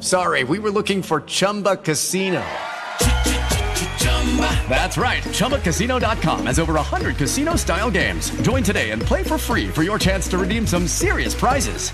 [0.00, 2.44] sorry, we were looking for Chumba Casino.
[4.68, 5.22] That's right.
[5.24, 8.30] ChumbaCasino.com has over 100 casino style games.
[8.42, 11.90] Join today and play for free for your chance to redeem some serious prizes.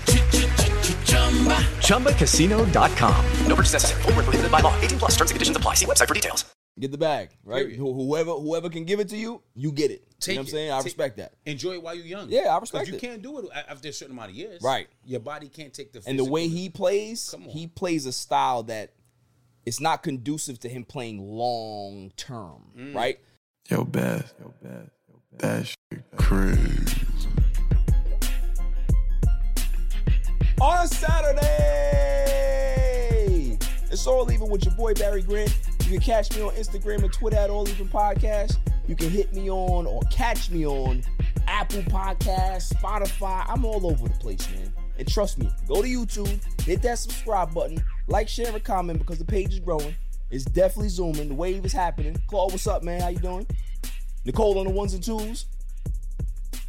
[1.87, 3.25] ChumbaCasino.com.
[3.47, 4.01] No purchase necessary.
[4.03, 4.79] Full prohibited by law.
[4.81, 5.75] 18 plus terms and conditions apply.
[5.75, 6.45] See website for details.
[6.77, 7.71] Get the bag, right?
[7.71, 10.03] Whoever whoever can give it to you, you get it.
[10.25, 10.71] Take you know what I'm saying?
[10.71, 11.33] I Take- respect that.
[11.45, 12.29] Enjoy it while you're young.
[12.29, 13.01] Yeah, I respect you it.
[13.03, 14.61] You can't do it after a certain amount of years.
[14.61, 14.87] Right.
[15.05, 16.01] Your body can't take the.
[16.07, 18.91] And the way he plays, he plays a style that
[19.65, 22.95] it's not conducive to him playing long term, Mm.
[22.95, 23.19] right?
[23.69, 24.33] Yo, Beth.
[24.39, 24.89] Yo, Beth.
[25.39, 27.01] That shit crazy.
[30.61, 32.54] On a Saturday,
[33.95, 35.57] it's all even with your boy Barry Grant.
[35.85, 38.57] You can catch me on Instagram and Twitter at All Even Podcast.
[38.89, 41.01] You can hit me on or catch me on
[41.47, 43.45] Apple Podcasts, Spotify.
[43.47, 44.73] I'm all over the place, man.
[44.97, 49.17] And trust me, go to YouTube, hit that subscribe button, like, share, and comment because
[49.17, 49.95] the page is growing.
[50.29, 51.29] It's definitely zooming.
[51.29, 52.17] The wave is happening.
[52.27, 52.99] Claude, what's up, man?
[52.99, 53.47] How you doing?
[54.25, 55.45] Nicole on the ones and twos.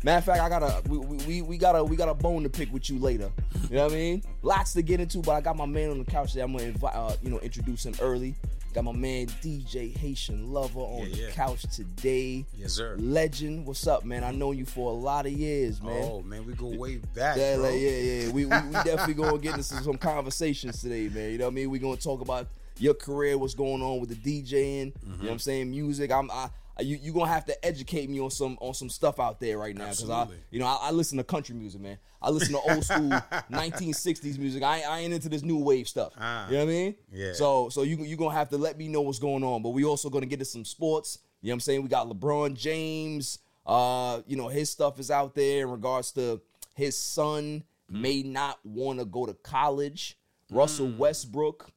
[0.04, 2.42] Matter of fact, I got a we, we, we got a we got a bone
[2.44, 3.30] to pick with you later.
[3.70, 4.22] You know what I mean?
[4.42, 6.44] Lots to get into, but I got my man on the couch there.
[6.44, 8.34] I'm gonna invite uh, you know introduce him early.
[8.74, 12.44] Got my man DJ Haitian Lover on Yeah, the couch today.
[12.54, 12.94] Yes, sir.
[12.98, 14.22] Legend, what's up, man?
[14.22, 16.04] I know you for a lot of years, man.
[16.04, 17.38] Oh man, we go way back.
[17.38, 18.28] Yeah, like, yeah, yeah.
[18.28, 21.32] We, we, we definitely gonna get into some conversations today, man.
[21.32, 21.70] You know what I mean?
[21.70, 22.48] We're gonna talk about
[22.78, 24.52] your career, what's going on with the DJing.
[24.52, 25.24] You know Mm-hmm.
[25.24, 25.70] what I'm saying?
[25.70, 26.12] Music.
[26.12, 26.50] I'm I-
[26.80, 29.74] you you gonna have to educate me on some on some stuff out there right
[29.76, 31.98] now because I you know I, I listen to country music, man.
[32.20, 33.10] I listen to old school
[33.50, 34.62] 1960s music.
[34.62, 36.12] I, ain't- I ain't into this new wave stuff.
[36.18, 36.46] Ah.
[36.48, 36.94] you know what I mean?
[37.12, 37.32] Yeah.
[37.32, 39.62] So so you you gonna have to let me know what's going on.
[39.62, 41.18] But we also gonna get to some sports.
[41.42, 41.82] You know what I'm saying?
[41.82, 43.38] We got LeBron James.
[43.66, 46.40] Uh, you know his stuff is out there in regards to
[46.74, 50.16] his son may not want to go to college.
[50.50, 51.70] Russell Westbrook.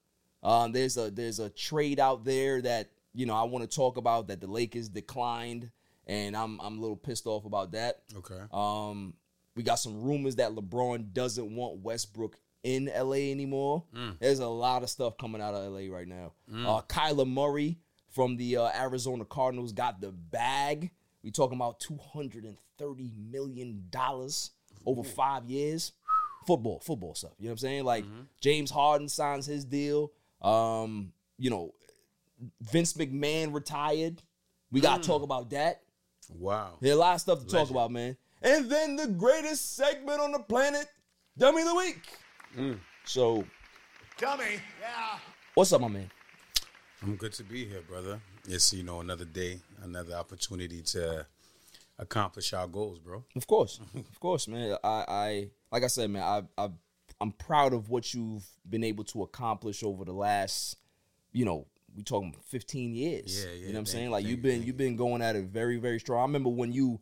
[0.44, 3.98] Um, there's a there's a trade out there that you know I want to talk
[3.98, 5.72] about that the Lakers declined,
[6.08, 8.02] and I'm I'm a little pissed off about that.
[8.16, 8.40] Okay.
[8.52, 9.14] Um,
[9.56, 13.84] we got some rumors that LeBron doesn't want Westbrook in LA anymore.
[14.20, 16.34] There's a lot of stuff coming out of LA right now.
[16.68, 17.78] Uh, Kyler Murray
[18.10, 20.92] from the uh, Arizona Cardinals got the bag.
[21.24, 24.52] We talking about two hundred and thirty million dollars
[24.86, 25.92] over five years.
[26.48, 27.34] Football, football stuff.
[27.38, 27.84] You know what I'm saying?
[27.84, 28.06] Like
[28.40, 30.12] James Harden signs his deal.
[30.42, 31.74] Um, you know,
[32.62, 34.22] Vince McMahon retired.
[34.72, 35.82] We got to talk about that.
[36.38, 36.78] Wow.
[36.80, 38.16] There's a lot of stuff to talk about, man.
[38.42, 40.88] And then the greatest segment on the planet,
[41.38, 42.02] Dummy of the Week.
[42.58, 42.80] Mm.
[43.06, 43.44] So,
[44.18, 44.60] Dummy.
[44.82, 45.20] Yeah.
[45.56, 46.10] what's up, my man?
[47.02, 48.20] I'm good to be here, brother.
[48.48, 51.26] It's you know another day, another opportunity to
[51.98, 53.24] accomplish our goals, bro.
[53.36, 54.78] Of course, of course, man.
[54.84, 56.24] I, I like I said, man.
[56.24, 56.70] I, I,
[57.22, 60.78] I'm proud of what you've been able to accomplish over the last,
[61.32, 63.44] you know, we talking 15 years.
[63.44, 64.06] Yeah, yeah, You know what I'm saying?
[64.06, 66.20] you, Like you've been you've been going at it very very strong.
[66.20, 67.00] I remember when you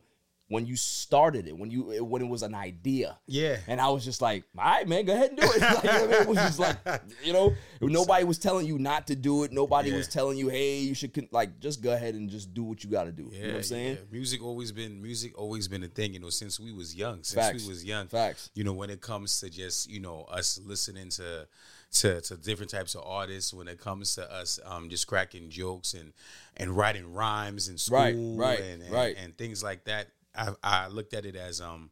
[0.48, 3.18] when you started it, when you when it was an idea.
[3.26, 3.58] Yeah.
[3.66, 5.60] And I was just like, all right, man, go ahead and do it.
[5.68, 6.22] Like, you know I mean?
[6.22, 6.76] It was just like,
[7.22, 9.52] you know, nobody was telling you not to do it.
[9.52, 12.82] Nobody was telling you, hey, you should like just go ahead and just do what
[12.82, 13.28] you got to do.
[13.30, 13.94] Yeah, you know what I'm saying?
[13.96, 14.02] yeah.
[14.10, 17.22] Music always been music always been a thing, you know, since we was young.
[17.22, 17.62] Since Facts.
[17.62, 18.06] we was young.
[18.08, 18.50] Facts.
[18.54, 21.46] You know, when it comes to just, you know, us listening to
[21.90, 25.94] to, to different types of artists, when it comes to us um, just cracking jokes
[25.94, 26.12] and
[26.56, 29.16] and writing rhymes in school Right, right, and, and, right.
[29.18, 30.08] and things like that.
[30.36, 31.90] I, I looked at it as um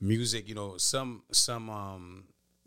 [0.00, 2.24] music, you know, some some um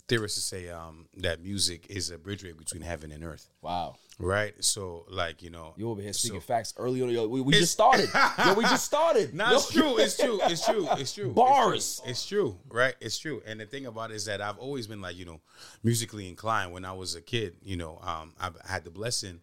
[0.10, 3.48] theorists say um that music is a bridgeway between heaven and earth.
[3.62, 3.96] Wow.
[4.22, 4.54] Right?
[4.62, 7.10] So like, you know You over here speaking so- facts early on.
[7.10, 8.10] Yo, we, we just started.
[8.46, 9.34] Yo, we just started.
[9.34, 9.56] No, Yo.
[9.56, 9.98] it's true.
[9.98, 10.40] It's true.
[10.44, 10.88] It's true.
[10.98, 11.32] It's true.
[11.32, 12.02] Bars.
[12.06, 12.10] It's true.
[12.12, 12.58] It's true.
[12.70, 12.96] Right.
[13.00, 13.42] It's true.
[13.46, 15.40] And the thing about it is that I've always been like, you know,
[15.84, 16.74] musically inclined.
[16.74, 19.40] When I was a kid, you know, um, I've had the blessing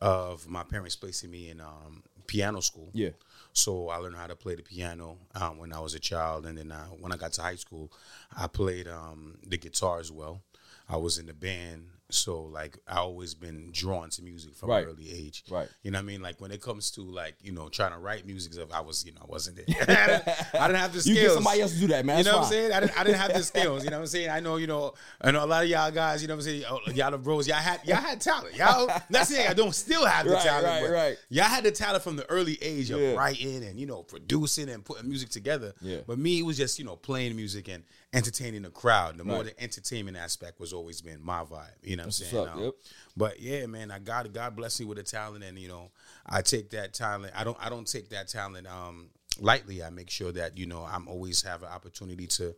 [0.00, 2.90] of my parents placing me in um, piano school.
[2.92, 3.10] Yeah.
[3.52, 6.56] So I learned how to play the piano um, when I was a child, and
[6.56, 7.92] then uh, when I got to high school,
[8.36, 10.42] I played um, the guitar as well.
[10.88, 14.84] I was in the band, So like I always been drawn to music from Right.
[14.84, 15.44] an early age.
[15.50, 15.68] Right.
[15.82, 16.22] You know what I mean?
[16.22, 19.04] Like when it comes to like, you know, trying to write music stuff, I was,
[19.04, 19.64] you know, I wasn't there.
[19.80, 21.16] I, didn't, I didn't have the skills.
[21.16, 22.18] You get somebody else to do that, man.
[22.18, 22.72] You That's know what I'm saying?
[22.72, 23.84] I didn't, I didn't have the skills.
[23.84, 24.30] You know what I'm saying?
[24.30, 26.50] I know, you know, I know a lot of y'all guys, you know what I'm
[26.50, 26.64] saying?
[26.68, 28.54] Oh, Y'all the bros, y'all had y'all had talent.
[28.56, 29.48] Y'all that's the thing.
[29.48, 30.64] I don't still have the Right, talent.
[30.66, 31.16] right, but right.
[31.30, 33.14] Y'all had the talent from the early age of Yeah.
[33.14, 35.72] writing and, you know, producing and putting music together.
[35.80, 35.98] Yeah.
[36.06, 39.16] But me, it was just, you know, playing music and entertaining the crowd.
[39.18, 41.68] The more the entertainment aspect was always been my vibe.
[41.82, 42.48] You know what That's I'm saying?
[42.48, 42.74] up, Um, yep.
[43.16, 45.90] But yeah, man, I got God bless me with the talent, and you know,
[46.26, 47.32] I take that talent.
[47.36, 49.10] I don't I don't take that talent um
[49.40, 49.82] lightly.
[49.82, 52.54] I make sure that you know I'm always have an opportunity to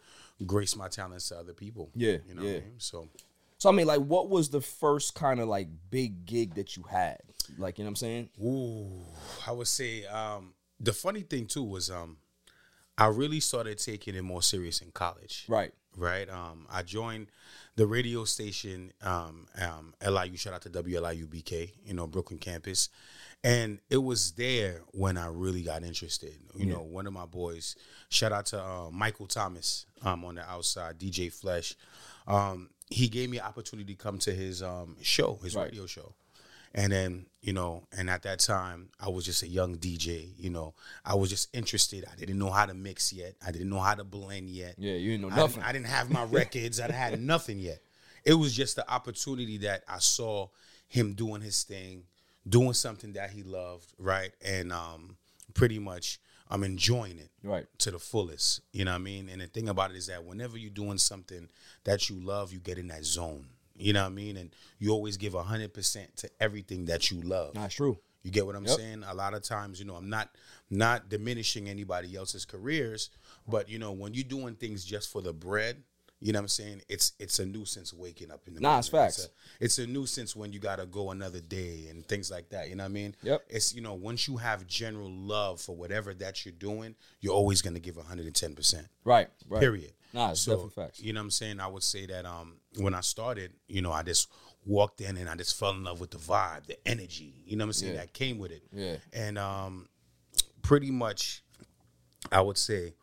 [0.46, 1.90] grace my talents to other people.
[1.94, 2.52] Yeah, you know yeah.
[2.54, 2.74] What I mean?
[2.78, 3.08] So
[3.58, 6.82] So I mean, like, what was the first kind of like big gig that you
[6.82, 7.18] had?
[7.58, 8.28] Like, you know what I'm saying?
[8.42, 9.04] Ooh,
[9.46, 12.16] I would say um, the funny thing too was um,
[12.96, 15.44] I really started taking it more serious in college.
[15.48, 15.72] Right.
[15.96, 16.28] Right.
[16.28, 17.28] Um, I joined
[17.76, 20.36] the radio station um, um, LIU.
[20.36, 22.88] Shout out to WLIU BK, you know Brooklyn campus,
[23.44, 26.34] and it was there when I really got interested.
[26.56, 27.76] You know, one of my boys.
[28.08, 31.74] Shout out to uh, Michael Thomas um, on the outside, DJ Flesh.
[32.26, 35.64] Um, he gave me an opportunity to come to his um, show, his Right.
[35.64, 36.14] radio show.
[36.76, 40.30] And then, you know, and at that time, I was just a young DJ.
[40.36, 40.74] You know,
[41.04, 42.04] I was just interested.
[42.12, 43.34] I didn't know how to mix yet.
[43.46, 44.74] I didn't know how to blend yet.
[44.78, 45.56] Yeah, you didn't know I nothing.
[45.56, 46.80] didn't, I didn't have my records.
[46.80, 47.80] I had nothing yet.
[48.24, 50.48] It was just the opportunity that I saw
[50.88, 52.04] him doing his thing,
[52.48, 54.32] doing something that he loved, right?
[54.44, 55.16] And um,
[55.54, 56.18] pretty much
[56.50, 57.66] I'm enjoying it Right.
[57.78, 58.62] to the fullest.
[58.72, 59.28] You know what I mean?
[59.28, 61.48] And the thing about it is that whenever you're doing something
[61.84, 63.46] that you love, you get in that zone.
[63.76, 64.36] You know what I mean?
[64.36, 67.54] And you always give hundred percent to everything that you love.
[67.54, 67.98] That's true.
[68.22, 68.76] You get what I'm Yep.
[68.76, 69.04] saying?
[69.06, 70.30] A lot of times, you know, I'm not
[70.70, 73.10] not diminishing anybody else's careers,
[73.46, 75.82] but you know, when you're doing things just for the bread,
[76.24, 76.80] you know what I'm saying?
[76.88, 78.78] It's it's a nuisance waking up in the Nah, morning.
[78.78, 79.18] it's facts.
[79.18, 79.30] It's a,
[79.64, 82.70] it's a nuisance when you gotta go another day and things like that.
[82.70, 83.14] You know what I mean?
[83.22, 83.42] Yep.
[83.50, 87.60] It's you know, once you have general love for whatever that you're doing, you're always
[87.60, 88.86] gonna give 110 percent.
[89.04, 89.28] Right.
[89.46, 89.60] Right.
[89.60, 89.92] Period.
[90.14, 91.00] Nah, it's so, facts.
[91.00, 91.60] You know what I'm saying?
[91.60, 94.28] I would say that um when I started, you know, I just
[94.64, 97.64] walked in and I just fell in love with the vibe, the energy, you know
[97.64, 98.00] what I'm saying, Yeah.
[98.00, 98.62] that came with it.
[98.72, 98.96] Yeah.
[99.12, 99.88] And um
[100.62, 101.42] pretty much
[102.32, 102.94] I would say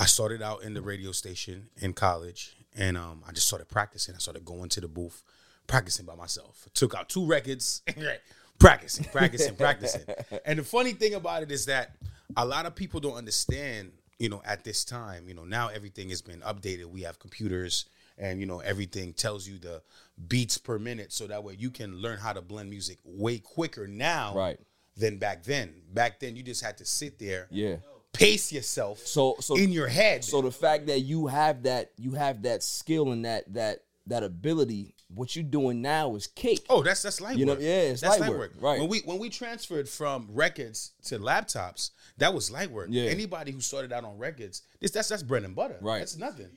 [0.00, 4.14] I started out in the radio station in college and um I just started practicing.
[4.14, 5.22] I started going to the booth,
[5.66, 6.66] practicing by myself.
[6.74, 7.82] Took out two records,
[8.58, 10.02] practicing, practicing, practicing.
[10.44, 11.96] And the funny thing about it is that
[12.36, 16.08] a lot of people don't understand, you know, at this time, you know, now everything
[16.10, 16.86] has been updated.
[16.86, 17.84] We have computers
[18.18, 19.82] and you know everything tells you the
[20.28, 23.86] beats per minute so that way you can learn how to blend music way quicker
[23.86, 24.58] now Right.
[24.96, 25.74] than back then.
[25.92, 27.76] Back then you just had to sit there, Yeah.
[28.12, 30.24] Pace yourself So so in your head.
[30.24, 34.22] so the fact that you have that you have that skill and that that that
[34.24, 36.66] ability, what you're doing now is cake.
[36.68, 37.60] Oh, that's that's light You know, work.
[37.62, 38.80] yeah, it's that's light work, right.
[38.80, 42.88] When we when we transferred from records to laptops, that was light work.
[42.90, 43.04] Yeah.
[43.04, 45.76] Anybody who started out on records, this that's that's bread and butter.
[45.80, 45.98] Right.
[46.00, 46.48] That's nothing.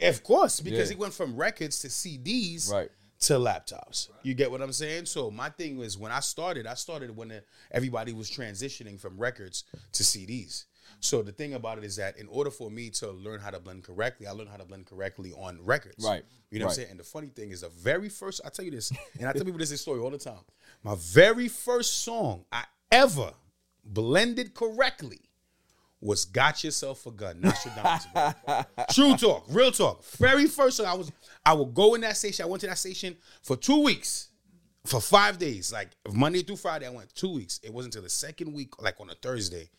[0.00, 0.94] Of course, because Yeah.
[0.96, 2.90] it went from records to CDs Right.
[3.26, 4.08] To laptops.
[4.22, 5.06] You get what I'm saying?
[5.06, 7.40] So my thing was when I started, I started when
[7.70, 10.64] everybody was transitioning from records to CDs.
[11.00, 13.60] So the thing about it is that in order for me to learn how to
[13.60, 16.04] blend correctly, I learned how to blend correctly on records.
[16.04, 16.24] Right.
[16.50, 16.90] You know what I'm saying?
[16.90, 19.44] And the funny thing is the very first, I tell you this, and I tell
[19.44, 20.38] people this story all the time.
[20.82, 23.32] My very first song I ever
[23.84, 25.20] blended correctly
[26.04, 28.04] was Got Yourself a Gun, Nastradamus.
[28.94, 30.04] True talk, real talk.
[30.18, 31.10] Very first I was,
[31.46, 32.44] I would go in that station.
[32.44, 34.28] I went to that station for two weeks,
[34.84, 36.86] for five days, like Monday through Friday.
[36.86, 37.58] I went two weeks.
[37.64, 39.70] It wasn't until the second week, like on a Thursday.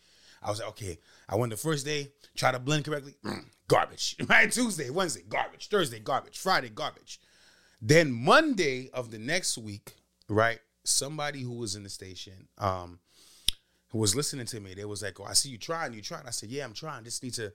[0.42, 4.16] I was like, okay, I went the first day, try to blend correctly, mm, garbage.
[4.28, 4.50] Right?
[4.50, 5.68] Tuesday, Wednesday, garbage.
[5.68, 6.38] Thursday, garbage.
[6.38, 7.20] Friday, garbage.
[7.80, 9.94] Then Monday of the next week,
[10.28, 10.58] right?
[10.82, 12.98] Somebody who was in the station, um,
[13.96, 16.26] who was listening to me, they was like, "Oh, I see you trying, you trying."
[16.26, 17.04] I said, "Yeah, I'm trying.
[17.04, 17.50] Just need to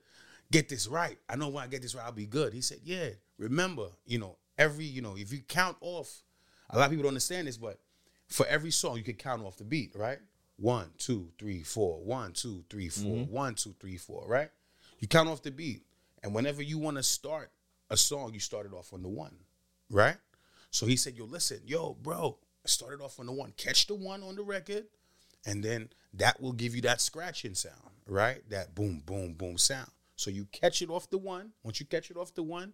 [0.50, 1.16] get this right.
[1.28, 4.18] I know when I get this right, I'll be good." He said, "Yeah, remember, you
[4.18, 6.24] know, every, you know, if you count off,
[6.68, 7.78] a lot of people don't understand this, but
[8.26, 10.18] for every song, you can count off the beat, right?
[10.56, 12.02] One, two, three, four.
[12.02, 13.18] One, two, three, four.
[13.18, 13.32] Mm-hmm.
[13.32, 14.26] One, two, three, four.
[14.26, 14.50] Right?
[14.98, 15.84] You count off the beat,
[16.24, 17.52] and whenever you want to start
[17.88, 19.36] a song, you start it off on the one,
[19.90, 20.16] right?
[20.72, 23.52] So he said, "Yo, listen, yo, bro, I started off on the one.
[23.56, 24.86] Catch the one on the record."
[25.46, 28.42] And then that will give you that scratching sound, right?
[28.50, 29.90] That boom, boom, boom sound.
[30.16, 31.52] So you catch it off the one.
[31.62, 32.72] Once you catch it off the one,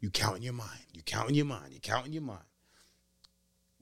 [0.00, 0.80] you count in your mind.
[0.92, 1.72] You count in your mind.
[1.72, 2.44] You count in your mind.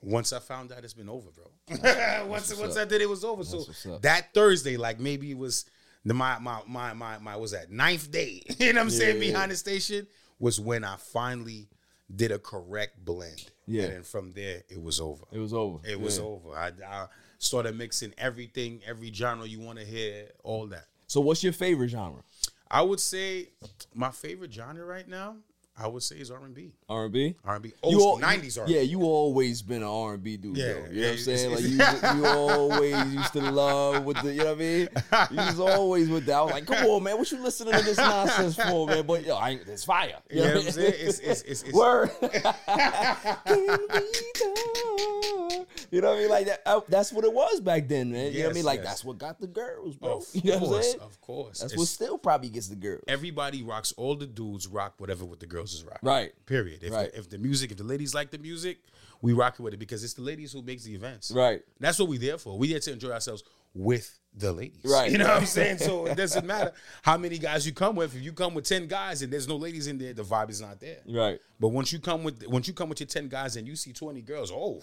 [0.00, 1.46] Once I found out, it's been over, bro.
[2.26, 2.76] once once.
[2.76, 3.42] I did, it was over.
[3.42, 5.64] That's so that Thursday, like maybe it was
[6.04, 8.42] the my my my my my was that ninth day.
[8.58, 9.16] you know what I'm saying?
[9.16, 9.32] Yeah, yeah.
[9.32, 10.06] Behind the station
[10.38, 11.68] was when I finally
[12.14, 13.50] did a correct blend.
[13.66, 13.82] Yeah.
[13.84, 15.24] And then from there, it was over.
[15.32, 15.78] It was over.
[15.88, 16.24] It was Yeah.
[16.24, 16.50] over.
[16.56, 17.06] I, I
[17.38, 20.86] started mixing everything, every genre you want to hear, all that.
[21.06, 22.22] So what's your favorite genre?
[22.70, 23.50] I would say
[23.94, 25.36] my favorite genre right now,
[25.76, 26.70] I would say is R and B.
[26.88, 27.34] R and B.
[27.44, 27.72] R and B.
[27.82, 28.64] Al- nineties R.
[28.68, 30.56] Yeah, you always been an R and B dude.
[30.56, 30.72] Yeah, though.
[30.72, 31.50] you know yeah, what I'm saying.
[31.52, 31.62] Like
[32.14, 34.88] you, you always used to love with the, you know what I mean.
[35.32, 36.34] You was always with that.
[36.36, 39.04] I was like, come on, man, what you listening to this nonsense for, man?
[39.04, 40.14] But yo, I ain't, it's fire.
[40.30, 40.94] You know what I'm saying?
[40.94, 42.10] It's- it's- it's- it's- word.
[45.94, 46.00] Can we talk?
[46.00, 46.30] you know what I mean?
[46.30, 46.62] Like that.
[46.66, 48.32] uh, that's what it was back then, man.
[48.32, 48.64] you know what I mean?
[48.64, 48.86] Like yes.
[48.88, 50.18] that's what got the girls, bro.
[50.18, 51.00] Of you know what I'm course, saying?
[51.00, 51.58] of course.
[51.60, 53.04] That's It's- what still probably gets the girls.
[53.08, 53.92] Everybody rocks.
[53.96, 56.08] All the dudes rock whatever what the girls is rocking.
[56.08, 56.32] Right.
[56.46, 56.82] Period.
[56.82, 57.12] If, Right.
[57.12, 58.78] The, if the music, if the ladies like the music,
[59.22, 61.30] we rock it with it because it's the ladies who makes the events.
[61.30, 61.62] Right.
[61.80, 62.58] That's what we there for.
[62.58, 63.42] We there to enjoy ourselves
[63.74, 64.84] with the ladies.
[64.84, 65.10] Right.
[65.10, 65.78] You know what I'm saying?
[65.78, 66.72] So it doesn't matter
[67.02, 68.14] how many guys you come with.
[68.14, 70.60] If you come with ten guys and there's no ladies in there, the vibe is
[70.60, 70.98] not there.
[71.08, 71.40] Right.
[71.60, 73.92] But once you come with once you come with your ten guys and you see
[73.92, 74.82] twenty girls, oh,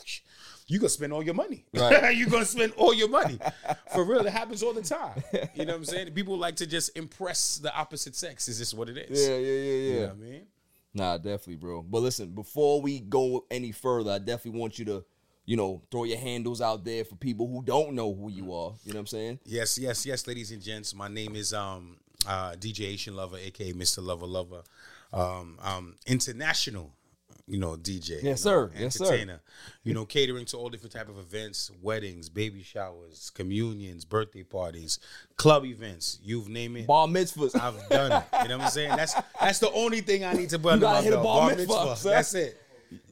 [0.67, 1.65] you gonna spend all your money.
[1.73, 2.15] Right.
[2.15, 3.39] you gonna spend all your money.
[3.93, 5.23] For real, it happens all the time.
[5.53, 6.11] You know what I'm saying?
[6.13, 8.47] People like to just impress the opposite sex.
[8.47, 9.27] Is this what it is.
[9.27, 9.93] Yeah, yeah, yeah, yeah.
[9.93, 10.41] You know what I mean?
[10.93, 11.81] Nah, definitely, bro.
[11.81, 15.05] But listen, before we go any further, I definitely want you to,
[15.45, 18.73] you know, throw your handles out there for people who don't know who you are.
[18.83, 19.39] You know what I'm saying?
[19.45, 20.93] Yes, yes, yes, ladies and gents.
[20.93, 24.03] My name is um uh DJ Haitian Lover, aka Mr.
[24.03, 24.61] Lover Lover.
[25.11, 26.93] Um um international,
[27.47, 28.09] you know, DJ.
[28.09, 28.71] you know, Yes, sir.
[28.77, 29.39] Yes, sir.
[29.83, 34.99] You know, catering to all different type of events, weddings, baby showers, communions, birthday parties,
[35.37, 36.87] club events, you've named it.
[36.87, 37.59] Bar mitzvahs.
[37.59, 38.43] I've done it.
[38.43, 38.95] You know what I'm saying?
[38.95, 41.25] That's that's the only thing I need to put under gotta my hit a belt.
[41.25, 42.11] bar mitzvah, son.
[42.11, 42.60] That's it.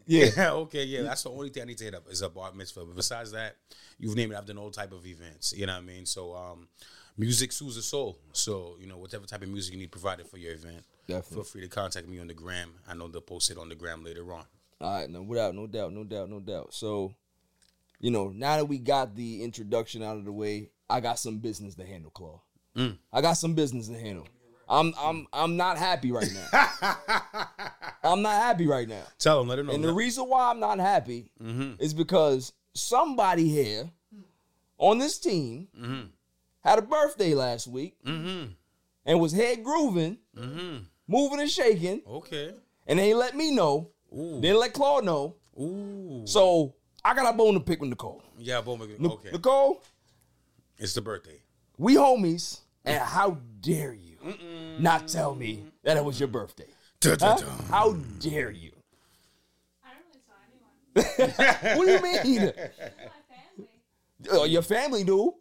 [0.09, 0.29] Yeah.
[0.51, 2.83] okay, yeah, that's the only thing I need to hit up is a bar mitzvah.
[2.83, 3.57] But besides that,
[3.99, 4.37] you've named it.
[4.37, 5.53] I've done all type of events.
[5.55, 6.05] You know what I mean?
[6.07, 6.67] So, um,
[7.15, 8.17] music soothes the soul.
[8.33, 11.35] So, you know, whatever type of music you need provided for your event, Definitely.
[11.35, 12.71] feel free to contact me on the gram.
[12.87, 14.45] I know they'll post it on the gram later on.
[14.81, 16.73] All right, no doubt, no doubt, no doubt, no doubt.
[16.73, 17.13] So,
[17.99, 21.37] you know, now that we got the introduction out of the way, I got some
[21.37, 22.41] business to handle, Claw.
[22.75, 22.97] Mm.
[23.13, 24.27] I got some business to handle.
[24.69, 26.69] I'm I'm I'm not happy right now.
[28.03, 29.03] I'm not happy right now.
[29.17, 29.73] Tell them, let them know.
[29.73, 31.73] And the reason why I'm not happy Mm-hmm.
[31.79, 33.89] is because somebody here
[34.77, 36.07] on this team Mm-hmm.
[36.63, 40.17] had a birthday last week and was head grooving,
[41.07, 42.11] moving and shaking, Mm-hmm.
[42.17, 42.53] okay.
[42.88, 43.89] and they let me know.
[44.15, 44.39] Ooh.
[44.41, 45.35] Didn't let Claude know.
[45.59, 46.21] Ooh.
[46.25, 48.23] So I got a bone to pick with Nicole.
[48.38, 48.79] Yeah, boom.
[48.99, 49.29] Ni- Okay.
[49.31, 49.83] Nicole,
[50.77, 51.41] It's the birthday.
[51.77, 54.17] we homies, and how dare you
[54.79, 56.67] not tell me that it was your birthday?
[57.21, 57.38] Huh?
[57.69, 58.71] How dare you?
[60.93, 62.51] what do you mean?
[64.29, 65.33] My Uh, your family do.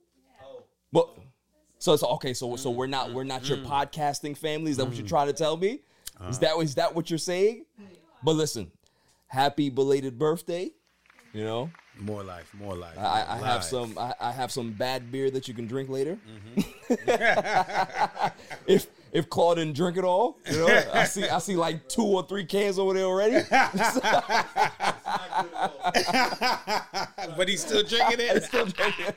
[0.93, 1.09] But
[1.79, 2.33] so it's okay.
[2.35, 4.71] So so we're not we're not your podcasting family.
[4.71, 5.81] Is that what you're trying to tell me?
[6.29, 7.65] Is that is that what you're saying?
[8.23, 8.71] But listen,
[9.27, 10.71] happy belated birthday.
[11.33, 12.97] You know, More life, more life.
[12.97, 15.89] I, I more have some I, I have some bad beer that you can drink
[15.89, 16.17] later.
[16.57, 18.31] Mm-hmm.
[18.69, 22.05] if if Claude didn't drink it all, you know, I see I see like two
[22.05, 23.45] or three cans over there already.
[27.37, 28.45] but he's still drinking it.
[28.45, 29.15] Still drinking.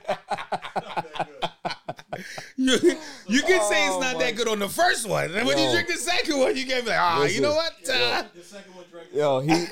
[2.58, 2.78] You,
[3.28, 5.26] you can say it's Oh, not my- that good on the first one.
[5.26, 7.56] And then when you drink the second one, you can be like, ah, you know
[7.56, 7.74] what?
[7.90, 8.24] Uh,
[9.14, 9.66] Yo, he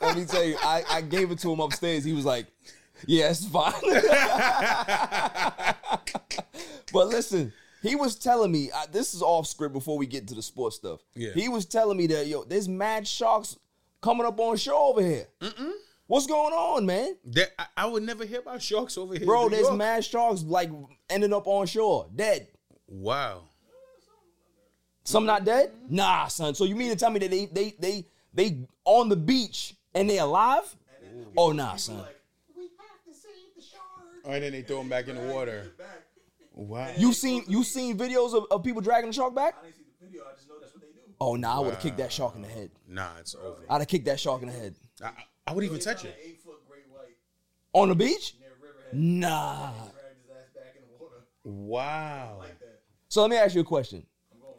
[0.00, 2.04] let me tell you, I, I gave it to him upstairs.
[2.04, 2.46] He was like,
[3.06, 3.72] Yeah, it's fine.
[6.92, 10.34] but listen, he was telling me I, this is off script before we get into
[10.34, 11.00] the sports stuff.
[11.14, 11.32] Yeah.
[11.32, 13.56] He was telling me that yo, there's mad sharks
[14.00, 15.26] coming up on shore over here.
[16.06, 17.16] What's going on, man?
[17.24, 19.26] there- I, I would never hear about sharks over here.
[19.26, 19.76] Bro, there's York.
[19.76, 20.70] mad sharks like
[21.10, 22.46] ending up on shore, dead.
[22.86, 23.42] Wow.
[25.04, 25.70] Some not dead?
[25.88, 26.54] Nah, son.
[26.54, 28.04] So you mean to tell me that they they they
[28.36, 30.76] they on the beach and they alive?
[31.36, 32.04] Oh nah, son.
[34.24, 35.72] Oh, and then they throw him back in the water.
[36.52, 36.90] Wow.
[36.96, 39.54] You seen you seen videos of, of people dragging the shark back?
[39.60, 40.22] I didn't see the video.
[40.22, 41.00] I just know that's what they do.
[41.20, 42.70] Oh nah, I would have kicked that shark in the head.
[42.88, 43.56] Nah, it's over.
[43.68, 44.74] I'd have kicked that shark in the head.
[45.02, 45.12] I, I-
[45.48, 46.40] I would even touch it.
[47.72, 48.34] On the beach?
[48.92, 49.70] Nah.
[51.44, 52.42] Wow.
[53.08, 54.04] So let me ask you a question.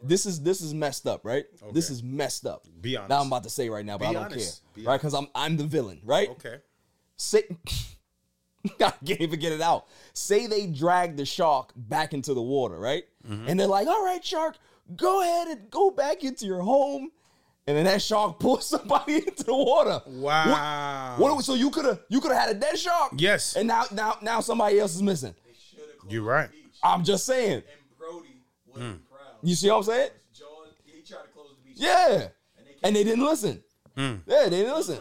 [0.02, 1.44] This is this is messed up, right?
[1.72, 2.66] This is messed up.
[2.80, 3.10] Be honest.
[3.10, 4.62] Now I'm about to say right now, but Be I don't honest.
[4.74, 4.96] care, Be right?
[4.96, 6.28] Because I'm I'm the villain, right?
[6.30, 6.56] Okay.
[7.16, 7.42] Say,
[8.80, 9.86] I can't even get it out.
[10.12, 13.04] Say they drag the shark back into the water, right?
[13.28, 13.48] Mm-hmm.
[13.48, 14.56] And they're like, "All right, shark,
[14.96, 17.10] go ahead and go back into your home."
[17.66, 20.00] And then that shark pulls somebody into the water.
[20.06, 21.16] Wow.
[21.18, 21.34] What?
[21.34, 23.12] what so you could have you could have had a dead shark.
[23.16, 23.56] Yes.
[23.56, 25.34] And now now now somebody else is missing.
[26.08, 26.48] You're right.
[26.82, 27.62] I'm just saying.
[28.74, 28.92] Hmm.
[29.42, 30.10] You see what I'm saying?
[31.74, 32.28] Yeah.
[32.82, 33.62] And they didn't listen.
[33.96, 34.16] Hmm.
[34.26, 34.98] Yeah, they didn't listen.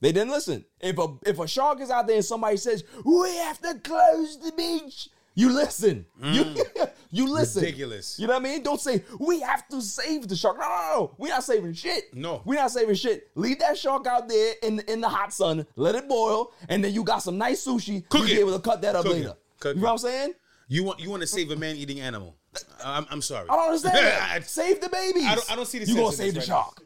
[0.00, 0.64] They didn't listen.
[0.80, 4.38] If a if a shark is out there and somebody says we have to close
[4.40, 6.06] the beach, you listen.
[6.22, 6.56] You
[7.10, 7.62] you listen.
[7.62, 8.18] Ridiculous.
[8.18, 8.62] You know what I mean?
[8.62, 10.58] Don't say we have to save the shark.
[10.58, 11.14] No, no, no.
[11.18, 12.14] We're not saving shit.
[12.14, 12.40] No.
[12.46, 13.28] we're not saving shit.
[13.34, 15.66] Leave that shark out there in in the hot sun.
[15.76, 18.08] Let it boil, and then you got some nice sushi.
[18.08, 18.34] Cook you it.
[18.36, 19.18] be able to cut that up Cook it.
[19.18, 19.36] later.
[19.60, 19.90] Cook you know it.
[19.90, 20.32] what I'm saying?
[20.68, 22.36] You want you want to save a man eating animal?
[22.84, 23.48] I'm, I'm sorry.
[23.48, 23.96] I don't understand.
[23.96, 24.44] That.
[24.48, 25.24] save the babies.
[25.26, 26.82] I don't- I don't see the You gonna in save this the right shark?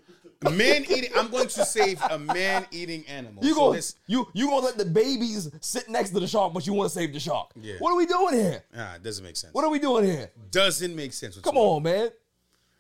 [0.52, 1.10] man eating.
[1.16, 3.42] I'm going to save a man eating animal.
[3.44, 6.52] You So gonna this- you you gonna let the babies sit next to the shark,
[6.52, 7.50] but you want to save the shark?
[7.60, 7.76] Yeah.
[7.78, 8.64] What are we doing here?
[8.76, 9.54] Ah, it doesn't make sense.
[9.54, 10.30] What are we doing here?
[10.50, 11.38] doesn't make sense.
[11.38, 12.10] Come on, man.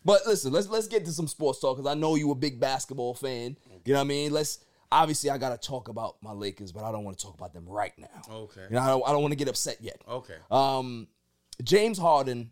[0.04, 2.60] But listen, let's let's get to some sports talk because I know you a big
[2.60, 3.56] basketball fan.
[3.86, 4.32] You know what I mean?
[4.32, 4.58] Let's
[4.92, 7.64] obviously I gotta talk about my Lakers, but I don't want to talk about them
[7.66, 8.08] right now.
[8.30, 8.60] Okay.
[8.68, 10.02] You know, I don't, I don't want to get upset yet.
[10.06, 10.36] Okay.
[10.50, 11.08] Um,
[11.62, 12.50] James Harden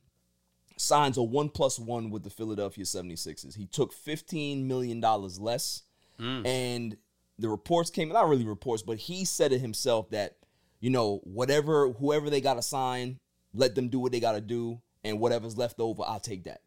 [0.77, 3.57] signs a one plus one with the Philadelphia 76ers.
[3.57, 5.83] He took $15 million less.
[6.21, 6.47] Mm.
[6.47, 6.97] And
[7.39, 10.37] the reports came, not really reports, but he said it himself that,
[10.81, 13.19] you know, whatever, whoever they got to sign,
[13.55, 14.81] let them do what they got to do.
[15.05, 16.61] And whatever's left over, I'll take that.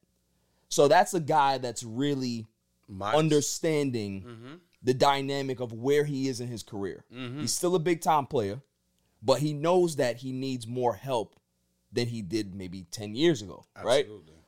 [0.67, 2.47] So that's a guy that's really
[2.87, 3.17] Modest.
[3.17, 4.53] understanding mm-hmm.
[4.83, 7.05] the dynamic of where he is in his career.
[7.13, 7.41] Mm-hmm.
[7.41, 8.61] He's still a big time player,
[9.23, 11.39] but he knows that he needs more help
[11.91, 14.07] than he did maybe 10 years ago, right?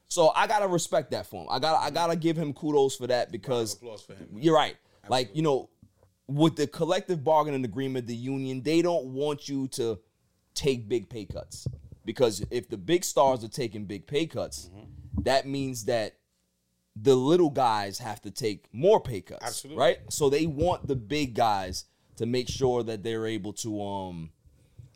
[0.09, 1.47] So I gotta respect that for him.
[1.49, 4.29] I gotta I gotta give him kudos for that because applause for him.
[4.39, 4.75] you're right.
[5.09, 5.69] Like you know,
[6.27, 9.99] with the collective bargaining agreement, the union they don't want you to
[10.53, 11.67] take big pay cuts
[12.05, 15.21] because if the big stars are taking big pay cuts, Mm-hmm.
[15.23, 16.15] that means that
[16.99, 19.45] the little guys have to take more pay cuts.
[19.45, 19.79] Absolutely.
[19.81, 19.97] Right?
[20.09, 24.31] So they want the big guys to make sure that they're able to um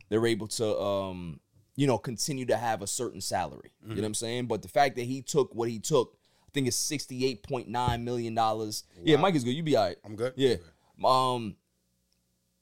[0.09, 1.39] they're able to um
[1.75, 3.71] you know continue to have a certain salary.
[3.81, 3.95] You Mm-hmm.
[3.95, 4.47] know what I'm saying?
[4.47, 8.37] But the fact that he took what he took, I think it's $68.9 million.
[9.03, 9.51] Yeah, Mike is good.
[9.51, 9.97] You be all right.
[10.03, 10.33] I'm good.
[10.35, 10.55] Yeah.
[11.03, 11.55] Um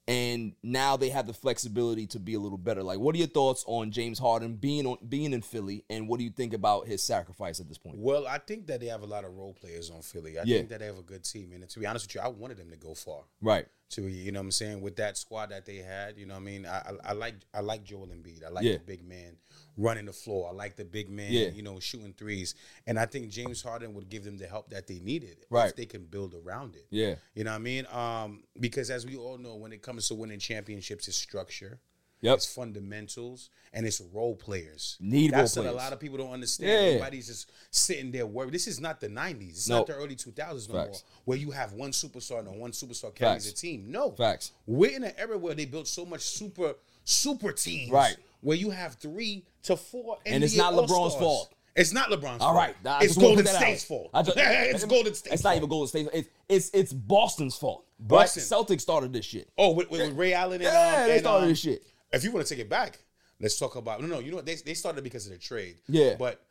[0.07, 2.81] and now they have the flexibility to be a little better.
[2.81, 6.17] Like, what are your thoughts on James Harden being on being in Philly, and what
[6.17, 7.97] do you think about his sacrifice at this point?
[7.99, 10.39] Well, I think that they have a lot of role players on Philly.
[10.39, 10.57] I Yeah.
[10.57, 11.51] think that they have a good team.
[11.53, 13.21] And to be honest with you, I wanted them to go far.
[13.39, 13.67] Right.
[13.91, 16.35] To you you know what I'm saying with that squad that they had, you know
[16.35, 16.65] what I mean.
[16.67, 18.45] I I, I like I like Joel Embiid.
[18.45, 18.73] I like Yeah.
[18.73, 19.37] the big man
[19.77, 20.49] running the floor.
[20.49, 21.47] I like the big man, Yeah.
[21.49, 22.53] you know, shooting threes.
[22.85, 25.69] And I think James Harden would give them the help that they needed Right.
[25.69, 26.85] if they can build around it.
[26.91, 27.15] Yeah.
[27.33, 27.87] You know what I mean?
[27.87, 31.79] Um, because as we all know, when it comes to winning championships, it's structure.
[32.21, 32.35] Yep.
[32.37, 34.97] It's fundamentals and it's role players.
[34.99, 36.69] Need role That's what a lot of people don't understand.
[36.69, 36.77] Yeah.
[36.89, 38.51] Everybody's just sitting there worried.
[38.53, 39.49] This is not the 90s.
[39.51, 39.77] It's No.
[39.77, 41.03] not the early 2000s no Facts.
[41.03, 43.59] more, where you have one superstar and one superstar carries Facts.
[43.59, 43.85] a team.
[43.89, 44.11] No.
[44.11, 44.51] Facts.
[44.65, 47.91] We're in an era where they built so much super super teams.
[47.91, 48.17] Right.
[48.41, 51.21] Where you have three to four And it's not LeBron's All-Stars.
[51.23, 51.53] fault.
[51.75, 52.75] It's not LeBron's All fault.
[53.01, 54.09] It's Golden State's fault.
[54.13, 55.57] Just- it's Golden State's It's not fault.
[55.57, 56.07] even Golden State.
[56.13, 57.85] It's it's it's Boston's fault.
[57.99, 58.41] Boston.
[58.41, 58.67] Right?
[58.67, 59.49] Celtics started this shit.
[59.57, 61.83] Oh, with, with, with Ray Allen and Yeah, um, they and, started um, this shit.
[62.11, 62.99] If you want to take it back,
[63.39, 64.19] let's talk about no, no.
[64.19, 64.45] You know what?
[64.45, 65.77] They they started because of the trade.
[65.87, 66.15] Yeah.
[66.17, 66.41] but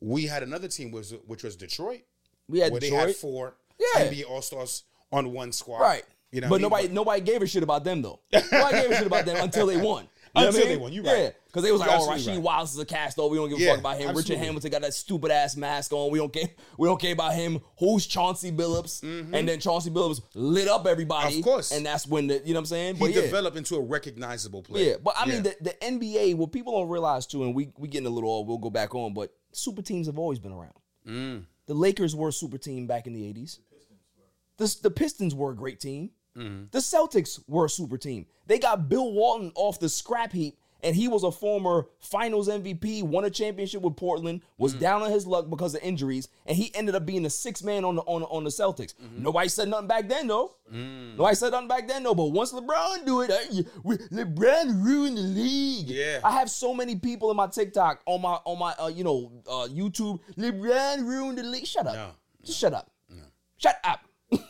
[0.00, 2.02] we had another team was which was Detroit.
[2.48, 3.08] We had where they Detroit.
[3.08, 4.04] had four Yeah.
[4.08, 5.80] NBA All Stars on one squad.
[5.80, 6.04] Right.
[6.32, 6.62] You know, but I mean?
[6.62, 8.20] nobody nobody gave a shit about them though.
[8.32, 10.08] Nobody gave a shit about them until they won.
[10.36, 10.68] Know what I Until mean?
[10.68, 11.18] they won, you right.
[11.18, 12.42] Yeah, because they was like, You're "Oh, Rasheed right.
[12.42, 13.30] Wallace is a cast off.
[13.30, 14.08] We don't give a Yeah, fuck about him.
[14.08, 14.46] Richard absolutely.
[14.46, 16.10] Hamilton got that stupid ass mask on.
[16.12, 16.48] We don't care.
[16.78, 17.60] We don't care about him.
[17.78, 19.02] Who's Chauncey Billups?
[19.02, 21.30] And then Chauncey Billups lit up everybody.
[21.30, 21.38] Mm-hmm.
[21.38, 21.72] Of course.
[21.72, 22.94] And that's when the you know what I'm saying.
[22.96, 24.84] he But yeah, developed into a recognizable player.
[24.90, 24.94] yeah.
[25.02, 26.34] But I mean, the, the NBA.
[26.36, 28.46] What people don't realize too, and we we getting a little off.
[28.46, 30.74] We'll go back on, but super teams have always been around.
[31.08, 31.44] Mm.
[31.66, 33.58] The Lakers were a super team back in the 80s.
[34.58, 36.10] The, the Pistons were a great team.
[36.36, 36.64] Mm-hmm.
[36.70, 38.26] The Celtics were a super team.
[38.46, 43.02] They got Bill Walton off the scrap heap, and he was a former finals MVP,
[43.02, 44.80] won a championship with Portland, was Mm-hmm.
[44.82, 47.84] down on his luck because of injuries, and he ended up being the sixth man
[47.84, 48.94] on the on, on the Celtics.
[48.94, 49.22] Mm-hmm.
[49.22, 50.56] Nobody said nothing back then, though.
[50.72, 51.16] Mm.
[51.16, 52.14] Nobody said nothing back then, though.
[52.14, 53.30] But once LeBron do it,
[53.84, 55.88] LeBron ruined the league.
[55.88, 56.20] Yeah.
[56.22, 59.32] I have so many people in my TikTok, on my on my uh, you know
[59.48, 60.20] uh, YouTube.
[60.36, 61.66] LeBron ruined the league.
[61.66, 61.94] Shut up.
[61.94, 62.10] No.
[62.44, 62.90] Just shut up.
[63.58, 64.00] Shut up.
[64.32, 64.40] No,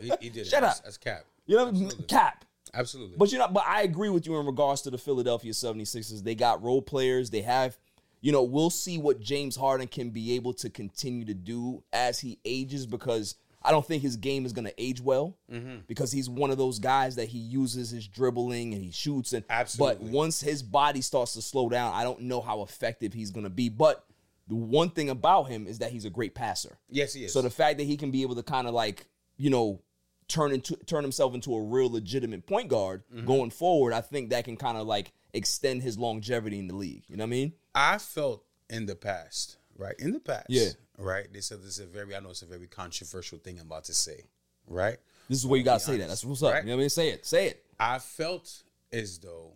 [0.00, 0.46] he, he did it.
[0.46, 0.84] Shut That's- up.
[0.84, 1.24] That's cap.
[1.46, 2.04] You know, Absolutely.
[2.06, 2.44] cap.
[2.72, 3.16] Absolutely.
[3.18, 6.24] But you know, but I agree with you in regards to the Philadelphia 76ers.
[6.24, 7.30] They got role players.
[7.30, 7.76] They have,
[8.20, 12.18] you know, we'll see what James Harden can be able to continue to do as
[12.18, 15.80] he ages because I don't think his game is going to age well Mm-hmm.
[15.86, 19.44] because he's one of those guys that he uses his dribbling and he shoots and
[19.48, 20.06] Absolutely.
[20.06, 23.44] but once his body starts to slow down, I don't know how effective he's going
[23.44, 24.04] to be, but
[24.48, 26.78] the one thing about him is that he's a great passer.
[26.90, 27.32] yes, he is.
[27.32, 29.80] So the fact that he can be able to kind of like, you know,
[30.28, 33.26] turn into turn himself into a real legitimate point guard Mm-hmm.
[33.26, 37.04] going forward, I think that can kind of like extend his longevity in the league.
[37.08, 37.52] You know what I mean?
[37.74, 39.94] I felt in the past, right?
[39.98, 40.68] In the past, Yeah.
[40.98, 41.26] right?
[41.32, 43.84] They said this is a very, I know it's a very controversial thing I'm about
[43.84, 44.24] to say,
[44.66, 44.96] right?
[45.28, 46.08] This is where you gotta say that.
[46.08, 46.52] That's what's up.
[46.52, 46.62] right?
[46.64, 46.90] You know what I mean?
[46.90, 47.26] Say it.
[47.26, 47.64] Say it.
[47.80, 49.52] I felt as though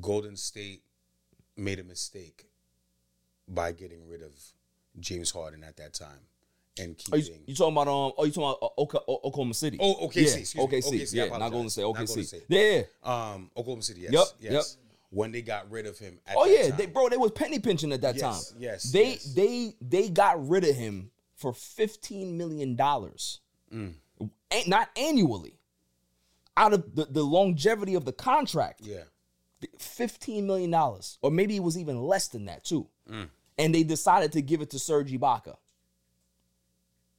[0.00, 0.82] Golden State
[1.56, 2.46] made a mistake
[3.48, 4.32] by getting rid of
[5.00, 6.20] James Harden at that time
[6.78, 7.40] and Are you, keeping.
[7.46, 8.12] you talking about um?
[8.18, 9.78] Oh, you talking about uh, Oklahoma City?
[9.80, 10.62] Oh, OKC, Yeah, excuse me.
[10.62, 10.82] OKC.
[11.02, 11.82] OKC, yeah, not Golden State.
[11.82, 12.42] Not OKC.
[12.48, 14.02] Yeah, um, Oklahoma City.
[14.02, 14.52] Yes, Yep, yes.
[14.52, 14.64] yep.
[15.10, 16.18] When they got rid of him.
[16.26, 18.60] At Oh yeah, they, bro, they was penny pinching at that Yes, time.
[18.60, 19.34] yes, they yes.
[19.34, 23.40] they they got rid of him for fifteen million dollars,
[23.72, 23.94] Mm.
[24.66, 25.54] not annually.
[26.58, 29.02] Out of the, the longevity of the contract, Yeah.
[29.78, 32.86] Fifteen million dollars, or maybe it was even less than that too.
[33.10, 33.28] Mm.
[33.58, 35.56] And they decided to give it to Serge Ibaka.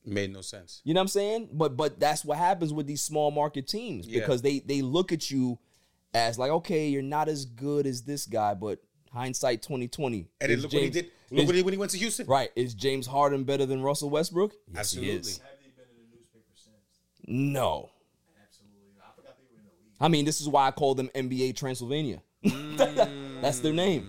[0.06, 0.82] Made no sense.
[0.86, 1.50] You know what I'm saying?
[1.52, 4.20] But but that's what happens with these small market teams Yeah.
[4.22, 5.60] because they they look at you
[6.14, 8.80] as like, okay, you're not as good as this guy, but
[9.12, 10.30] hindsight 2020.
[10.40, 11.12] And then is look what he did.
[11.32, 12.26] Look is- what he when he went to Houston.
[12.28, 12.50] Right.
[12.56, 14.54] Is James Harden better than Russell Westbrook?
[14.70, 15.12] Yes, Absolutely.
[15.12, 15.42] he is.
[17.30, 17.90] No.
[18.42, 18.94] Absolutely.
[19.04, 19.98] I, forgot they were in the league.
[20.00, 22.22] I mean, this is why I call them NBA Transylvania.
[23.41, 24.08] That's their name.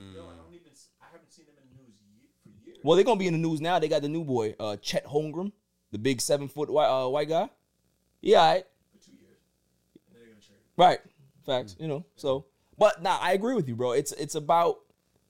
[2.82, 3.78] Well, they're gonna be in the news now.
[3.78, 5.52] They got the new boy, uh, Chet Holmgren,
[5.90, 7.50] the big seven foot white uh, white guy.
[8.20, 8.64] Yeah, all right.
[10.76, 10.98] Right.
[11.44, 11.76] Facts.
[11.78, 12.04] You know.
[12.16, 12.46] So,
[12.78, 13.92] but nah, I agree with you, bro.
[13.92, 14.78] It's it's about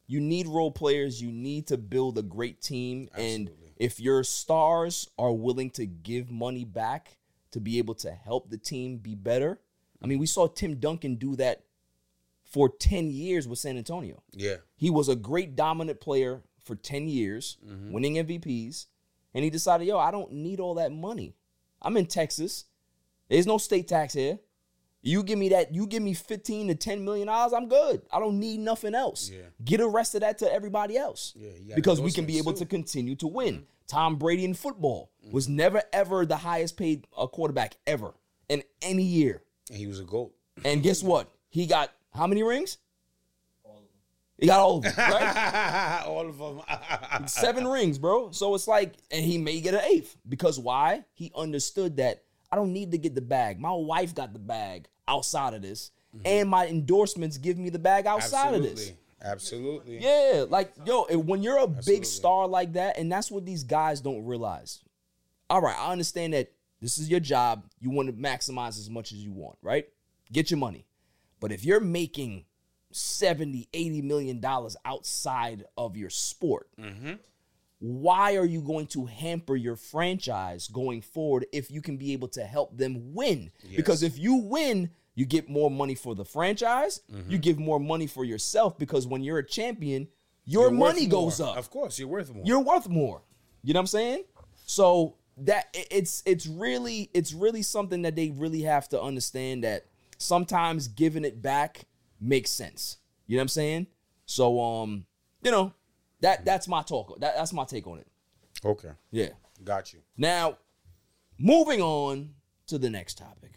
[0.06, 1.22] you need role players.
[1.22, 6.30] You need to build a great team, and if your stars are willing to give
[6.30, 7.16] money back
[7.52, 9.58] to be able to help the team be better.
[10.02, 11.64] I mean, we saw Tim Duncan do that
[12.50, 14.22] for 10 years with San Antonio.
[14.32, 14.56] Yeah.
[14.76, 17.92] He was a great dominant player for 10 years, mm-hmm.
[17.92, 18.86] winning MVPs,
[19.34, 21.34] and he decided, yo, I don't need all that money.
[21.82, 22.64] I'm in Texas.
[23.28, 24.38] There's no state tax here.
[25.00, 28.02] You give me that, you give me 15 to 10 million dollars, I'm good.
[28.10, 29.30] I don't need nothing else.
[29.30, 29.42] Yeah.
[29.64, 31.34] Get the rest of that to everybody else.
[31.36, 32.60] Yeah, because we can be able too.
[32.60, 33.54] to continue to win.
[33.54, 33.64] Mm-hmm.
[33.86, 35.32] Tom Brady in football mm-hmm.
[35.32, 38.12] was never ever the highest paid uh, quarterback ever
[38.48, 39.42] in any year.
[39.70, 40.34] And he was a goat.
[40.64, 41.30] And guess what?
[41.48, 42.78] He got how many rings?
[43.64, 43.86] All of them.
[44.38, 46.02] He got all of them, right?
[46.06, 47.26] All of them.
[47.28, 48.30] Seven rings, bro.
[48.30, 51.04] So it's like, and he may get an eighth because why?
[51.14, 53.60] He understood that I don't need to get the bag.
[53.60, 56.26] My wife got the bag outside of this, mm-hmm.
[56.26, 58.72] and my endorsements give me the bag outside of this.
[58.72, 58.98] Absolutely.
[59.20, 59.98] Absolutely.
[59.98, 61.94] Yeah, like yo, when you're a Absolutely.
[61.94, 64.80] big star like that, and that's what these guys don't realize.
[65.50, 67.64] All right, I understand that this is your job.
[67.80, 69.88] You want to maximize as much as you want, right?
[70.30, 70.86] Get your money.
[71.40, 72.44] But if you're making
[72.92, 77.14] 70, 80 million dollars outside of your sport, mm-hmm.
[77.78, 82.28] why are you going to hamper your franchise going forward if you can be able
[82.28, 83.50] to help them win?
[83.76, 87.36] Because if you win, you get more money for the franchise, you mm-hmm.
[87.36, 90.08] give more money for yourself because when you're a champion,
[90.48, 91.50] your You're money goes more.
[91.50, 91.56] up.
[91.58, 92.42] Of course, you're worth more.
[92.46, 93.20] You're worth more.
[93.62, 94.24] You know what I'm saying?
[94.64, 99.84] So that it's it's really it's really something that they really have to understand that
[100.18, 101.86] sometimes giving it back
[102.20, 102.98] makes sense.
[103.26, 103.86] You know what I'm saying?
[104.26, 105.06] So um,
[105.42, 105.72] you know,
[106.20, 107.18] that that's my talk.
[107.20, 108.06] That, that's my take on it.
[108.64, 108.90] okay.
[109.10, 109.30] Yeah.
[109.64, 110.00] Got you.
[110.16, 110.58] Now,
[111.38, 112.30] moving on
[112.68, 113.52] to the next topic.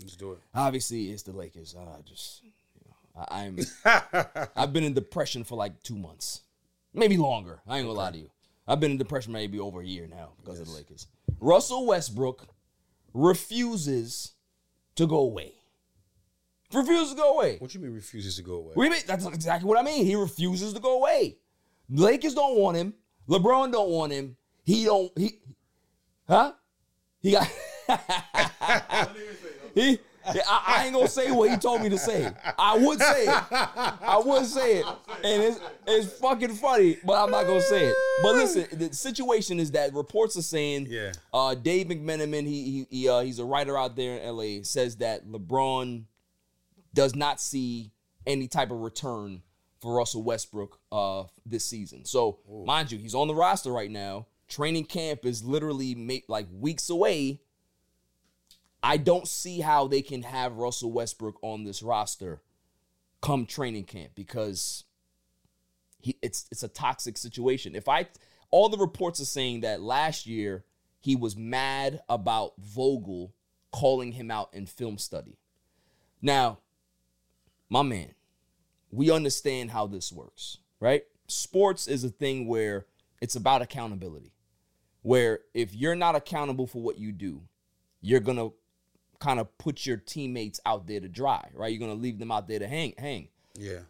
[0.00, 0.38] Let's do it.
[0.54, 1.74] Obviously, it's the Lakers.
[1.78, 2.50] I just, you
[2.86, 6.42] know, I, I'm, I've been in depression for like two months,
[6.94, 7.60] maybe longer.
[7.66, 8.30] I ain't gonna lie to you.
[8.66, 11.06] I've been in depression maybe over a year now because of the Lakers.
[11.40, 12.46] Russell Westbrook
[13.14, 14.32] refuses
[14.96, 15.54] to go away.
[16.72, 17.56] Refuses to go away.
[17.58, 18.72] What you mean refuses to go away?
[18.74, 19.02] What do you mean?
[19.06, 20.04] That's exactly what I mean.
[20.04, 21.36] He refuses to go away.
[21.88, 22.92] Lakers don't want him.
[23.28, 24.36] LeBron don't want him.
[24.64, 25.10] He don't.
[25.16, 25.38] He,
[26.28, 26.52] huh?
[27.20, 27.46] He got.
[29.74, 29.98] he.
[30.26, 32.30] I, I ain't gonna say what he told me to say.
[32.58, 33.28] I would say it.
[33.50, 34.86] I would say it,
[35.24, 37.96] and it's it's fucking funny, but I'm not gonna say it.
[38.22, 41.12] But listen, the situation is that reports are saying, Yeah.
[41.32, 44.96] uh, Dave McMenamin, he he, he uh, he's a writer out there in LA, says
[44.96, 46.02] that LeBron
[46.94, 47.92] does not see
[48.26, 49.42] any type of return
[49.80, 52.04] for Russell Westbrook uh, this season.
[52.04, 54.26] So, mind you, he's on the roster right now.
[54.48, 57.40] Training camp is literally make, like weeks away.
[58.82, 62.42] I don't see how they can have Russell Westbrook on this roster
[63.20, 64.84] come training camp because
[66.00, 67.74] he it's it's a toxic situation.
[67.74, 68.06] If I
[68.50, 70.64] all the reports are saying that last year
[71.00, 73.34] he was mad about Vogel
[73.72, 75.38] calling him out in film study.
[76.22, 76.58] Now,
[77.70, 78.14] my man,
[78.90, 81.04] we understand how this works, right?
[81.26, 82.86] Sports is a thing where
[83.20, 84.32] it's about accountability.
[85.02, 87.42] Where if you're not accountable for what you do,
[88.00, 88.50] you're gonna
[89.18, 91.72] kind of put your teammates out there to dry, right?
[91.72, 93.28] You're gonna leave them out there to hang hang.
[93.54, 93.80] Yeah.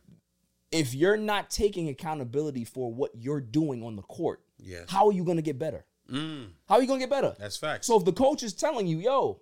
[0.70, 4.86] If you're not taking accountability for what you're doing on the court, Yes.
[4.90, 5.84] how are you gonna get better?
[6.10, 7.36] Mm, How are you gonna get better?
[7.38, 7.86] that's facts.
[7.86, 9.40] So if the coach is telling you, yo,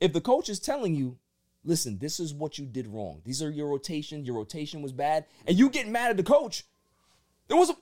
[0.00, 1.18] if the coach is telling you,
[1.64, 3.22] listen, this is what you did wrong.
[3.24, 4.24] These are your rotation.
[4.24, 6.64] Your rotation was bad, and you get mad at the coach.
[7.48, 7.74] There was a.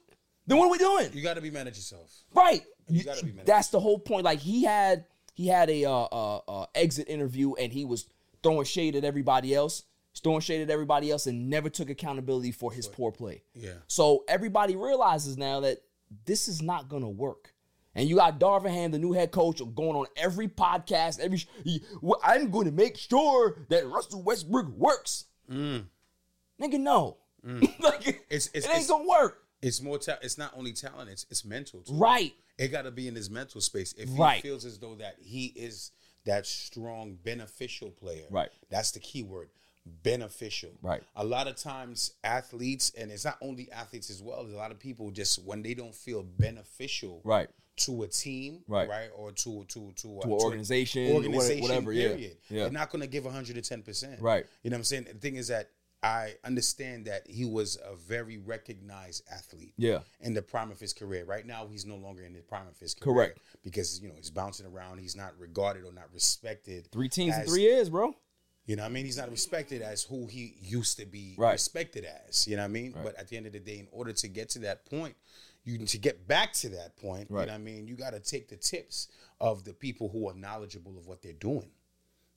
[0.47, 1.11] Then what are we doing?
[1.13, 2.11] You got to be mad at yourself.
[2.35, 2.63] Right.
[2.89, 4.25] You gotta be mad at That's the whole point.
[4.25, 8.07] Like he had he had a uh, uh, uh, exit interview and he was
[8.43, 9.85] throwing shade at everybody else,
[10.23, 13.43] throwing shade at everybody else, and never took accountability for his poor play.
[13.55, 13.73] Yeah.
[13.87, 15.79] So everybody realizes now that
[16.25, 17.55] this is not gonna work.
[17.99, 21.19] And you got Darvin Ham, the new head coach, going on every podcast.
[21.19, 25.25] Every he- well, I'm going to make sure that Russell Westbrook works.
[25.51, 27.17] Nigga, no.
[27.45, 28.09] like, Mm.
[28.31, 29.45] It's- it's- it ain't it's- gonna work.
[29.63, 29.99] It's more.
[29.99, 31.11] Ta- it's not only talent.
[31.11, 31.81] It's it's mental.
[31.81, 31.95] Too.
[31.95, 32.33] Right.
[32.59, 33.93] It got to be in his mental space.
[33.95, 34.41] If he Right.
[34.43, 35.91] feels as though that he is
[36.25, 38.51] that strong, beneficial player, Right.
[38.71, 39.49] That's the key word,
[39.87, 40.71] beneficial.
[40.83, 41.03] Right.
[41.17, 44.43] A lot of times, athletes, and it's not only athletes as well.
[44.43, 47.49] There's a lot of people just when they don't feel beneficial, Right.
[47.79, 48.89] To a team, Right.
[48.89, 52.09] right, or to to to, To an organization, organization, whatever, yeah.
[52.09, 52.37] Period.
[52.49, 52.63] Yeah.
[52.65, 53.83] They're not going to give 110.
[53.83, 54.47] percent Right.
[54.63, 55.05] You know what I'm saying?
[55.05, 60.01] The thing is that I understand that he was a very recognized athlete Yeah.
[60.21, 61.25] in the prime of his career.
[61.25, 63.15] Right now, he's no longer in the prime of his career.
[63.15, 63.39] Correct.
[63.65, 64.99] Because, you know, he's bouncing around.
[64.99, 66.89] He's not regarded or not respected.
[66.93, 68.15] Three teams in three years, bro.
[68.67, 69.07] You know what I mean?
[69.07, 71.53] He's not respected as who he used to be Right.
[71.53, 72.47] respected as.
[72.47, 72.93] You know what I mean?
[73.03, 75.17] But at the end of the day, in order to get to that point,
[75.69, 77.43] you to get back to that point, Right.
[77.43, 77.87] you know what I mean?
[77.87, 79.09] You got to take the tips
[79.41, 81.71] of the people who are knowledgeable of what they're doing.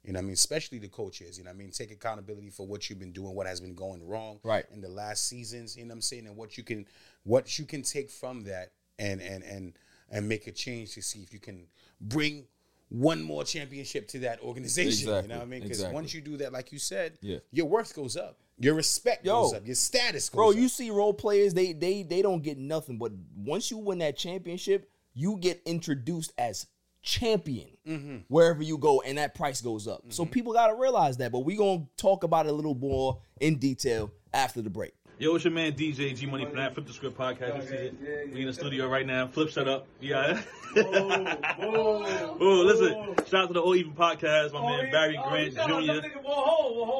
[0.04, 0.34] You know what I mean?
[0.34, 1.38] Especially the coaches.
[1.38, 1.72] You know what I mean?
[1.72, 4.66] Take accountability for what you've been doing, what has been going wrong Right.
[4.72, 5.78] in the last seasons.
[5.78, 6.26] You know what I'm saying?
[6.28, 6.86] And what you can
[7.24, 9.74] what you can take from that and and and
[10.10, 11.68] and make a change to see if you can
[12.02, 12.48] bring
[12.90, 15.08] one more championship to that organization.
[15.08, 15.62] You know what I mean?
[15.62, 15.94] Because Exactly.
[15.94, 17.38] once you do that, like you said, Yeah.
[17.52, 18.40] your worth goes up.
[18.64, 19.42] Your respect Yo.
[19.42, 19.66] goes up.
[19.66, 20.56] Your status goes Bro, up.
[20.56, 22.98] you see role players, they they they don't get nothing.
[22.98, 26.68] But once you win that championship, you get introduced as
[27.02, 28.18] champion Mm-hmm.
[28.28, 30.04] wherever you go, and that price goes up.
[30.10, 31.32] So people gotta realize that.
[31.32, 34.94] But we gonna talk about it a little more in detail after the break.
[35.22, 37.62] Yo, it's your man DJ G Money from that Flip the Script podcast.
[37.62, 38.34] You see it?
[38.34, 39.28] We in the studio right now.
[39.28, 39.86] Flip, shut up.
[40.00, 40.42] Yeah.
[40.76, 43.28] oh, listen.
[43.28, 44.52] Shout out to the All Even podcast.
[44.52, 46.08] My man Barry oh, Grant Jr.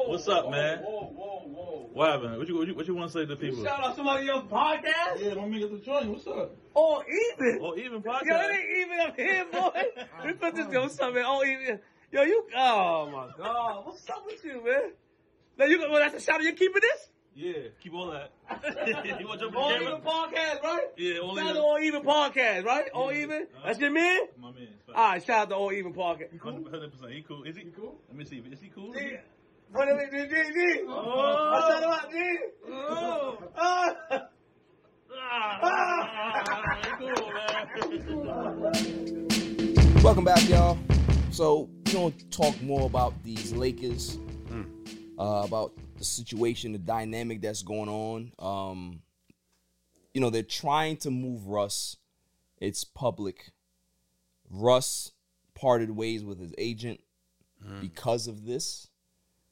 [0.06, 0.78] What's up, man?
[0.84, 2.38] What happened?
[2.38, 3.64] What you what you, what you want to say to the people?
[3.64, 5.18] Shout out to somebody else's podcast.
[5.18, 6.06] Yeah, my nigga the joint.
[6.10, 6.54] What's up?
[6.74, 7.58] All even.
[7.60, 8.26] All Even Podcast.
[8.26, 9.82] Yo, it ain't even up here, boy.
[10.26, 11.24] we put this up, man?
[11.26, 11.80] Oh, even.
[12.12, 12.46] Yo, you.
[12.56, 14.92] Oh my God, what's up with you, man?
[15.58, 15.80] Now you.
[15.80, 16.44] Well, that's a shout out.
[16.44, 17.08] You keeping this?
[17.34, 18.30] Yeah, keep all that.
[19.18, 20.82] you want to jump All on the even podcast, right?
[20.98, 21.54] Yeah, all Shout out even.
[21.54, 22.90] to all even podcast, right?
[22.92, 23.46] All even.
[23.64, 24.20] That's your man.
[24.38, 24.68] My man.
[24.94, 26.38] All right, shout out to all even podcast.
[26.38, 27.10] Hundred percent.
[27.12, 27.44] He cool.
[27.44, 27.96] Is he cool?
[28.08, 28.42] Let me see.
[28.50, 28.94] Is he cool?
[28.94, 29.20] Yeah.
[29.72, 30.82] What is it, D, D, D?
[30.86, 31.50] Oh.
[31.52, 32.16] What's that about, D?
[32.68, 33.38] Oh.
[33.56, 33.96] Ah.
[35.64, 37.68] Ah, cool, man.
[40.02, 40.76] Welcome back, y'all.
[41.30, 44.18] So we're gonna talk more about these Lakers,
[45.18, 48.32] uh, about the situation, the dynamic that's going on.
[48.40, 49.02] Um,
[50.12, 51.96] you know, they're trying to move Russ.
[52.58, 53.52] It's public.
[54.50, 55.12] Russ
[55.54, 57.00] parted ways with his agent
[57.80, 58.88] because of this.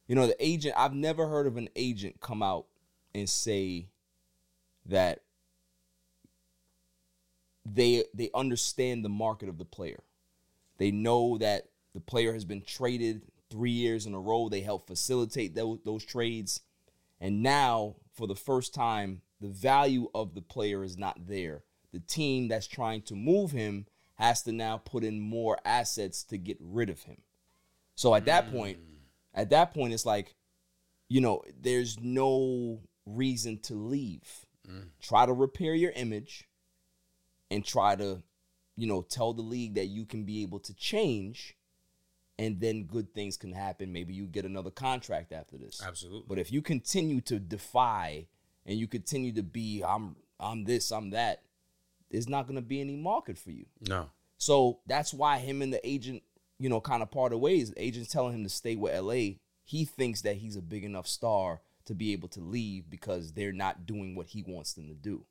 [0.09, 2.67] You know, the agent, I've never heard of an agent come out
[3.15, 3.87] and say
[4.87, 5.21] that
[7.65, 10.03] they they understand the market of the player.
[10.79, 14.49] They know that the player has been traded three years in a row.
[14.49, 16.61] They help facilitate those, those trades.
[17.21, 21.63] And now, for the first time, the value of the player is not there.
[21.93, 26.39] The team that's trying to move him has to now put in more assets to
[26.39, 27.19] get rid of him.
[27.95, 28.53] So at that mm.
[28.53, 28.79] point,
[29.35, 30.35] at that point, it's like,
[31.09, 34.47] you know, there's no reason to leave.
[34.69, 34.89] Mm.
[35.01, 36.49] Try to repair your image
[37.51, 38.23] and try to,
[38.77, 41.57] you know, tell the league that you can be able to change
[42.41, 43.93] and then good things can happen.
[43.93, 45.83] Maybe you get another contract after this.
[45.87, 46.25] Absolutely.
[46.27, 48.29] But if you continue to defy
[48.65, 51.43] and you continue to be I'm I'm this, I'm that,
[52.11, 53.67] there's not going to be any market for you.
[53.87, 54.09] No.
[54.39, 56.23] So that's why him and the agent,
[56.59, 57.73] you know, kind of part of ways.
[57.73, 59.37] The agent's telling him to stay with LA.
[59.65, 63.53] He thinks that he's a big enough star to be able to leave because they're
[63.53, 65.27] not doing what he wants them to do.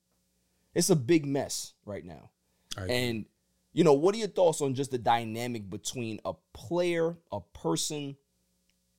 [0.76, 2.30] It's a big mess right now.
[2.78, 3.26] And
[3.74, 8.16] you know, what are your thoughts on just the dynamic between a player, a person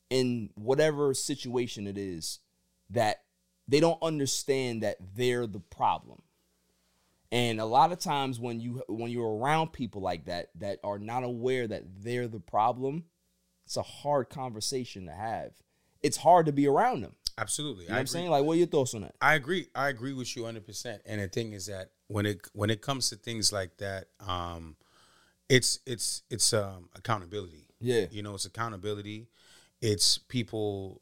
[0.09, 2.39] in whatever situation it is
[2.89, 3.23] that
[3.67, 6.21] they don't understand that they're the problem.
[7.31, 10.99] And a lot of times when you when you're around people like that that are
[10.99, 13.05] not aware that they're the problem,
[13.65, 15.53] it's a hard conversation to have.
[16.01, 17.15] It's hard to be around them.
[17.41, 17.85] Absolutely.
[17.85, 18.29] You know I'm saying?
[18.29, 19.15] Like what are your thoughts on that?
[19.19, 19.67] I agree.
[19.73, 20.65] I agree with you 100.
[20.65, 24.09] percent And the thing is that when it when it comes to things like that,
[24.25, 24.75] um,
[25.49, 27.67] it's it's it's um, accountability.
[27.79, 28.05] Yeah.
[28.11, 29.27] You know, it's accountability.
[29.81, 31.01] It's people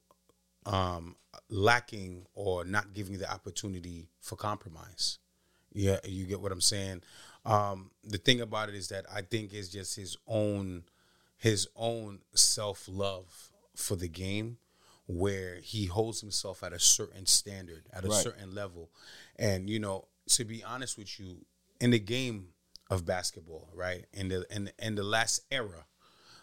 [0.65, 1.15] um
[1.49, 5.19] lacking or not giving the opportunity for compromise.
[5.73, 7.01] Yeah, you get what I'm saying.
[7.45, 10.83] Um the thing about it is that I think it's just his own
[11.37, 14.57] his own self-love for the game
[15.11, 18.23] where he holds himself at a certain standard, at a Right.
[18.23, 18.91] certain level.
[19.37, 21.45] And you know, to be honest with you,
[21.81, 22.49] in the game
[22.91, 24.05] of basketball, right?
[24.13, 25.85] In the in, in the last era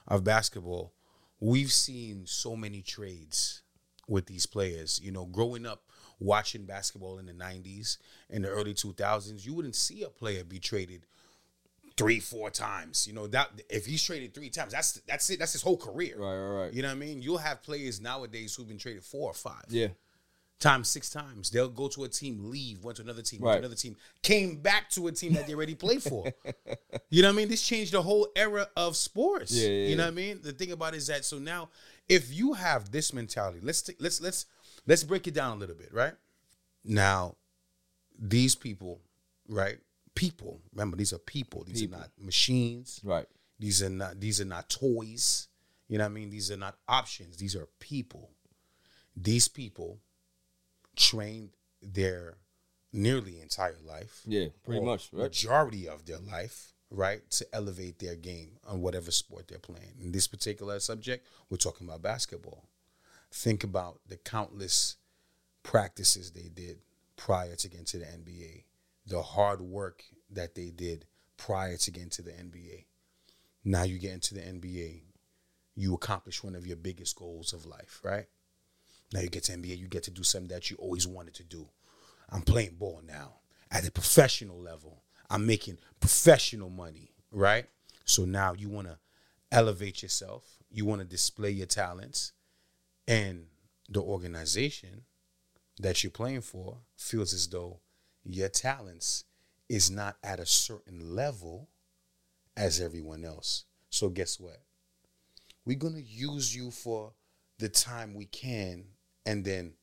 [0.09, 0.93] of basketball,
[1.39, 3.63] we've seen so many trades
[4.09, 5.01] with these players.
[5.01, 5.85] You know, growing up
[6.19, 7.99] watching basketball in the 90s,
[8.31, 11.07] in the early 2000s, you wouldn't see a player be traded
[11.97, 13.07] three, four times.
[13.07, 15.39] You know, that if he's traded three times, that's that's it.
[15.39, 16.17] That's his whole career.
[16.19, 16.73] Right, right, right.
[16.73, 17.23] You know what I mean?
[17.23, 19.89] You'll have players nowadays who've been traded four or five Yeah.
[20.59, 21.51] times, six times.
[21.51, 23.55] They'll go to a team, leave, went to another team, went Right.
[23.57, 26.27] to another team, came back to a team that they already played for.
[27.11, 27.49] you know what I mean?
[27.49, 29.53] This changed the whole era of sports.
[29.53, 30.09] Yeah, yeah, you know yeah.
[30.11, 30.41] what I mean?
[30.43, 31.69] The thing about it is that so now,
[32.09, 34.47] if you have this mentality, let's t- let's let's
[34.87, 36.15] let's break it down a little bit, right?
[36.85, 37.37] Now,
[38.19, 39.01] these people,
[39.49, 39.79] right?
[40.17, 40.61] People.
[40.73, 41.63] Remember, these are people.
[41.65, 41.99] These People.
[41.99, 43.01] are not machines.
[43.05, 43.27] Right.
[43.61, 45.47] These are not these are not toys.
[45.89, 46.31] You know what I mean?
[46.31, 47.37] These are not options.
[47.37, 48.31] These are people.
[49.17, 50.01] These people
[50.97, 51.51] trained
[51.81, 52.39] their
[52.93, 54.23] nearly entire life.
[54.27, 55.25] Yeah, pretty much, right?
[55.25, 57.29] Majority of their life, right?
[57.33, 59.95] To elevate their game on whatever sport they're playing.
[60.03, 62.69] In this particular subject, we're talking about basketball.
[63.31, 64.97] Think about the countless
[65.63, 66.79] practices they did
[67.17, 68.65] prior to getting to the NBA,
[69.07, 72.85] the hard work that they did prior to getting to the NBA.
[73.65, 75.03] Now you get into the NBA,
[75.75, 78.27] you accomplish one of your biggest goals of life, right?
[79.13, 81.45] Now you get to NBA, you get to do something that you always wanted to
[81.45, 81.69] do.
[82.31, 83.35] I'm playing ball now
[83.71, 85.03] at a professional level.
[85.31, 87.67] I'm making professional money, right?
[88.05, 88.99] So now you want to
[89.53, 92.33] elevate yourself, you want to display your talents,
[93.07, 93.47] and
[93.89, 95.05] the organization
[95.79, 97.81] that you're playing for feels as though
[98.29, 99.25] your talents
[99.69, 101.69] is not at a certain level
[102.57, 103.65] as everyone else.
[103.91, 104.63] So guess what?
[105.65, 107.13] We're gonna use you for
[107.59, 108.85] the time we can,
[109.25, 109.75] and then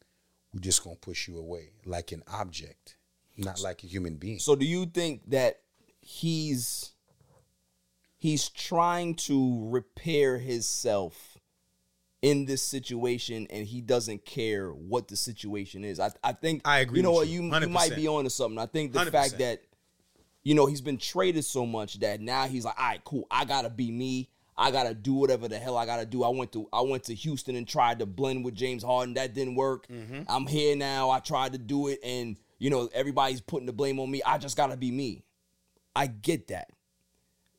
[0.53, 2.97] we're just gonna push you away like an object,
[3.37, 4.39] not like a human being.
[4.39, 5.61] So do you think that
[6.01, 6.93] he's
[8.17, 11.32] he's trying to repair himself
[12.23, 15.99] in this situation and he doesn't care what the situation is?
[15.99, 17.27] I I think I agree You know what?
[17.27, 18.57] you, You, might be on to something.
[18.57, 19.11] I think the 100%.
[19.11, 19.61] fact that
[20.41, 23.27] you know he's been traded so much that now he's like, all right, cool.
[23.29, 24.29] I gotta be me.
[24.55, 26.23] I gotta do whatever the hell I gotta do.
[26.23, 29.15] I went to I went to Houston and tried to blend with James Harden.
[29.15, 29.87] That didn't work.
[29.87, 30.21] Mm-hmm.
[30.29, 31.09] I'm here now.
[31.09, 34.21] I tried to do it, and you know everybody's putting the blame on me.
[34.25, 35.25] I just gotta be me.
[35.95, 36.69] I get that,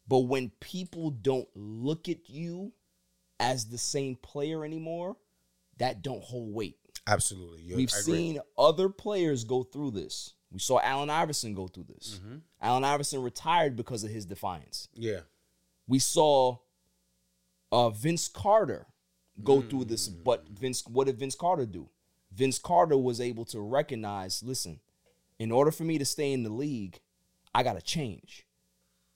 [0.09, 2.73] but when people don't look at you
[3.41, 5.17] as the same player anymore,
[5.79, 6.77] that don't hold weight.
[7.07, 10.35] Absolutely, You're- We've seen other players go through this.
[10.51, 12.21] We saw Allen Iverson go through this.
[12.21, 12.37] Mm-hmm.
[12.63, 14.89] Allen Iverson retired because of his defiance.
[14.95, 15.21] Yeah,
[15.89, 16.59] We saw
[17.73, 18.87] uh, Vince Carter
[19.43, 20.23] go through this, Mm.
[20.25, 21.89] but Vince, what did Vince Carter do?
[22.33, 24.79] Vince Carter was able to recognize, listen,
[25.41, 27.01] in order for me to stay in the league,
[27.53, 28.47] I gotta change.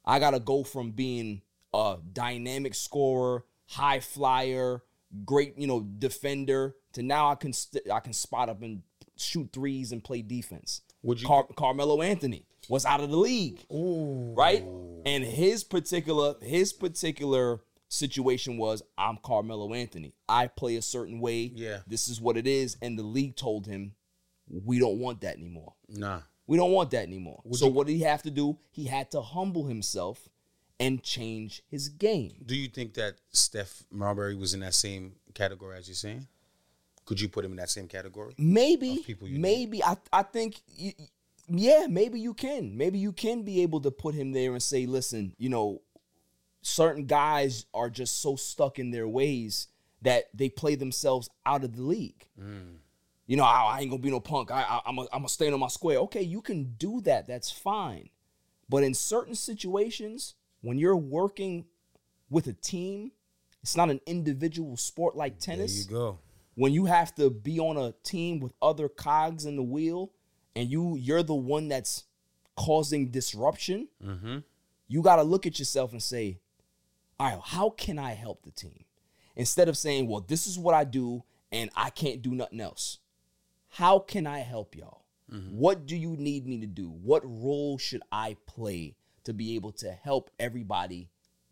[0.05, 4.83] I gotta go from being a dynamic scorer, high flyer,
[5.25, 8.83] great, you know, defender to now I can st- I can spot up and
[9.17, 10.83] shoot threes and play defense.
[11.03, 14.65] Would you- Car- Carmelo Anthony was out of the league, right?
[15.07, 20.13] And his particular his particular situation was I'm Carmelo Anthony.
[20.29, 21.51] I play a certain way.
[21.55, 21.79] Yeah.
[21.87, 23.95] This is what it is, and the league told him
[24.49, 25.75] we don't want that anymore.
[25.89, 26.21] nah.
[26.47, 27.43] We don't want that anymore.
[27.45, 28.57] Would so you- what did he have to do?
[28.71, 30.31] He had to humble himself
[30.81, 32.45] and change his game.
[32.45, 36.27] Do you think that Steph Marbury was in that same category as you're saying?
[37.05, 38.35] Could you put him in that same category?
[38.37, 40.61] Maybe, maybe I I think
[41.49, 42.77] yeah, maybe you can.
[42.77, 45.81] Maybe you can be able to put him there and say, listen, you know,
[46.61, 49.69] certain guys are just so stuck in their ways
[50.03, 52.27] that they play themselves out of the league.
[52.41, 52.77] Mm.
[53.27, 54.51] You know, I, I ain't gonna be no punk.
[54.51, 55.99] I, I, I'm a, I'm gonna stay on my square.
[55.99, 57.27] Okay, you can do that.
[57.27, 58.11] That's fine.
[58.69, 61.65] But in certain situations, when you're working
[62.31, 63.13] with a team,
[63.63, 65.87] it's not an individual sport like tennis.
[65.87, 66.19] There you go.
[66.55, 70.13] when you have to be on a team with other cogs in the wheel
[70.57, 72.05] and you you're the one that's
[72.57, 74.39] causing disruption Mm-hmm.
[74.89, 76.41] you got to look at yourself and say
[77.21, 78.85] all right how can i help the team?
[79.37, 82.99] Instead of saying well this is what i do and i can't do nothing else.
[83.71, 85.05] How can i help y'all?
[85.51, 86.89] What do you need me to do?
[86.89, 88.97] What role should i play
[89.29, 91.11] to be able to help everybody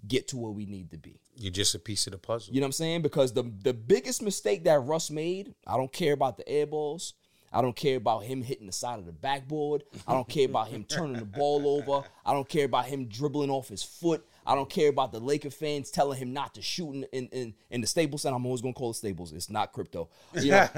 [0.09, 1.21] get to where we need to be.
[1.37, 2.55] You're just a piece of the puzzle.
[2.55, 3.03] You know what I'm saying?
[3.03, 7.15] Because the the biggest mistake that Russ made, I don't care about the air balls.
[7.53, 9.85] I don't care about him hitting the side of the backboard.
[10.07, 12.07] I don't care about him turning the ball over.
[12.25, 14.27] I don't care about him dribbling off his foot.
[14.47, 17.55] I don't care about the Laker fans telling him not to shoot in in, in,
[17.71, 18.37] in the Staples Center.
[18.37, 19.33] I'm always gonna call it Staples.
[19.33, 20.09] It's not crypto.
[20.35, 20.69] You know,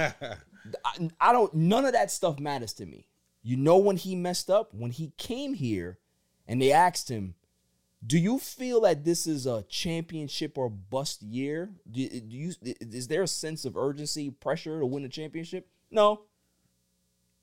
[0.84, 1.55] I, I don't.
[1.55, 3.07] None of that stuff matters to me.
[3.42, 5.99] You know when he messed up when he came here,
[6.49, 7.34] and they asked him,
[8.05, 11.70] "Do you feel that this is a championship or bust year?
[11.88, 16.22] Do, do you is there a sense of urgency, pressure to win a championship?" No,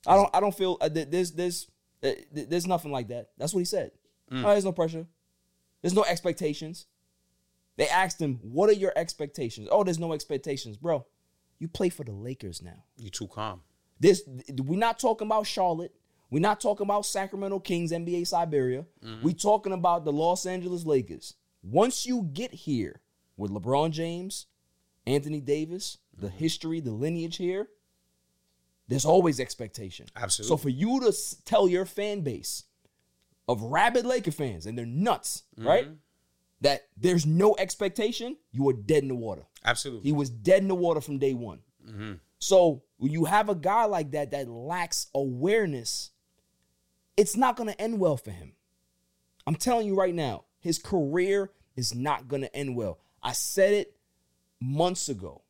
[0.06, 0.36] I don't.
[0.36, 1.68] I don't feel uh, there's there's
[2.04, 3.30] uh, there's nothing like that.
[3.38, 3.92] That's what he said.
[4.32, 4.44] Mm.
[4.44, 5.06] Oh, there's no pressure.
[5.82, 6.88] There's no expectations.
[7.78, 11.06] They asked him, "What are your expectations?" Oh, there's no expectations, bro.
[11.60, 12.84] You play for the Lakers now.
[12.98, 13.62] You're too calm.
[14.00, 14.24] This
[14.58, 15.94] we're not talking about Charlotte.
[16.30, 18.86] We're not talking about Sacramento Kings, NBA Siberia.
[19.04, 19.24] Mm-hmm.
[19.26, 21.36] We're talking about the Los Angeles Lakers.
[21.64, 23.02] Once you get here
[23.38, 24.48] with LeBron James,
[25.08, 26.38] Anthony Davis, the Mm-hmm.
[26.38, 27.68] history, the lineage here,
[28.88, 30.06] there's always expectation.
[30.16, 30.50] Absolutely.
[30.50, 32.64] So for you to s- tell your fan base
[33.48, 35.90] of rabid Laker fans, and they're nuts, right?
[36.62, 39.44] That there's no expectation, you are dead in the water.
[39.64, 40.04] Absolutely.
[40.04, 41.60] He was dead in the water from day one.
[41.88, 42.14] Mm-hmm.
[42.40, 46.12] So when you have a guy like that that lacks awareness,
[47.18, 48.54] it's not going to end well for him.
[49.48, 53.00] I'm telling you right now, his career is not going to end well.
[53.22, 53.96] I said it
[54.60, 55.42] months ago.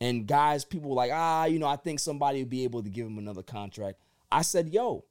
[0.00, 2.88] And guys, people were like, ah, you know, I think somebody will be able to
[2.88, 3.98] give him another contract.
[4.32, 5.04] I said, yo,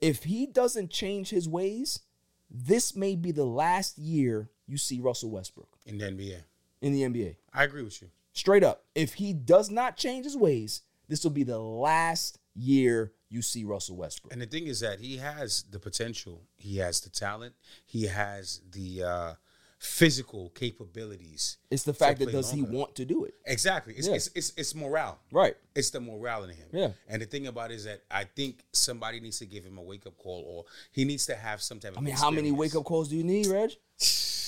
[0.00, 2.00] if he doesn't change his ways,
[2.50, 6.42] this may be the last year you see Russell Westbrook in the NBA.
[6.82, 7.36] in the NBA.
[7.52, 8.08] I agree with you.
[8.32, 8.84] Straight up.
[8.94, 13.64] If he does not change his ways, this will be the last year you see
[13.64, 14.32] Russell Westbrook.
[14.32, 17.54] And the thing is that he has the potential, he has the talent,
[17.84, 19.32] he has the uh,
[19.78, 21.58] physical capabilities.
[21.68, 23.34] It's the fact that does he want to do it?
[23.44, 23.94] Exactly.
[23.94, 24.14] It's, Yeah.
[24.14, 25.18] it's, it's it's morale.
[25.32, 25.56] Right.
[25.74, 26.68] It's the morale in him.
[26.72, 26.88] Yeah.
[27.08, 29.82] And the thing about it is that I think somebody needs to give him a
[29.82, 31.98] wake up call, or he needs to have some type of.
[31.98, 33.72] I mean, how many wake up calls do you need, Reg?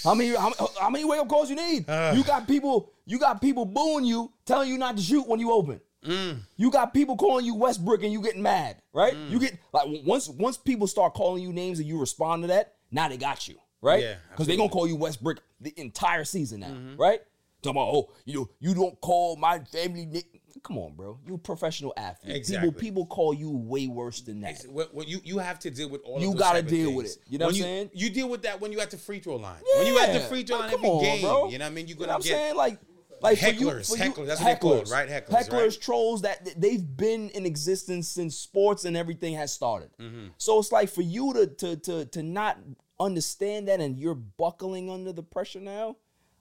[0.05, 1.89] How many how, how many wake up calls you need?
[1.89, 2.15] Uh.
[2.17, 5.51] you got people you got people booing you, telling you not to shoot when you
[5.51, 5.81] open.
[6.07, 6.39] Mm.
[6.57, 9.15] You got people calling you Westbrook and you getting mad, right?
[9.29, 12.75] You get like once once people start calling you names and you respond to that,
[12.91, 14.03] now they got you, right?
[14.03, 17.21] Yeah, Because they're gonna call you Westbrook the entire season now, right?
[17.63, 20.07] Talking about oh, you know, you don't call my family.
[20.07, 20.21] na-"
[20.63, 21.19] Come on, bro.
[21.27, 22.35] You a professional athlete.
[22.37, 22.71] Exactly.
[22.71, 24.63] People people call you way worse than that.
[24.69, 26.21] What you you have to deal with all.
[26.21, 27.19] You gotta deal with it.
[27.29, 27.91] You know When what I'm saying?
[27.95, 29.61] You deal with that when you at the free throw line.
[29.77, 31.49] When you at the free throw line come every on, game, bro.
[31.51, 31.89] you know what I mean.
[31.89, 32.57] You're You know gonna what I'm get saying?
[32.57, 32.79] Like,
[33.21, 35.09] like for you, Hecklers, for you, hecklers, that's what they call right?
[35.09, 35.81] Hecklers, right?
[35.81, 39.91] trolls that they've been in existence since sports and everything has started.
[40.01, 40.29] Mm-hmm.
[40.39, 42.59] So it's like for you to to to to not
[42.99, 45.97] understand that and you're buckling under the pressure now.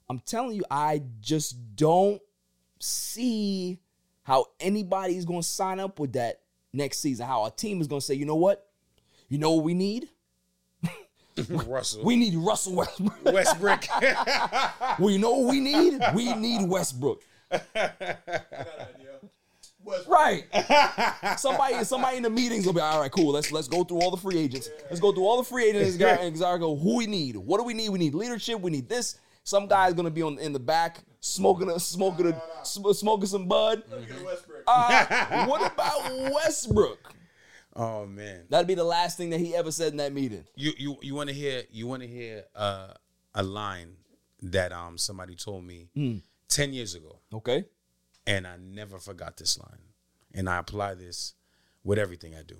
[0.09, 2.21] I'm telling you, I just don't
[2.79, 3.79] see
[4.23, 6.41] how anybody is going to sign up with that
[6.73, 7.25] next season.
[7.25, 8.67] How a team is going to say, you know what,
[9.29, 10.09] you know what we need.
[11.49, 12.03] Russell.
[12.03, 13.25] We need Russell Westbrook.
[13.25, 13.83] Westbrook.
[14.99, 16.01] well, you know what we need?
[16.13, 17.21] We need Westbrook.
[20.07, 20.45] Right.
[21.37, 23.11] somebody, somebody in the meetings will be all right.
[23.11, 23.33] Cool.
[23.33, 24.69] Let's let's go through all the free agents.
[24.89, 25.91] Let's go through all the free agents.
[25.91, 27.35] And guy- and go, who we need?
[27.35, 27.89] What do we need?
[27.89, 28.59] We need leadership.
[28.61, 29.19] We need this.
[29.43, 33.83] Some guy's gonna be on in the back smoking a smoking a smoking some bud.
[34.67, 37.14] Uh, what about Westbrook?
[37.75, 38.45] Oh man.
[38.49, 40.45] That'd be the last thing that he ever said in that meeting.
[40.55, 42.93] You you you want to hear you want to hear uh,
[43.33, 43.97] a line
[44.41, 46.17] that um somebody told me Hmm.
[46.47, 47.65] ten years ago, Okay.
[48.27, 49.79] and I never forgot this line,
[50.33, 51.33] and I apply this
[51.83, 52.57] with everything I do.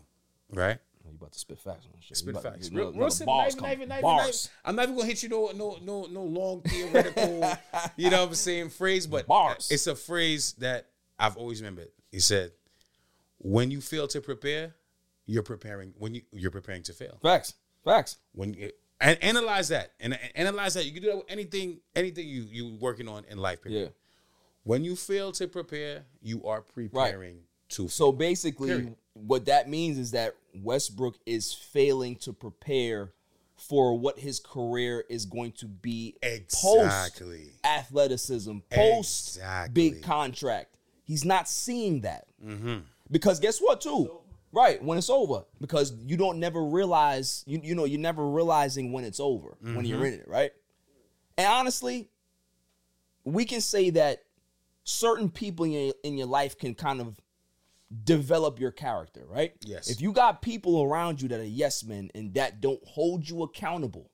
[0.52, 0.78] Right.
[1.06, 2.18] Oh, You about to spit facts on shit.
[2.18, 2.70] Spit facts.
[2.70, 3.62] get Real, real bars Not even- coming.
[3.62, 4.50] not even- not even- not Bars.
[4.64, 7.44] I'm not even gonna hit you no no no no long theoretical,
[7.98, 9.70] you know what I'm saying phrase, but Bars.
[9.72, 10.88] it's a phrase that
[11.20, 11.90] I've always remembered.
[12.12, 12.52] He said,
[13.38, 14.74] "When you fail to prepare,
[15.26, 15.94] you're preparing.
[15.98, 17.18] When you you're preparing to fail.
[17.22, 17.54] Facts.
[17.84, 18.18] Facts.
[18.34, 18.72] When you,
[19.02, 20.86] and analyze that and, and analyze that.
[20.86, 23.62] You can do that with anything anything you you working on in life.
[23.62, 23.82] Period.
[23.82, 23.90] Yeah.
[24.64, 27.88] When you fail to prepare, you are preparing to.
[27.88, 28.96] So basically, Period.
[29.14, 33.12] what that means is that Westbrook is failing to prepare
[33.58, 37.38] for what his career is going to be Exactly.
[37.38, 39.90] post athleticism, post Exactly.
[39.92, 40.78] big contract.
[41.04, 42.26] He's not seeing that.
[42.44, 42.80] Mm-hmm.
[43.12, 44.12] Because guess what, too?
[44.56, 45.44] Right, when it's over.
[45.60, 49.84] Because you don't never realize, you, you know, you're never realizing when it's over, when
[49.84, 50.14] you're Mhm.
[50.14, 50.52] in it, right?
[51.38, 52.10] And honestly,
[53.26, 54.24] we can say that
[54.86, 57.20] certain people in your, in your life can kind of
[58.06, 59.54] develop your character, right?
[59.66, 59.90] Yes.
[59.90, 63.44] If you got people around you that are yes men and that don't hold you
[63.44, 64.10] accountable,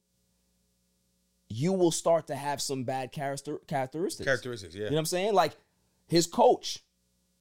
[1.50, 4.26] you will start to have some bad character characteristics.
[4.26, 4.86] Characteristics, yeah.
[4.86, 5.34] You know what I'm saying?
[5.36, 5.56] Like
[6.08, 6.84] his coach,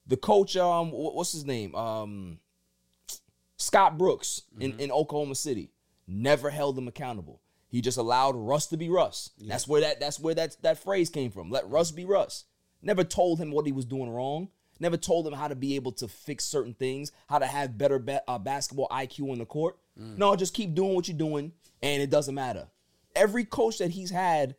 [0.07, 1.74] the coach, um, what's his name?
[1.74, 2.40] Um,
[3.71, 4.81] Scott Brooks in, Mm-hmm.
[4.81, 5.71] in Oklahoma City
[6.09, 7.41] never held him accountable.
[7.68, 9.31] He just allowed Russ to be Russ.
[9.39, 11.51] That's where that that's where that that phrase came from.
[11.51, 12.47] Let Russ be Russ.
[12.83, 14.49] Never told him what he was doing wrong.
[14.81, 18.01] Never told him how to be able to fix certain things, how to have better
[18.01, 19.77] ba- uh, basketball IQ on the court.
[19.97, 21.53] No, just keep doing what you're doing,
[21.83, 22.66] and it doesn't matter.
[23.14, 24.57] Every coach that he's had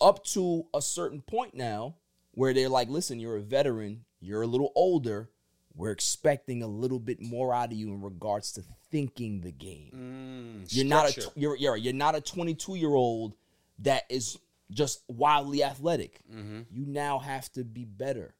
[0.00, 1.96] up to a certain point now,
[2.32, 4.04] where they're like, "Listen, you're a veteran.
[4.20, 5.30] You're a little older.
[5.76, 10.64] We're expecting a little bit more out of you in regards to thinking the game.
[10.70, 13.34] you're not a you're, you're you're not a 22 year old
[13.80, 14.38] that is
[14.70, 16.20] just wildly athletic.
[16.28, 18.34] You now have to be better.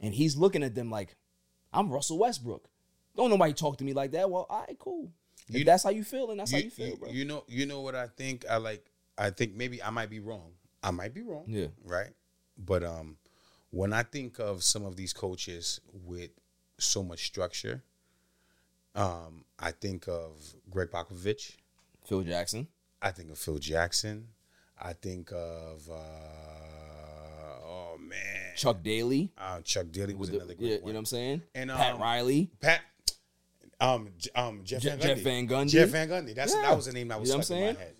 [0.00, 1.16] And he's looking at them like,
[1.72, 2.68] I'm Russell Westbrook.
[3.16, 4.30] Don't nobody talk to me like that.
[4.30, 5.10] Well, all right, cool.
[5.48, 7.08] If You- that's how you feel, and that's how you, you feel, you- bro.
[7.10, 8.44] you know, you know what I think.
[8.48, 8.84] I like.
[9.18, 10.52] I think maybe I might be wrong.
[10.82, 11.44] I might be wrong.
[11.48, 11.68] Yeah.
[11.84, 12.10] Right.
[12.58, 13.16] But um,
[13.70, 16.30] when I think of some of these coaches with
[16.78, 17.82] so much structure,
[18.94, 20.32] um, I think of
[20.70, 21.56] Gregg Popovich.
[22.06, 22.68] Phil Jackson.
[23.02, 24.28] I think of Phil Jackson.
[24.80, 25.94] I think of uh,
[27.64, 29.32] oh man, Chuck Daly.
[29.38, 30.86] uh, Chuck Daly was the- another great yeah, one.
[30.88, 31.42] you know what I'm saying?
[31.54, 32.50] And, Pat um, Riley.
[32.60, 32.80] Pat,
[33.80, 35.02] um, um, Jeff, Je- Van Gundy.
[35.02, 35.70] Jeff Van Gundy.
[35.70, 36.34] Jeff Van Gundy.
[36.34, 36.62] That's Yeah.
[36.62, 37.94] that was the name You was know what I'm stuck in my head.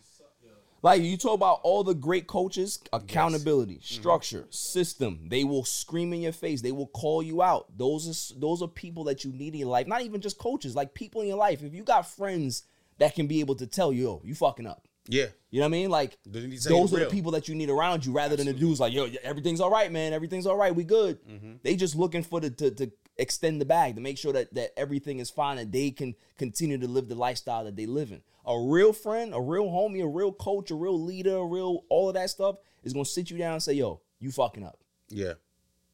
[0.86, 4.00] Like you talk about all the great coaches, accountability, Mm-hmm.
[4.00, 5.12] structure, system.
[5.28, 6.62] They will scream in your face.
[6.62, 7.66] They will call you out.
[7.76, 9.86] Those are those are people that you need in your life.
[9.88, 11.62] Not even just coaches, like people in your life.
[11.62, 12.62] If you got friends
[12.98, 14.82] that can be able to tell you, yo, you fucking up.
[15.08, 15.26] Yeah.
[15.50, 15.90] You know what I mean?
[15.90, 18.12] Like They need to tell you those are the people that you need around you,
[18.12, 20.12] rather than the dudes like, yo, everything's all right, man.
[20.12, 20.74] Everything's all right.
[20.74, 21.18] We good.
[21.28, 21.52] Mm-hmm.
[21.64, 24.70] They just looking for the to, to extend the bag to make sure that that
[24.78, 28.20] everything is fine and they can continue to live the lifestyle that they live in.
[28.46, 32.08] A real friend, a real homie, a real coach, a real leader, a real all
[32.08, 34.78] of that stuff is gonna sit you down and say, yo, you fucking up.
[35.08, 35.34] Yeah.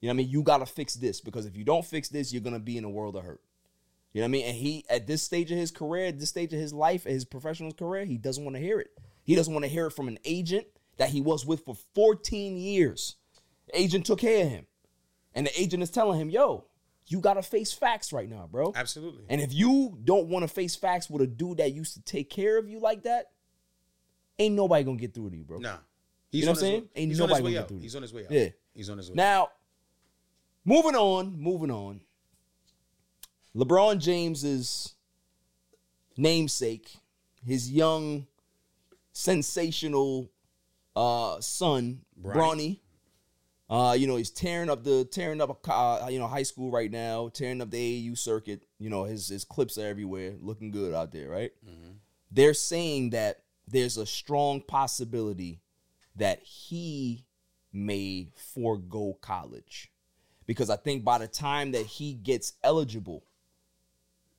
[0.00, 0.28] You know what I mean?
[0.28, 2.90] You gotta fix this because if you don't fix this, you're gonna be in a
[2.90, 3.40] world of hurt.
[4.12, 4.46] You know what I mean?
[4.46, 7.24] And he at this stage of his career, at this stage of his life, his
[7.24, 8.90] professional career, he doesn't want to hear it.
[9.24, 10.66] He doesn't want to hear it from an agent
[10.98, 13.16] that he was with for 14 years.
[13.68, 14.66] The agent took care of him.
[15.34, 16.66] And the agent is telling him, yo,
[17.08, 18.72] you gotta face facts right now, bro.
[18.74, 19.24] Absolutely.
[19.28, 22.30] And if you don't want to face facts with a dude that used to take
[22.30, 23.30] care of you like that,
[24.38, 25.58] ain't nobody gonna get through to you, bro.
[25.58, 25.76] Nah.
[26.30, 26.80] You know what I'm saying?
[26.82, 28.24] way- Ain't he's on his nobody way gonna get through to He's on his way
[28.24, 28.30] out.
[28.30, 28.48] Yeah.
[28.74, 29.14] He's on his way.
[29.16, 29.48] Now,
[30.64, 32.00] moving on, moving on.
[33.54, 34.94] LeBron James's
[36.16, 36.96] namesake,
[37.44, 38.26] his young,
[39.12, 40.30] sensational
[40.96, 42.78] uh, son, Bronny.
[43.72, 46.70] Uh, you know, he's tearing up the tearing up a uh, you know high school
[46.70, 48.64] right now, tearing up the AAU circuit.
[48.78, 51.52] You know, his his clips are everywhere, looking good out there, right?
[52.30, 55.62] They're saying that there's a strong possibility
[56.16, 57.24] that he
[57.72, 59.90] may forego college
[60.44, 63.24] because I think by the time that he gets eligible,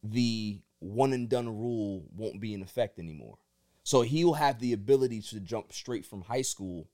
[0.03, 3.39] the one and done rule won't be in effect anymore.
[3.81, 6.87] So he'll have the ability to jump straight from high school,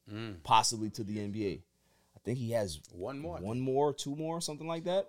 [0.43, 1.63] possibly to the NBA.
[2.29, 3.37] I think he has One more.
[3.39, 5.07] one more, two more, something like that.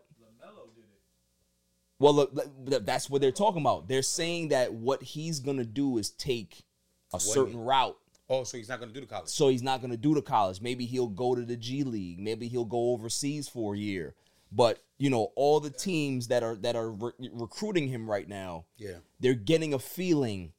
[1.99, 2.35] Well, look,
[2.67, 3.87] th- that's what they're talking about.
[3.89, 6.65] They're saying that what he's gonna do is take
[7.13, 7.99] a certain route
[8.31, 9.29] Oh, so he's not going to do the college.
[9.29, 10.61] so he's not going to do the college.
[10.61, 12.21] Maybe he'll go to the G League.
[12.21, 14.15] Maybe he'll go overseas for a year.
[14.53, 18.67] But you know, all the teams that are that are re- recruiting him right now,
[18.79, 18.99] Yeah.
[19.19, 20.53] they're getting a feeling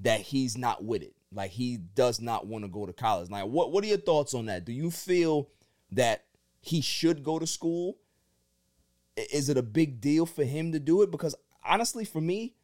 [0.00, 1.14] that he's not with it.
[1.32, 3.30] Like he does not want to go to college.
[3.30, 4.64] Now, what what are your thoughts on that?
[4.64, 5.48] Do you feel
[5.92, 6.24] that
[6.60, 7.98] he should go to school?
[9.16, 11.10] Is it a big deal for him to do it?
[11.10, 11.34] Because
[11.64, 12.54] honestly, for me,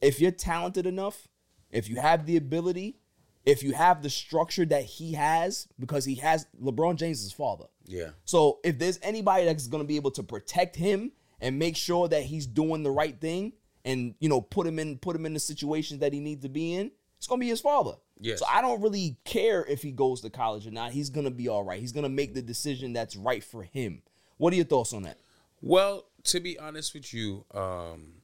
[0.00, 1.28] if you're talented enough,
[1.70, 2.98] if you have the ability,
[3.44, 7.64] if you have the structure that he has, because he has LeBron James's father.
[7.86, 8.10] Yeah.
[8.24, 12.08] So if there's anybody that's going to be able to protect him and make sure
[12.08, 13.54] that he's doing the right thing
[13.84, 16.48] and you know put him in put him in the situations that he needs to
[16.48, 17.92] be in, it's going to be his father.
[18.20, 18.40] Yes.
[18.40, 20.92] So I don't really care if he goes to college or not.
[20.92, 21.80] He's going to be all right.
[21.80, 24.02] He's going to make the decision that's right for him.
[24.38, 25.18] What are your thoughts on that?
[25.60, 28.14] Well, to be honest with you, um,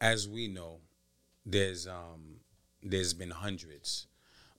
[0.00, 0.78] as we know,
[1.46, 2.40] there's um,
[2.82, 4.06] there's been hundreds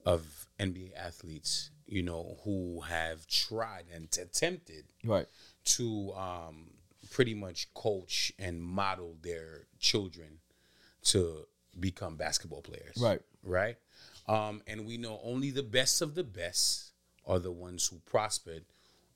[0.05, 5.27] of NBA athletes, you know, who have tried and attempted Right.
[5.65, 6.71] to um,
[7.11, 10.39] pretty much coach and model their children
[11.03, 11.45] to
[11.79, 12.97] become basketball players.
[12.99, 13.21] Right.
[13.43, 13.77] Right.
[14.29, 16.91] Um, and we know only the best of the best
[17.25, 18.63] are the ones who prospered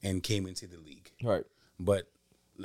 [0.02, 1.12] and came into the league.
[1.24, 1.44] Right.
[1.80, 2.10] But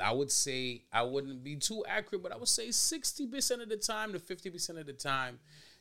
[0.01, 3.77] I would say I wouldn't be too accurate, but I would say 60% of the
[3.77, 5.39] time to 50% of the time,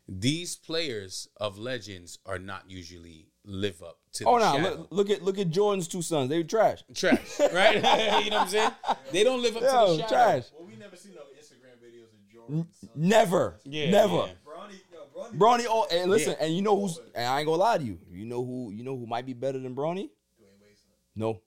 [0.09, 4.53] these players of legends are not usually live up to Oh no!
[4.57, 4.71] shadow.
[4.71, 6.29] Look, look at look at Jordan's two sons.
[6.31, 6.83] They were trash.
[6.95, 7.75] Trash, right?
[8.25, 8.71] you know what I'm saying?
[9.13, 10.09] They don't live up to the shadow.
[10.09, 10.45] trash.
[10.57, 12.67] Well, we never see no Instagram videos of Jordan.
[12.95, 13.59] Never.
[13.65, 14.15] Yeah, Never.
[14.17, 14.33] yeah.
[15.37, 15.61] Bronny, yo, Bronny.
[15.61, 15.67] Bronny.
[15.69, 16.45] Oh, and listen, Yeah.
[16.47, 17.01] and you know who's?
[17.15, 17.99] And I ain't gonna lie to you.
[18.11, 18.71] You know who?
[18.71, 20.11] You know who might be better than Bronny?
[21.15, 21.41] No,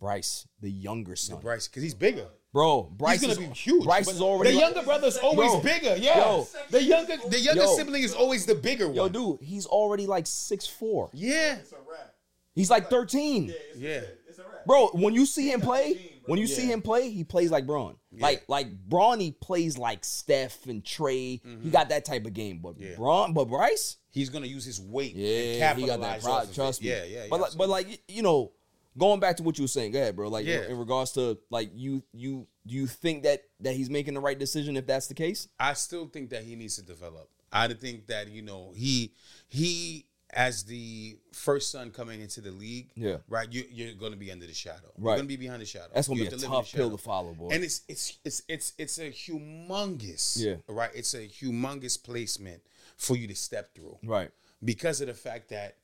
[0.00, 1.40] Bryce, the younger son.
[1.40, 2.26] Bryce, because he's bigger.
[2.52, 3.84] Bro, Bryce he's is gonna be huge.
[3.84, 5.96] Bryce is already the like- younger brother's always Yo, bigger.
[5.96, 6.48] Yeah, yo.
[6.70, 7.76] the younger the younger Yo.
[7.76, 8.94] sibling is always the bigger one.
[8.96, 11.10] Yo, dude, he's already like six four.
[11.12, 12.14] Yeah, It's a rap.
[12.54, 13.52] He's like thirteen.
[13.76, 14.00] yeah.
[14.28, 14.64] It's a rap.
[14.66, 17.96] Bro, when you see him play, when you see him play, he plays like Bron.
[18.20, 21.40] Like like Bronny plays like Steph and Trae.
[21.62, 22.58] He got that type of game.
[22.58, 22.82] But Mm-hmm.
[22.90, 22.96] Yeah.
[22.96, 25.14] Bron, but Bryce, He's gonna use his weight.
[25.14, 26.22] and yeah, he got that.
[26.22, 26.54] Pro- it.
[26.54, 26.88] trust me.
[26.90, 27.26] Yeah, yeah.
[27.30, 28.52] But yeah, like, but like you know,
[28.96, 30.28] going back to what you were saying, go ahead, bro.
[30.28, 30.66] Like Yeah.
[30.68, 34.38] in, regards to like you you do you think that that he's making the right
[34.38, 35.48] decision if that's the case?
[35.58, 37.30] I still think that he needs to develop.
[37.52, 39.12] I think that you know he
[39.46, 40.04] he
[40.34, 43.16] as the first son coming into the league, Yeah.
[43.28, 43.50] right.
[43.50, 44.90] You, you're going to be under the shadow.
[44.98, 45.12] Right.
[45.12, 45.88] You're going to be behind the shadow.
[45.94, 47.48] That's gonna You be a to the tough pill to follow, boy.
[47.50, 50.56] And it's it's it's it's it's a humongous, Yeah.
[50.68, 50.90] right.
[50.94, 52.62] It's a humongous placement
[52.96, 54.30] for you to step through, right.
[54.64, 55.76] because of the fact that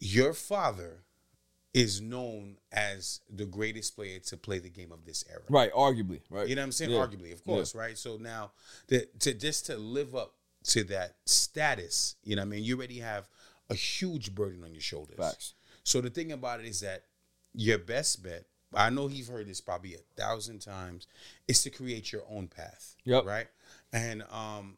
[0.00, 1.04] your father
[1.74, 5.42] is known as the greatest player to play the game of this era.
[5.50, 6.48] Right, arguably, right.
[6.48, 6.90] You know what I'm saying?
[6.92, 6.98] Yeah.
[6.98, 7.96] Arguably, of course, right?
[7.98, 8.52] So now
[8.88, 10.32] the, to just to live up
[10.64, 12.64] to that status, you know what I mean?
[12.64, 13.28] You already have
[13.70, 15.16] a huge burden on your shoulders.
[15.16, 15.54] Facts.
[15.84, 17.04] So the thing about it is that
[17.54, 18.44] your best bet,
[18.74, 21.06] I know you've heard this probably a thousand times,
[21.46, 22.96] is to create your own path.
[23.04, 23.24] Yep.
[23.24, 23.46] Right?
[23.92, 24.76] And um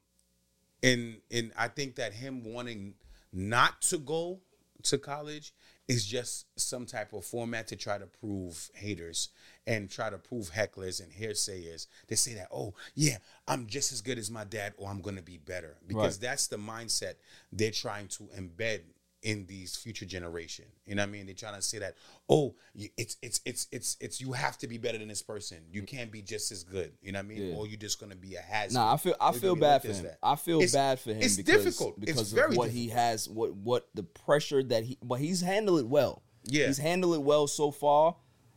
[0.82, 2.94] and and I think that him wanting
[3.32, 4.40] not to go
[4.84, 5.52] to college
[5.88, 9.30] is just some type of format to try to prove haters
[9.66, 11.86] and try to prove hecklers and hairsayers.
[12.08, 13.16] They say that, oh yeah,
[13.48, 15.76] I'm just as good as my dad, or I'm gonna be better.
[15.86, 16.28] Because Right.
[16.30, 17.14] that's the mindset
[17.52, 18.82] they're trying to embed
[19.22, 20.64] in these future generation.
[20.86, 21.26] You know what I mean?
[21.26, 21.96] They're trying to say that,
[22.28, 25.58] oh, it's it's it's it's it's you have to be better than this person.
[25.70, 26.92] You can't be just as good.
[27.02, 27.48] You know what I mean?
[27.48, 27.54] Yeah.
[27.54, 28.72] Or you're just gonna be a has.
[28.74, 30.06] Nah, I feel I feel bad for him.
[30.22, 31.96] I feel bad for him It's because, difficult.
[31.98, 35.40] It's because very of what he has, what what the pressure that he, but he's
[35.40, 36.22] handled it well.
[36.44, 36.66] Yeah.
[36.66, 38.16] he's handled it well so far,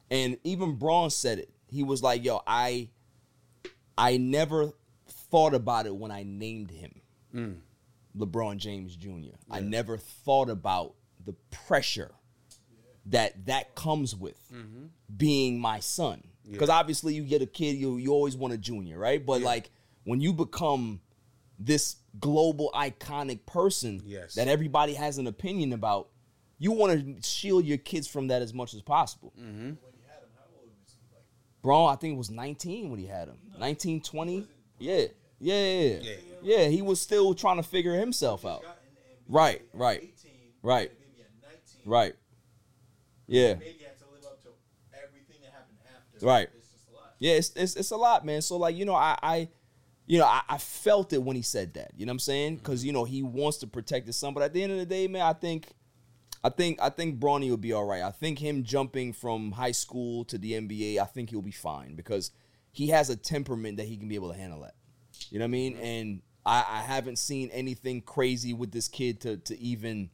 [0.09, 1.49] and even Bron said it.
[1.67, 2.89] He was like, "Yo, I,
[3.97, 4.71] I never
[5.07, 7.01] thought about it when I named him
[7.33, 7.55] Mm.
[8.17, 9.35] LeBron James Jr.
[9.49, 10.93] I never thought about
[11.25, 12.11] the pressure
[13.07, 14.85] that that comes with Mm-hmm.
[15.17, 16.23] being my son.
[16.49, 19.25] Because obviously, you get a kid, you you always want a junior, right?
[19.25, 19.71] But like
[20.03, 20.99] when you become
[21.57, 24.35] this global iconic person Yes.
[24.35, 26.09] that everybody has an opinion about,
[26.59, 29.31] you want to shield your kids from that as much as possible.
[29.39, 29.71] Mm-hmm.
[31.61, 33.37] Bro, I think it was 19 when he had him.
[33.57, 34.45] 19, 20?
[34.79, 35.05] Yeah.
[35.43, 36.13] Yeah, yeah, yeah.
[36.41, 38.63] Yeah, he was still trying to figure himself out.
[39.27, 40.13] Right, right.
[40.61, 40.91] Right.
[41.85, 42.13] Right.
[43.27, 43.55] Yeah.
[43.55, 44.49] Maybe had to live up to
[44.93, 46.25] everything that happened after.
[46.25, 46.47] Right.
[46.57, 47.13] It's just a lot.
[47.19, 48.41] Yeah, it's, it's it's a lot, man.
[48.41, 49.49] So like, you know, I I
[50.05, 51.91] you know, I, I felt it when he said that.
[51.95, 52.53] You know what I'm saying?
[52.53, 52.63] Mm-hmm.
[52.63, 54.85] Because you know he wants to protect his son, but at the end of the
[54.85, 55.73] day, man, I think,
[56.43, 58.01] I think, I think Bronny will be all right.
[58.01, 61.95] I think him jumping from high school to the NBA, I think he'll be fine
[61.95, 62.31] because
[62.71, 64.75] he has a temperament that he can be able to handle that.
[65.33, 65.77] You know what I mean?
[65.77, 70.11] And I, I haven't seen anything crazy with this kid to to even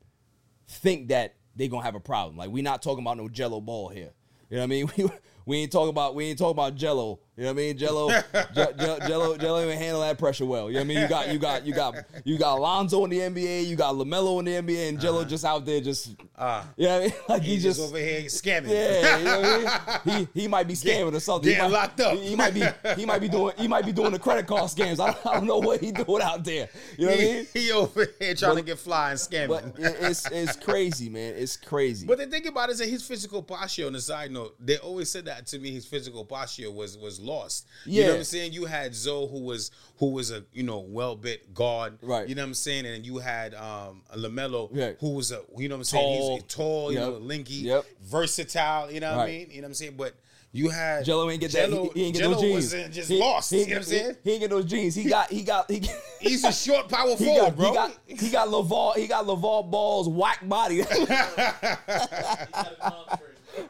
[0.66, 2.38] think that they gonna have a problem.
[2.38, 4.14] Like we're not talking about no Gelo ball here.
[4.50, 4.90] You know what I mean?
[4.98, 5.10] We,
[5.46, 7.20] we ain't talking about we ain't talking about Gelo.
[7.40, 7.78] You know what I mean?
[7.78, 8.10] Gelo,
[8.54, 10.68] Je- Je- Gelo, Gelo ain't handle that pressure well.
[10.70, 11.00] You know what I mean?
[11.00, 14.40] You got you got you got you got Lonzo in the NBA, you got LaMelo
[14.40, 16.16] in the NBA, and Gelo just out there just.
[16.38, 17.14] Uh, you know what I mean?
[17.30, 18.70] Like he's he just, just over here scamming.
[18.70, 20.28] yeah, you know what I mean?
[20.34, 21.50] He he might be scamming or something.
[21.50, 22.18] He getting might- locked up.
[22.18, 22.64] He, he might be
[22.98, 25.00] he might be doing he might be doing the credit card scams.
[25.00, 26.68] I don't, I don't know what he doing out there.
[26.98, 27.48] You know what I mean?
[27.54, 29.48] he over here trying to get fly and scamming.
[29.48, 31.36] But it- it's it's crazy, man.
[31.38, 32.06] It's crazy.
[32.06, 33.88] But the thing about it is that his physical posture.
[33.88, 35.72] On the side note, they always said that to me.
[35.72, 37.68] His physical posture was was lost.
[37.86, 38.54] You know what I'm saying?
[38.54, 41.98] You had Zo, who was who was a you know well bit guard.
[42.02, 42.28] Right.
[42.28, 42.86] You know what I'm saying?
[42.86, 44.92] And you had um LaMelo, Yeah.
[45.00, 46.20] who was a you know what I'm saying?
[46.20, 46.36] Tall.
[46.36, 46.92] He's tall.
[46.92, 47.08] You Yep.
[47.08, 47.86] know, linky, Yep.
[48.04, 48.92] versatile.
[48.92, 49.48] You know what I mean?
[49.52, 49.96] You know what I'm saying?
[49.98, 50.16] But
[50.52, 51.70] you had Gelo ain't get that.
[51.70, 52.56] Gelo, He, he ain't get Gelo those genes.
[52.56, 53.52] was uh, just He- lost.
[53.52, 54.16] He, you know what I'm saying?
[54.24, 54.96] He, he ain't get those genes.
[54.96, 55.30] He got.
[55.32, 55.70] He got.
[55.70, 55.84] He,
[56.22, 57.68] He's a short power he forward, got, bro.
[57.70, 57.92] He got.
[58.08, 58.96] He got LaVar.
[58.98, 60.82] He got LaVar Ball's whack body.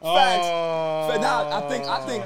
[0.02, 1.18] Oh.
[1.20, 1.84] Nah, I think.
[1.86, 2.24] I think.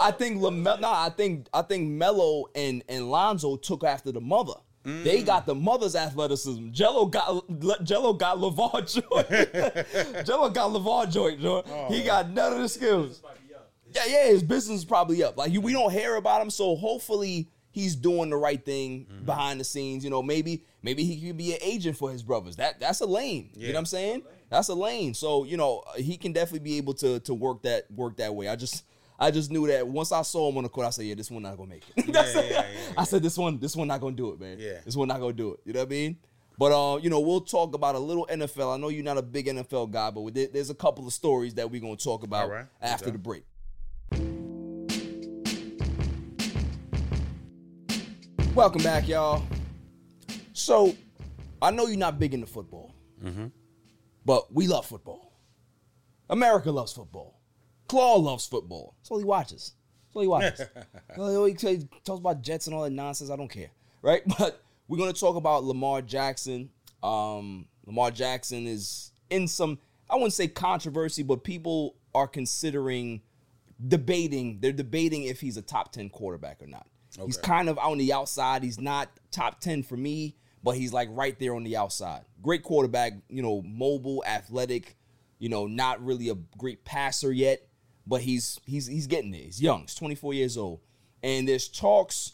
[0.00, 0.80] I think LaMelo.
[0.80, 1.48] Nah, I think.
[1.52, 4.54] I think Melo and and Lonzo took after the mother.
[4.84, 5.04] Mm.
[5.04, 6.68] They got the mother's athleticism.
[6.70, 7.28] Gelo got
[7.84, 9.28] Gelo got LaVar joint.
[10.26, 11.40] Gelo got LaVar joint.
[11.44, 11.88] Oh.
[11.92, 13.22] He got none of the skills.
[13.92, 15.36] Yeah, yeah, his business is probably up.
[15.36, 19.24] Like we don't hear about him, so hopefully he's doing the right thing Mm-hmm.
[19.24, 20.04] behind the scenes.
[20.04, 22.56] You know, maybe maybe he could be an agent for his brothers.
[22.56, 23.50] That that's a lane.
[23.54, 24.22] You know what I'm saying?
[24.50, 25.14] That's a lane.
[25.14, 28.48] So you know he can definitely be able to to work that work that way.
[28.48, 28.84] I just
[29.18, 31.30] I just knew that once I saw him on the court, I said, yeah, this
[31.30, 32.06] one not gonna make it.
[32.08, 32.50] Yeah, it.
[32.52, 32.64] yeah,
[32.96, 34.58] I said this one this one not gonna do it, man.
[34.60, 34.78] Yeah.
[34.84, 35.60] this one not gonna do it.
[35.64, 36.16] You know what I mean?
[36.56, 38.74] But uh, you know, we'll talk about a little NFL.
[38.74, 41.68] I know you're not a big NFL guy, but there's a couple of stories that
[41.70, 42.66] we're gonna talk about right.
[42.80, 43.12] after Okay.
[43.12, 43.44] the break.
[48.54, 49.44] Welcome back, y'all.
[50.52, 50.96] So,
[51.62, 52.92] I know you're not big into football,
[54.24, 55.32] but we love football.
[56.30, 57.37] America loves football.
[57.88, 58.94] Claw loves football.
[58.98, 59.72] That's all he watches.
[60.06, 60.60] That's all he watches.
[61.16, 63.30] Well, he he talks about Jets and all that nonsense.
[63.30, 63.70] I don't care,
[64.02, 64.22] right?
[64.38, 66.70] But we're gonna talk about Lamar Jackson.
[67.02, 69.78] Um, Lamar Jackson is in some,
[70.10, 73.22] I wouldn't say controversy, but people are considering
[73.86, 74.58] debating.
[74.60, 76.86] They're debating if he's a top ten quarterback or not.
[77.24, 78.62] He's kind of on the outside.
[78.62, 82.24] He's not top ten for me, but he's like right there on the outside.
[82.42, 84.96] Great quarterback, you know, mobile, athletic.
[85.38, 87.67] You know, not really a great passer yet,
[88.08, 89.42] but he's he's he's getting there.
[89.42, 89.82] He's young.
[89.82, 90.80] He's 24 years old,
[91.22, 92.32] and there's talks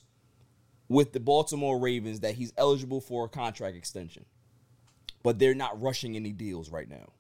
[0.89, 4.25] with the Baltimore Ravens that he's eligible for a contract extension,
[5.23, 7.13] but they're not rushing any deals right now.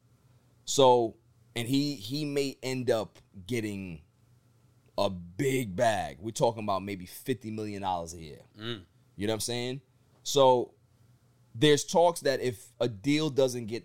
[0.64, 1.16] So,
[1.56, 4.00] and he he may end up getting
[4.96, 6.18] a big bag.
[6.20, 8.40] We're talking about maybe fifty million dollars a year.
[8.58, 8.82] Mm.
[9.16, 9.80] You know what I'm saying?
[10.22, 10.74] So,
[11.56, 13.84] there's talks that if a deal doesn't get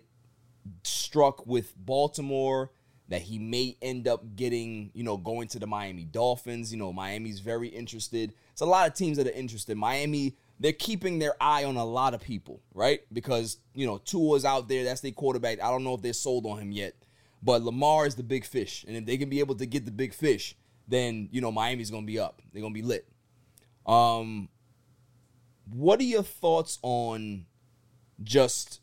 [0.84, 2.70] struck with Baltimore,
[3.10, 6.72] that he may end up getting, you know, going to the Miami Dolphins.
[6.72, 8.32] You know, Miami's very interested.
[8.52, 9.76] It's a lot of teams that are interested.
[9.76, 13.00] Miami, they're keeping their eye on a lot of people, right?
[13.12, 14.84] Because, you know, Tua's out there.
[14.84, 15.60] That's their quarterback.
[15.60, 16.94] I don't know if they're sold on him yet.
[17.42, 18.84] But Lamar is the big fish.
[18.86, 20.56] And if they can be able to get the big fish,
[20.86, 22.40] then, you know, Miami's going to be up.
[22.52, 23.08] They're going to be lit.
[23.86, 24.48] Um,
[25.72, 27.46] what are your thoughts on
[28.22, 28.80] just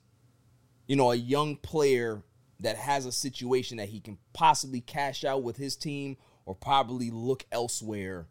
[0.87, 2.23] you know, a young player
[2.59, 7.11] that has a situation that he can possibly cash out with his team or probably
[7.11, 8.27] look elsewhere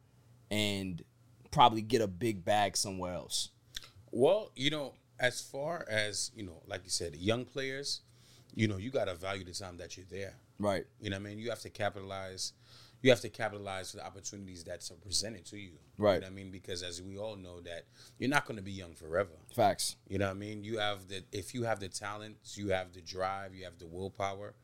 [0.51, 1.05] and
[1.51, 3.51] probably get a big bag somewhere else.
[4.11, 8.01] Well, you know, as far as, you know, like you said, young players,
[8.55, 10.35] you know, you got to value the time that you're there.
[10.59, 10.87] Right.
[11.01, 11.39] You know what I mean?
[11.39, 12.53] You have to capitalize.
[13.03, 15.73] You have to capitalize for the opportunities that's presented to you.
[15.99, 16.15] Right.
[16.15, 16.51] You know what I mean?
[16.51, 17.85] Because as we all know that
[18.19, 19.31] you're not going to be young forever.
[19.55, 19.97] Facts.
[20.09, 20.65] You know what I mean?
[20.65, 23.87] You have the if you have the talents, you have the drive, you have the
[23.87, 24.55] willpower.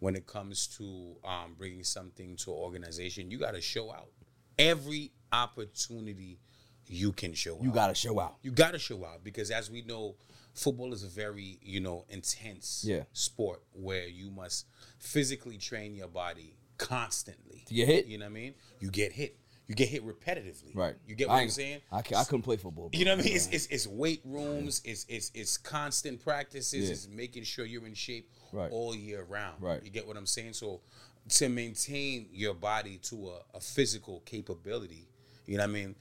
[0.00, 4.10] When it comes to um, bringing something to organization, you got to show out.
[4.56, 6.38] Every opportunity
[6.86, 7.62] you can show out.
[7.62, 8.36] You got to show out.
[8.42, 10.14] You got to show out because, as we know,
[10.54, 13.02] football is a very you know intense Yeah.
[13.12, 14.66] sport where you must
[14.98, 17.64] physically train your body constantly.
[17.68, 18.06] You get hit?
[18.06, 18.54] You know what I mean?
[18.80, 19.36] You get hit.
[19.66, 20.74] You get hit repetitively.
[20.74, 20.94] Right.
[21.06, 21.80] You get what I'm saying?
[21.92, 22.88] I, I couldn't play football.
[22.94, 23.36] You know what I mean?
[23.36, 24.80] It's, it's, it's weight rooms.
[24.82, 26.86] It's it's it's constant practices.
[26.86, 26.92] Yeah.
[26.92, 28.70] It's making sure you're in shape Right.
[28.72, 29.56] all year round.
[29.60, 29.82] Right.
[29.84, 30.54] You get what I'm saying?
[30.54, 30.80] So
[31.28, 35.06] to maintain your body to a, a physical capability,
[35.44, 35.94] you know what I mean?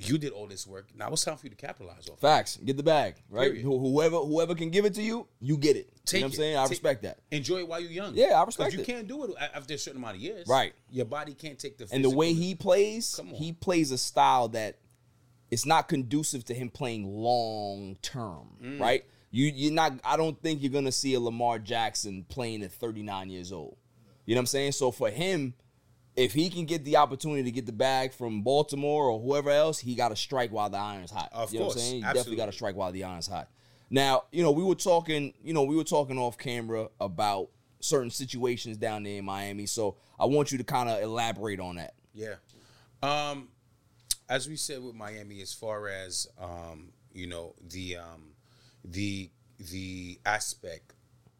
[0.00, 0.86] You did all this work.
[0.96, 2.20] Now it's time for you to capitalize off.
[2.20, 2.56] Facts.
[2.64, 3.48] Get the bag, right?
[3.50, 3.64] Period.
[3.64, 5.90] Who- Whoever whoever can give it to you, you get it.
[6.04, 6.36] Take you know what I'm it.
[6.36, 6.56] saying?
[6.56, 7.18] I Take- respect that.
[7.32, 8.14] Enjoy it while you're young.
[8.14, 8.86] Yeah, I 'Cause respect You it.
[8.86, 10.46] can't do it a- after a certain amount of years.
[10.46, 10.72] Right.
[10.90, 13.34] Your body can't take the And the way he plays, Come on.
[13.34, 14.78] he plays a style that
[15.50, 18.80] it's not conducive to him playing long term, Mm.
[18.80, 19.04] right?
[19.30, 23.30] You you're not I don't think you're gonna see a Lamar Jackson playing at 39
[23.30, 23.76] years old.
[24.26, 24.72] You know what I'm saying?
[24.72, 25.54] So for him,
[26.18, 29.78] if he can get the opportunity to get the bag from Baltimore or whoever else,
[29.78, 31.28] he got to strike while the iron's hot.
[31.32, 31.96] Of you know course, what I'm saying?
[31.98, 33.48] You definitely got to strike while the iron's hot.
[33.88, 37.50] Now, you know, we were talking, you know, we were talking off camera about
[37.80, 39.66] certain situations down there in Miami.
[39.66, 41.94] So I want you to kind of elaborate on that.
[42.12, 42.34] Yeah.
[43.00, 43.48] Um,
[44.28, 48.32] as we said with Miami, as far as um, you know, the um,
[48.84, 50.94] the the aspect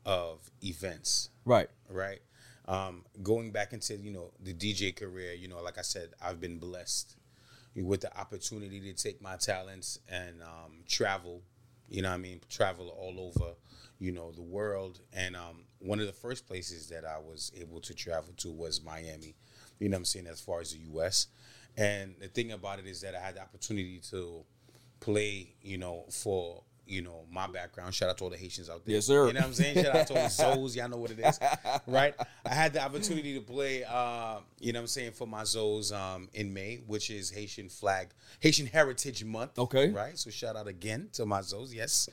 [0.06, 1.68] of events, Right.
[1.90, 2.20] right?
[2.68, 6.38] Um, going back into you know the DJ career, you know, like I said, I've
[6.38, 7.16] been blessed
[7.74, 11.42] with the opportunity to take my talents and um, travel.
[11.88, 13.54] You know, I mean, travel all over,
[13.98, 15.00] you know, the world.
[15.14, 18.82] And um, one of the first places that I was able to travel to was
[18.82, 19.34] Miami.
[19.78, 21.28] You know, I'm saying as far as the U.S.
[21.76, 24.44] And the thing about it is that I had the opportunity to
[25.00, 27.94] play, you know, for you know my background.
[27.94, 28.96] Shout out to all the Haitians out there.
[28.96, 29.26] Yes, sir.
[29.26, 29.84] You know what I'm saying?
[29.84, 30.28] Shout out to all the
[30.68, 30.76] Zoes.
[30.76, 31.38] Y'all know what it is,
[31.86, 32.14] right?
[32.44, 35.94] I had the opportunity to play, uh, you know what I'm saying, for my Zoes
[35.94, 38.08] um, in May, which is Haitian flag,
[38.40, 39.58] Haitian Heritage Month.
[39.58, 39.90] Okay.
[39.90, 40.18] Right?
[40.18, 41.74] So shout out again to my Zoes.
[41.74, 42.08] Yes.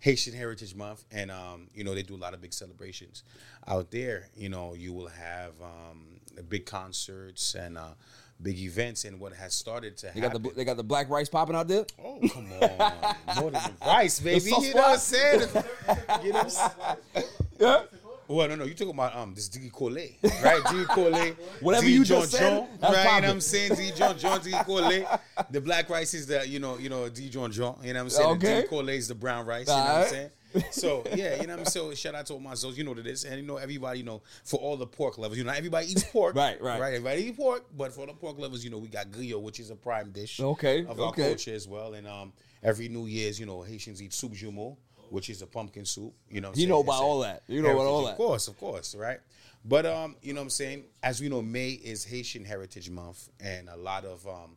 [0.00, 1.04] Haitian Heritage Month.
[1.10, 3.22] And, um, you know, they do a lot of big celebrations
[3.66, 4.28] out there.
[4.36, 7.94] You know, you will have um, big concerts and uh,
[8.42, 11.28] big events and what has started to They got the they got the black rice
[11.28, 11.84] popping out there.
[12.02, 14.44] Oh come on, more than the rice, baby.
[14.44, 15.40] You know what I'm saying?
[16.22, 17.28] You know what I'm saying?
[17.58, 17.82] Yeah.
[18.28, 20.62] Well, no, no, you talking about um this Diggy Cole, right?
[20.64, 21.12] Diggy Cole,
[21.60, 21.92] Whatever D.
[21.92, 23.14] you John just said, John, that's right?
[23.16, 23.74] You know I'm saying?
[23.76, 23.92] D.
[23.94, 25.18] John John, Diggy Cole.
[25.50, 27.28] The black rice is the you know you know D.
[27.28, 27.76] John John.
[27.82, 28.30] You know what I'm saying?
[28.36, 28.62] Okay.
[28.62, 29.68] Diggy Cole is the brown rice.
[29.68, 30.30] You know what I'm saying?
[30.70, 31.90] So yeah, you know what I'm saying.
[31.90, 32.76] So shout out to all my souls.
[32.78, 34.00] You know what it is, and you know everybody.
[34.00, 35.38] You know for all the pork lovers.
[35.38, 36.34] You know everybody eats pork.
[36.46, 36.80] Right, right.
[36.80, 36.94] right.
[36.94, 39.70] Everybody eats pork, but for the pork lovers, you know we got griot, which is
[39.70, 40.40] a prime dish.
[40.40, 41.28] Okay, Of our okay.
[41.28, 42.32] culture as well, and um
[42.62, 44.76] every New Year's, you know Haitians eat soup joumou,
[45.10, 46.14] which is a pumpkin soup.
[46.30, 47.42] You know, You know about all that.
[47.48, 49.20] You know about all Of course, of course, right?
[49.64, 50.84] But um, you know what I'm saying?
[51.02, 54.56] As we know, May is Haitian Heritage Month, and a lot of um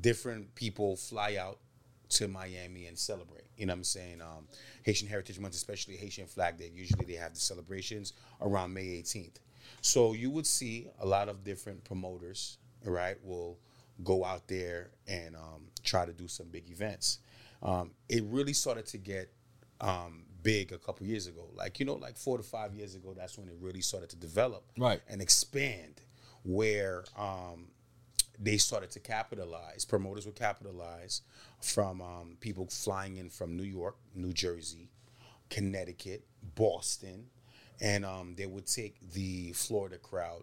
[0.00, 1.58] different people fly out
[2.10, 3.44] to Miami and celebrate.
[3.56, 4.20] You know what I'm saying?
[4.20, 4.46] Um,
[4.84, 9.36] Haitian Heritage Month, especially Haitian Flag Day, usually they have the celebrations around May 18th.
[9.80, 13.58] So you would see a lot of different promoters, right, will
[14.04, 17.18] go out there and um, try to do some big events.
[17.62, 19.32] Um, it really started to get
[19.80, 21.48] um, big a couple years ago.
[21.54, 24.16] Like, you know, like four to five years ago, that's when it really started to
[24.16, 25.00] develop Right.
[25.08, 26.02] and expand
[26.44, 27.68] where um,
[28.38, 29.84] they started to capitalize.
[29.84, 31.22] Promoters would capitalize
[31.60, 34.90] from um, people flying in from New York, New Jersey,
[35.50, 36.24] Connecticut,
[36.54, 37.26] Boston,
[37.80, 40.42] and um, they would take the Florida crowd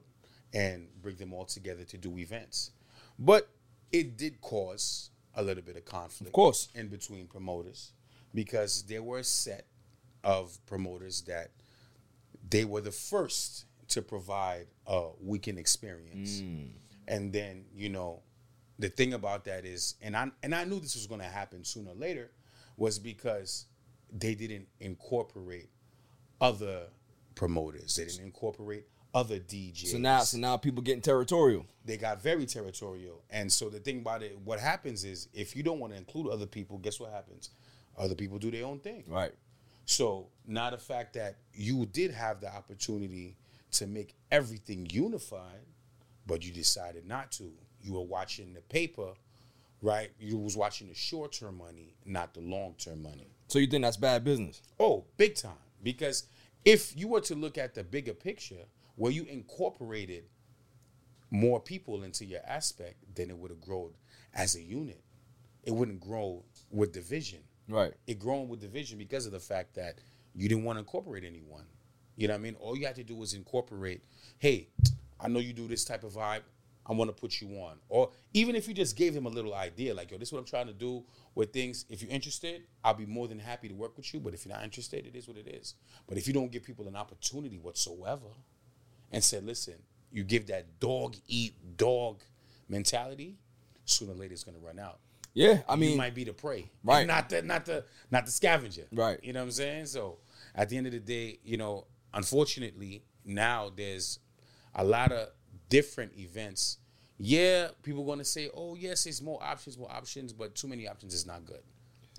[0.53, 2.71] and bring them all together to do events.
[3.19, 3.49] But
[3.91, 6.69] it did cause a little bit of conflict, Of course.
[6.75, 7.91] in between promoters
[8.33, 9.65] because there were a set
[10.23, 11.49] of promoters that
[12.49, 16.41] they were the first to provide a weekend experience.
[17.07, 18.21] And then, you know,
[18.79, 21.91] the thing about that is, and I and I knew this was gonna happen sooner
[21.91, 22.31] or later,
[22.77, 23.65] was because
[24.11, 25.69] they didn't incorporate
[26.39, 26.87] other
[27.35, 27.95] promoters.
[27.95, 29.87] They didn't incorporate other DJs.
[29.87, 31.65] So now, so now people getting territorial.
[31.85, 33.21] they got very territorial.
[33.29, 36.27] And so the thing about it, what happens is if you don't want to include
[36.27, 37.51] other people, guess what happens?
[37.97, 39.03] Other people do their own thing.
[39.07, 39.33] Right.
[39.85, 43.37] So now the fact that you did have the opportunity
[43.73, 45.65] to make everything unified,
[46.25, 47.51] but you decided not to.
[47.81, 49.13] You were watching the paper,
[49.81, 50.11] right?
[50.19, 53.27] You was watching the short term money, not the long term money.
[53.47, 54.61] So you think that's bad business?
[54.79, 55.51] Oh, big time.
[55.81, 56.23] Because
[56.65, 58.65] if you were to look at the bigger picture,
[58.95, 60.23] where you incorporated
[61.29, 63.91] more people into your aspect, then it would have grown
[64.33, 65.01] as a unit.
[65.63, 67.39] It wouldn't grow with division.
[67.67, 67.93] Right.
[68.07, 69.99] It grown with division because of the fact that
[70.35, 71.65] you didn't want to incorporate anyone.
[72.15, 72.55] You know what I mean?
[72.59, 74.03] All you had to do was incorporate,
[74.37, 74.67] hey,
[75.23, 76.41] I know you do this type of vibe.
[76.85, 77.77] I want to put you on.
[77.87, 80.39] Or even if you just gave him a little idea, like, yo, this is what
[80.39, 81.85] I'm trying to do with things.
[81.89, 84.19] If you're interested, I'll be more than happy to work with you.
[84.19, 85.75] But if you're not interested, it is what it is.
[86.07, 88.27] But if you don't give people an opportunity whatsoever
[89.13, 89.75] and said, listen,
[90.11, 92.21] you give that dog eat dog
[92.67, 93.37] mentality,
[93.85, 94.99] sooner or later it's gonna run out.
[95.33, 96.99] Yeah, I mean, you might be the prey, Right.
[96.99, 99.19] And not the not the not the scavenger, Right.
[99.23, 99.87] You know what I'm saying?
[99.87, 100.19] So
[100.53, 104.19] at the end of the day, you know, unfortunately, now there's
[104.75, 105.29] a lot of
[105.69, 106.77] different events.
[107.17, 110.87] Yeah, people going to say, "Oh, yes, it's more options, more options," but too many
[110.87, 111.61] options is not good.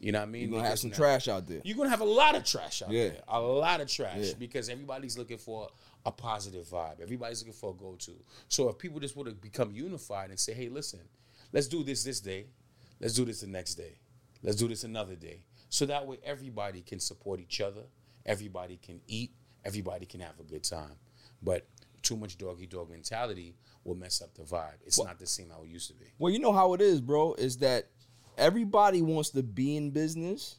[0.00, 0.42] You know what I mean?
[0.48, 1.62] You're gonna have some now- trash out there.
[1.64, 3.08] You're gonna have a lot of trash out Yeah.
[3.10, 4.34] there, a lot of trash, Yeah.
[4.34, 5.70] because everybody's looking for
[6.04, 7.00] a positive vibe.
[7.00, 8.22] Everybody's looking for a go-to.
[8.48, 11.00] So if people just would have become unified and say, "Hey, listen,
[11.52, 12.48] let's do this this day,
[13.00, 13.98] let's do this the next day,
[14.42, 17.84] let's do this another day," so that way everybody can support each other,
[18.26, 19.32] everybody can eat,
[19.64, 20.98] everybody can have a good time.
[21.40, 21.66] But
[22.04, 24.76] too much doggy dog mentality will mess up the vibe.
[24.86, 26.06] It's not the same how it used to be.
[26.18, 27.34] Well, you know how it is, bro.
[27.34, 27.88] Is that
[28.38, 30.56] everybody wants to be in business,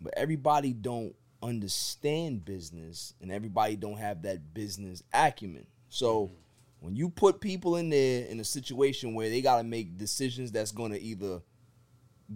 [0.00, 5.66] but everybody don't understand business, and everybody don't have that business acumen.
[5.88, 6.34] So mm-hmm.
[6.80, 10.52] when you put people in there in a situation where they got to make decisions
[10.52, 11.40] that's going to either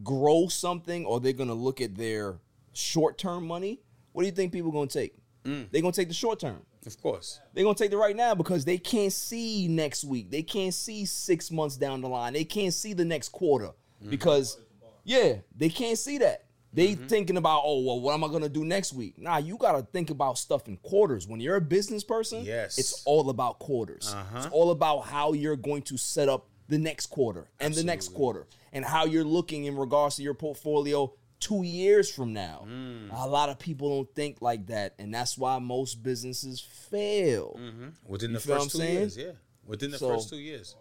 [0.03, 2.39] grow something or they're going to look at their
[2.73, 3.81] short term money,
[4.13, 5.15] what do you think people going to take?
[5.45, 5.69] Mm.
[5.71, 6.63] They're going to take the short term.
[6.87, 7.41] Of course.
[7.55, 10.31] They're gonna take the right now because they can't see next week.
[10.31, 12.33] They can't see six months down the line.
[12.33, 14.11] They can't see the next quarter mm-hmm.
[14.11, 14.59] because,
[15.05, 16.47] yeah, they can't see that.
[16.73, 17.07] They mm-hmm.
[17.07, 19.19] thinking about, oh well, what am I gonna do next week?
[19.19, 21.29] Nah, you gotta think about stuff in quarters.
[21.29, 22.79] When you're a business person, Yes.
[22.79, 24.13] it's all about quarters.
[24.13, 24.39] Uh-huh.
[24.39, 28.09] It's all about how you're going to set up the next quarter and the next
[28.09, 31.13] quarter, and how you're looking in regards to your portfolio
[31.43, 32.65] two years from now.
[32.67, 33.09] Mm.
[33.13, 37.59] A lot of people don't think like that, and that's why most businesses fail.
[37.61, 37.89] Mm-hmm.
[38.07, 38.93] Within You the first two saying?
[38.95, 39.33] years, yeah.
[39.67, 40.77] Within the So- first two years.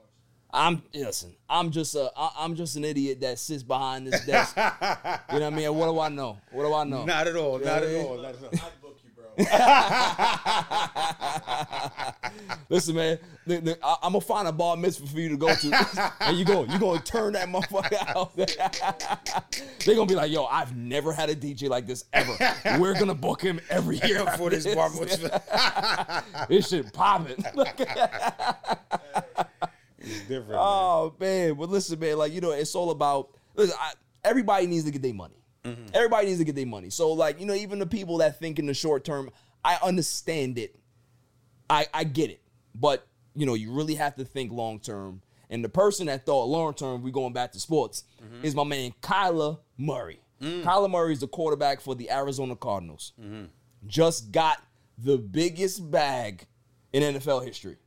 [0.54, 1.34] I'm listen.
[1.50, 2.12] I'm just a.
[2.14, 4.54] I, I'm just an idiot that sits behind this desk.
[4.58, 4.70] you know
[5.30, 5.74] what I mean?
[5.74, 6.40] What do I know?
[6.52, 7.06] What do I know?
[7.06, 7.58] Not at all.
[7.58, 8.18] You not at all.
[8.18, 8.70] Not at all.
[12.70, 15.54] Listen, man, the- the- I, am gonna find a bar mitzvah for you to go
[15.54, 18.36] to, and you go, you gonna turn that motherfucker out.
[19.86, 22.36] They're gonna be like, "Yo, I've never had a DJ like this ever.
[22.80, 26.24] We're gonna book him every year For this bar mitzvah.
[26.50, 27.44] this shit popping."
[30.04, 30.56] It's different.
[30.56, 33.30] Oh man, but listen, man, like you know, it's all about.
[33.56, 35.36] Listen, I, everybody needs to get their money.
[35.64, 35.86] Mm-hmm.
[35.94, 36.90] Everybody needs to get their money.
[36.90, 39.30] So, like you know, even the people that think in the short term,
[39.64, 40.76] I understand it.
[41.70, 42.42] I I get it,
[42.76, 45.22] but you know, you really have to think long term.
[45.50, 48.46] And the person that thought long term, we going back to sports, Mm-hmm.
[48.46, 50.20] is my man Kyler Murray.
[50.42, 50.64] Mm.
[50.64, 53.14] Kyler Murray is the quarterback for the Arizona Cardinals.
[53.22, 53.46] Mm-hmm.
[53.86, 54.64] Just got
[54.98, 56.46] the biggest bag
[56.94, 57.78] in NFL history.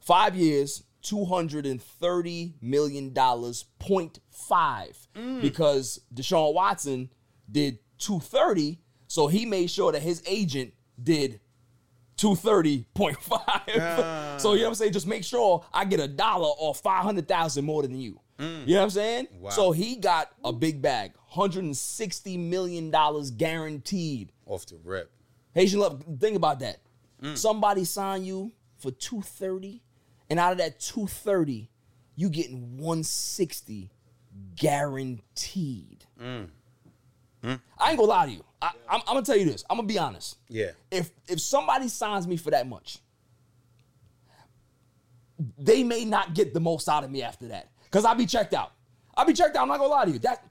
[0.00, 5.40] Five years, two hundred and thirty million dollars, point five, Mm.
[5.40, 7.10] because Deshaun Watson
[7.50, 11.40] did two thirty, so he made sure that his agent did
[12.16, 13.62] two thirty point five.
[14.40, 14.92] so you know what I'm saying?
[14.92, 18.20] Just make sure I get a dollar or five hundred thousand more than you.
[18.38, 18.66] Mm.
[18.66, 19.28] You know what I'm saying?
[19.40, 19.50] Wow.
[19.50, 24.32] So he got a big bag, hundred and sixty million dollars guaranteed.
[24.46, 25.10] Off the rip.
[25.54, 26.80] Haitian love, think about that.
[27.22, 27.36] Mm.
[27.36, 29.82] Somebody sign you for 230,
[30.30, 31.70] and out of that 230,
[32.16, 33.90] you getting 160
[34.56, 36.04] guaranteed.
[36.20, 36.48] Mm.
[37.44, 38.44] I ain't gonna lie to you.
[38.60, 39.64] I, I'm, I'm gonna tell you this.
[39.70, 40.38] I'm gonna be honest.
[40.48, 40.72] Yeah.
[40.90, 42.98] If if somebody signs me for that much,
[45.56, 47.70] they may not get the most out of me after that.
[47.90, 48.72] Cause I'll be checked out.
[49.16, 49.62] I'll be checked out.
[49.62, 50.18] I'm not gonna lie to you.
[50.18, 50.44] That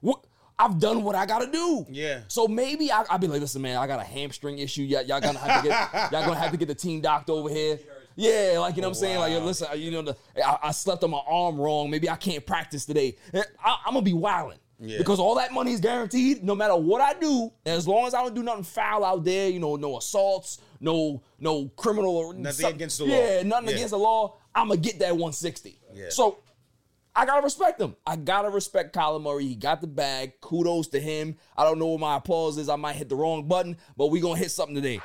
[0.00, 0.24] what
[0.58, 1.86] I've done what I gotta do.
[1.88, 2.20] Yeah.
[2.28, 4.82] So maybe I, I'll be like, listen, man, I got a hamstring issue.
[4.82, 7.48] Y'all, y'all gonna have to get y'all gonna have to get the team doctor over
[7.48, 7.78] here.
[8.18, 9.18] Yeah, like you know what I'm oh, saying.
[9.20, 11.88] Like, listen, you know, the, I, I slept on my arm wrong.
[11.88, 13.16] Maybe I can't practice today.
[13.32, 14.58] Eh, I, I'm gonna be wilding.
[14.80, 14.98] Yeah.
[14.98, 18.22] Because all that money is guaranteed, no matter what I do, as long as I
[18.22, 22.66] don't do nothing foul out there, you know, no assaults, no no criminal or Nothing
[22.66, 23.14] against the law.
[23.14, 23.74] Yeah, nothing Yeah.
[23.76, 24.36] against the law.
[24.52, 25.80] I'm gonna get that 160.
[25.94, 26.06] Yeah.
[26.10, 26.38] So
[27.14, 27.94] I gotta respect him.
[28.04, 29.46] I gotta respect Kyler Murray.
[29.46, 30.40] He got the bag.
[30.40, 31.36] Kudos to him.
[31.56, 32.68] I don't know what my applause is.
[32.68, 35.00] I might hit the wrong button, but we gonna hit something today.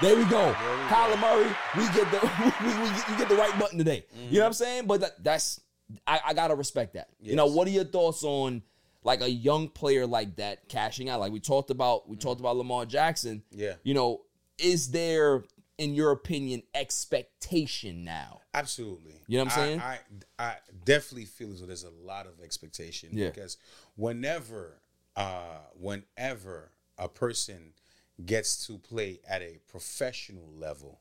[0.00, 0.54] There we go.
[0.88, 2.20] Kyler Murray, we get the
[2.64, 4.06] we, we, you get the right button today.
[4.30, 4.86] You know what I'm saying?
[4.86, 5.60] But that, that's
[6.06, 7.08] I, I gotta respect that.
[7.20, 8.62] You know, what are your thoughts on
[9.02, 11.20] like a young player like that cashing out?
[11.20, 13.42] Like we talked about, we talked about Lamar Jackson.
[13.50, 13.74] Yeah.
[13.82, 14.22] You know,
[14.58, 15.44] is there,
[15.76, 18.40] in your opinion, expectation now?
[18.54, 19.20] Absolutely.
[19.26, 19.80] You know what I'm saying?
[19.80, 19.98] I,
[20.38, 23.10] I, I definitely feel as though there's a lot of expectation.
[23.12, 23.28] Yeah.
[23.28, 23.58] Because
[23.96, 24.80] whenever,
[25.16, 27.72] uh, whenever a person
[28.26, 31.00] gets to play at a professional level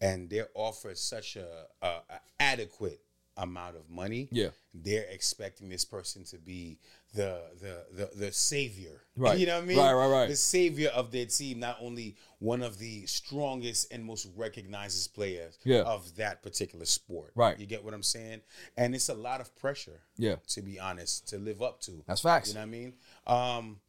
[0.00, 3.00] and they're offered such a, a, a adequate
[3.38, 4.48] amount of money, Yeah.
[4.74, 6.78] they're expecting this person to be
[7.14, 9.00] the the the, the savior.
[9.16, 9.38] Right.
[9.38, 9.76] You know what I mean?
[9.78, 10.28] Right, right, right.
[10.28, 15.58] The savior of their team, not only one of the strongest and most recognized players
[15.64, 15.82] Yeah.
[15.82, 17.32] of that particular sport.
[17.34, 17.58] Right.
[17.58, 18.40] You get what I'm saying?
[18.76, 20.00] And it's a lot of pressure.
[20.16, 20.36] Yeah.
[20.48, 22.02] To be honest, to live up to.
[22.06, 22.48] That's facts.
[22.48, 22.92] You know what I mean?
[23.26, 23.80] Um,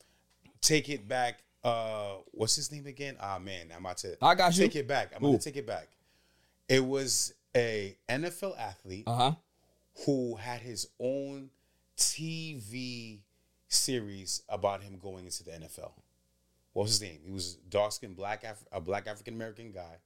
[0.61, 1.43] take it back.
[1.63, 3.15] Uh, what's his name again?
[3.19, 4.17] Ah man, I'm about to.
[4.21, 4.63] I got you.
[4.63, 5.11] Take it back.
[5.15, 5.27] I'm Who?
[5.27, 5.87] gonna take it back.
[6.67, 9.31] It was a NFL athlete Uh huh.
[10.05, 11.49] who had his own
[11.97, 13.19] TV
[13.67, 15.91] series about him going into the NFL.
[16.73, 17.19] What was his name?
[17.23, 19.97] He was dark skinned black Af- a black African American guy.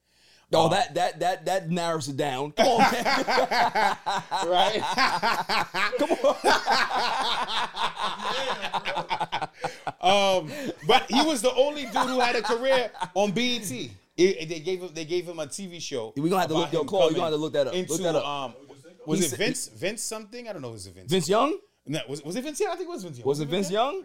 [0.53, 2.51] Oh, Um, that that that that narrows it down.
[2.53, 3.25] Come on, man.
[4.47, 4.81] right?
[10.01, 10.49] um,
[10.87, 13.69] but he was the only dude who had a career on BET.
[13.71, 16.13] It- they gave him they gave him a TV show.
[16.15, 17.67] We gonna have to look- yo, him Claude, you coming gonna have to look that
[17.67, 17.73] up.
[17.89, 18.25] Look that up.
[18.25, 18.53] Um,
[19.05, 20.47] was He it said- Vince Vince something?
[20.47, 20.71] I don't know.
[20.71, 21.11] Was it Vince?
[21.11, 21.57] Vince Young?
[21.85, 22.71] No, was, was it Vince Young?
[22.71, 23.27] I think it was Vince Young.
[23.27, 23.77] Was it Vince there?
[23.79, 24.03] Young?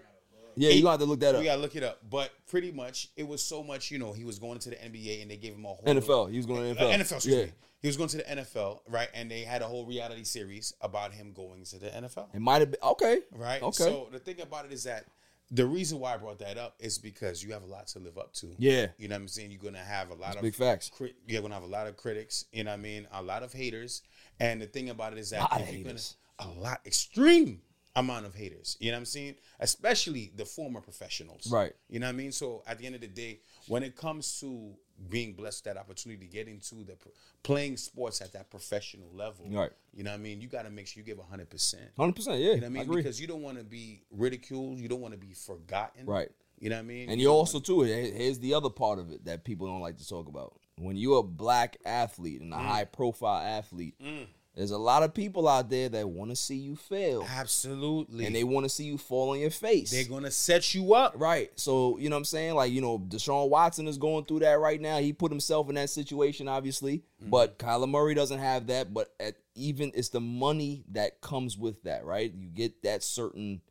[0.57, 1.41] Yeah, you got to to look that up.
[1.41, 1.99] We gotta look it up.
[2.09, 3.91] But pretty much, it was so much.
[3.91, 6.31] You know, he was going to the NBA, and they gave him a whole NFL.
[6.31, 6.99] He was going to Uh, NFL.
[7.01, 7.45] NFL, excuse Yeah.
[7.47, 7.53] me.
[7.81, 9.09] He was going to the NFL, right?
[9.13, 12.61] And they had a whole reality series about him going to the NFL, It might
[12.61, 13.19] have been okay.
[13.33, 13.61] right?
[13.61, 13.73] Okay.
[13.85, 15.07] So the thing about it is that
[15.51, 18.17] the reason why I brought that up is because you have a lot to live
[18.19, 18.55] up to.
[18.59, 18.87] Yeah.
[18.99, 19.51] You know what I'm saying?
[19.51, 20.91] You're gonna have a lot That's of big facts.
[20.91, 22.45] Crit- you're gonna have a lot of critics.
[22.53, 23.09] You know what I mean?
[23.13, 24.03] A lot of haters.
[24.39, 25.99] And the thing about it is that a Lot of you're gonna-
[26.39, 27.61] a lot, extreme
[27.95, 28.77] amount of haters.
[28.81, 29.35] You know what I'm saying?
[29.61, 31.51] Especially the former professionals.
[31.51, 31.73] Right.
[31.89, 32.33] You know what I mean?
[32.33, 34.73] So at the end of the day, when it comes to
[35.09, 36.97] being blessed that opportunity to get into the
[37.43, 39.73] playing sports at that professional level, Right.
[39.93, 40.41] You know what I mean?
[40.41, 41.91] You got to make sure you give hundred percent.
[41.97, 42.39] Hundred percent.
[42.39, 42.83] Yeah, You know what I I mean?
[42.83, 43.03] agree.
[43.03, 44.79] because you don't want to be ridiculed.
[44.79, 46.07] You don't want to be forgotten.
[46.07, 46.31] Right.
[46.59, 47.11] You know what I mean?
[47.11, 47.83] And You you also too.
[47.83, 50.59] Here's the other part of it that people don't like to talk about.
[50.79, 52.65] When you're a black athlete and a mm.
[52.65, 54.27] high profile athlete, mm.
[54.55, 57.27] There's a lot of people out there that want to see you fail.
[57.27, 58.27] Absolutely.
[58.27, 59.91] And they want to see you fall on your face.
[59.91, 61.15] They're gonna set you up.
[61.17, 61.51] Right.
[61.59, 62.55] So, you know what I'm saying?
[62.55, 64.99] Like, you know, Deshaun Watson is going through that right now.
[64.99, 66.99] He put himself in that situation, obviously.
[67.23, 67.31] Mm-hmm.
[67.31, 68.93] But Kyler Murray doesn't have that.
[68.93, 72.33] But at even it's the money that comes with that, right?
[72.35, 73.63] You get that certain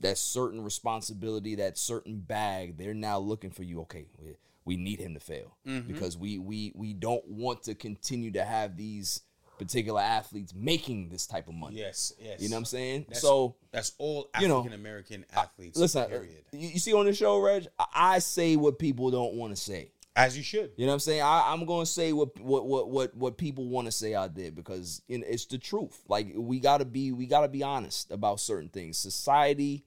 [0.00, 2.76] that certain responsibility, that certain bag.
[2.76, 3.80] They're now looking for you.
[3.82, 5.86] Okay, we, we need him to fail Mhm.
[5.88, 9.22] because we we we don't want to continue to have these
[9.58, 11.76] particular athletes making this type of money.
[11.78, 12.40] Yes, yes.
[12.40, 13.00] You know what I'm saying?
[13.08, 15.78] That's- so that's all you know, African American athletes.
[15.78, 16.44] Listen, uh, period.
[16.52, 19.60] you, you see on the show, Reg, I, I say what people don't want to
[19.60, 19.90] say.
[20.14, 20.70] As you should.
[20.76, 21.20] You know what I'm saying?
[21.20, 24.34] I, I'm going to say what what what what what people want to say out
[24.34, 26.02] there because you know, it's the truth.
[26.08, 28.96] Like we gotta be we gotta be honest about certain things.
[28.96, 29.84] Society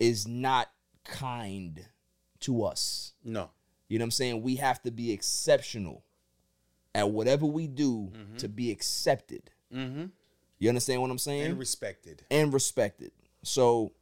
[0.00, 0.70] is not
[1.04, 1.86] kind
[2.40, 3.12] to us.
[3.24, 3.50] No.
[3.88, 4.42] You know what I'm saying?
[4.42, 6.02] We have to be exceptional
[6.98, 9.50] at whatever we do to be accepted.
[9.74, 10.06] Mm-hmm.
[10.58, 11.42] You understand what I'm saying?
[11.42, 12.22] And respected.
[12.30, 13.12] and respected.
[13.42, 13.92] So,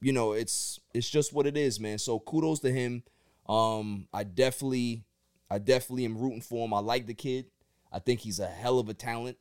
[0.00, 1.98] you know, it's it's just what it is, man.
[1.98, 3.02] So kudos to him.
[3.48, 5.04] Um, I definitely,
[5.50, 6.74] I definitely am rooting for him.
[6.74, 7.46] I like the kid.
[7.92, 9.36] I think he's a hell of a talent.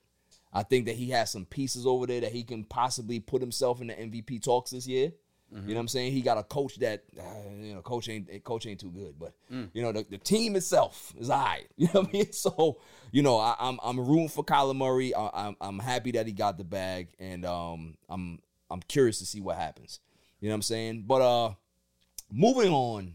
[0.54, 3.82] I think that he has some pieces over there that he can possibly put himself
[3.82, 5.12] in the MVP talks this year.
[5.56, 6.12] You know what I'm saying?
[6.12, 7.24] He got a coach that uh,
[7.62, 9.70] you know, coach ain't coach ain't too good, but Mm.
[9.74, 11.68] you know the, the team itself is alright.
[11.78, 12.32] You know what I mean?
[12.34, 12.78] So
[13.12, 15.16] you know I, I'm I'm rooting for Kyler Murray.
[15.16, 18.40] I, I'm I'm happy that he got the bag, and um I'm
[18.70, 20.02] I'm curious to see what happens.
[20.42, 21.06] You know what I'm saying?
[21.08, 21.54] But uh,
[22.32, 23.14] moving on.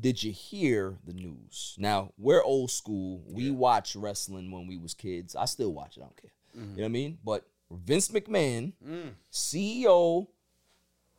[0.00, 1.76] Did you hear the news?
[1.78, 3.22] Now we're old school.
[3.28, 5.36] We watch wrestling when we was kids.
[5.36, 6.00] I still watch it.
[6.00, 6.30] I don't care.
[6.54, 7.18] You know what I mean?
[7.22, 9.10] But Vince McMahon, Mm.
[9.30, 10.26] CEO,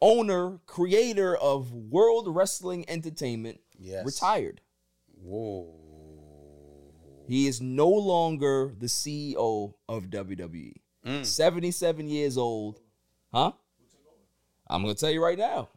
[0.04, 4.06] owner, creator of World Wrestling Entertainment, Yes.
[4.06, 4.60] retired.
[5.22, 5.74] Whoa.
[7.28, 10.74] He is no longer the CEO of WWE.
[11.06, 11.26] Mm.
[11.26, 12.82] 77 years old.
[13.34, 13.54] Huh?
[14.68, 15.70] I'm gonna tell you right now.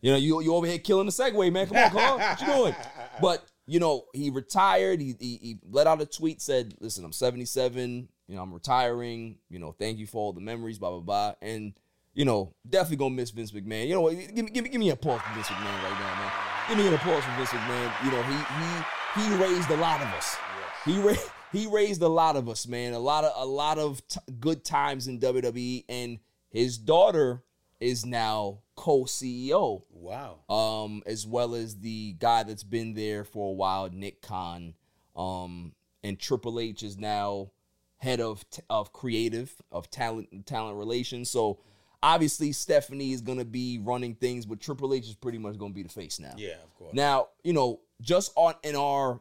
[0.00, 1.66] You know, you you over here killing the segue, man.
[1.66, 2.18] Come on, Carl.
[2.18, 2.74] What you doing?
[3.20, 5.00] But you know, he retired.
[5.00, 8.08] He, he he let out a tweet said, "Listen, I'm 77.
[8.26, 9.38] You know, I'm retiring.
[9.48, 10.78] You know, thank you for all the memories.
[10.78, 11.72] Blah blah blah." And
[12.14, 13.88] you know, definitely gonna miss Vince McMahon.
[13.88, 14.16] You know what?
[14.16, 16.32] Give me give me give me a pause for Vince McMahon right now, man.
[16.68, 18.04] Give me a pause for Vince McMahon.
[18.04, 20.36] You know, he he he raised a lot of us.
[20.84, 21.14] He ra-
[21.52, 22.92] he raised a lot of us, man.
[22.92, 26.18] A lot of a lot of t- good times in WWE, and
[26.50, 27.42] his daughter
[27.80, 29.82] is now co-CEO.
[29.90, 30.38] Wow.
[30.48, 34.74] Um, as well as the guy that's been there for a while, Nick Khan.
[35.16, 37.50] Um, and Triple H is now
[37.98, 41.30] head of t- of creative of talent talent relations.
[41.30, 41.58] So
[42.04, 45.82] obviously Stephanie is gonna be running things, but Triple H is pretty much gonna be
[45.82, 46.34] the face now.
[46.36, 46.94] Yeah, of course.
[46.94, 49.20] Now, you know, just on in our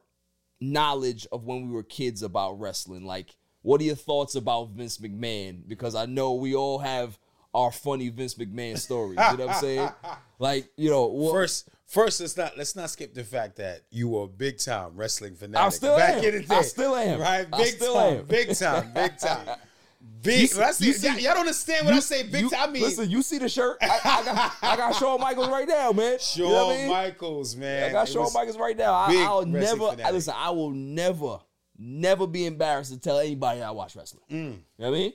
[0.59, 4.97] knowledge of when we were kids about wrestling, like what are your thoughts about Vince
[4.97, 5.61] McMahon?
[5.67, 7.17] Because I know we all have
[7.53, 9.17] our funny Vince McMahon stories.
[9.31, 9.89] You know what I'm saying?
[10.39, 14.09] Like, you know, what, First, first, let's not let's not skip the fact that you
[14.09, 16.23] were a big time wrestling fanatic I still back am.
[16.25, 16.55] in the day.
[16.55, 17.21] I still am.
[17.21, 18.25] Right, big still time, am.
[18.25, 19.47] big time, big time.
[19.47, 19.53] You
[20.21, 20.49] Big.
[20.49, 22.41] see- when I say- you see- y'all, y'all don't understand when you- I say big
[22.43, 22.69] you- time.
[22.69, 23.77] I mean listen, you see the shirt?
[23.81, 26.17] I, I got I got Shawn Michaels right now, man.
[26.19, 26.87] Shawn You know I mean?
[26.89, 27.89] Michaels, man.
[27.89, 28.93] I got It Shawn Michaels right now.
[28.93, 30.33] I, I'll never I, listen.
[30.37, 31.39] I will never,
[31.77, 34.23] never be embarrassed to tell anybody I watch wrestling.
[34.31, 34.35] Mm.
[34.35, 35.13] You know what I mean?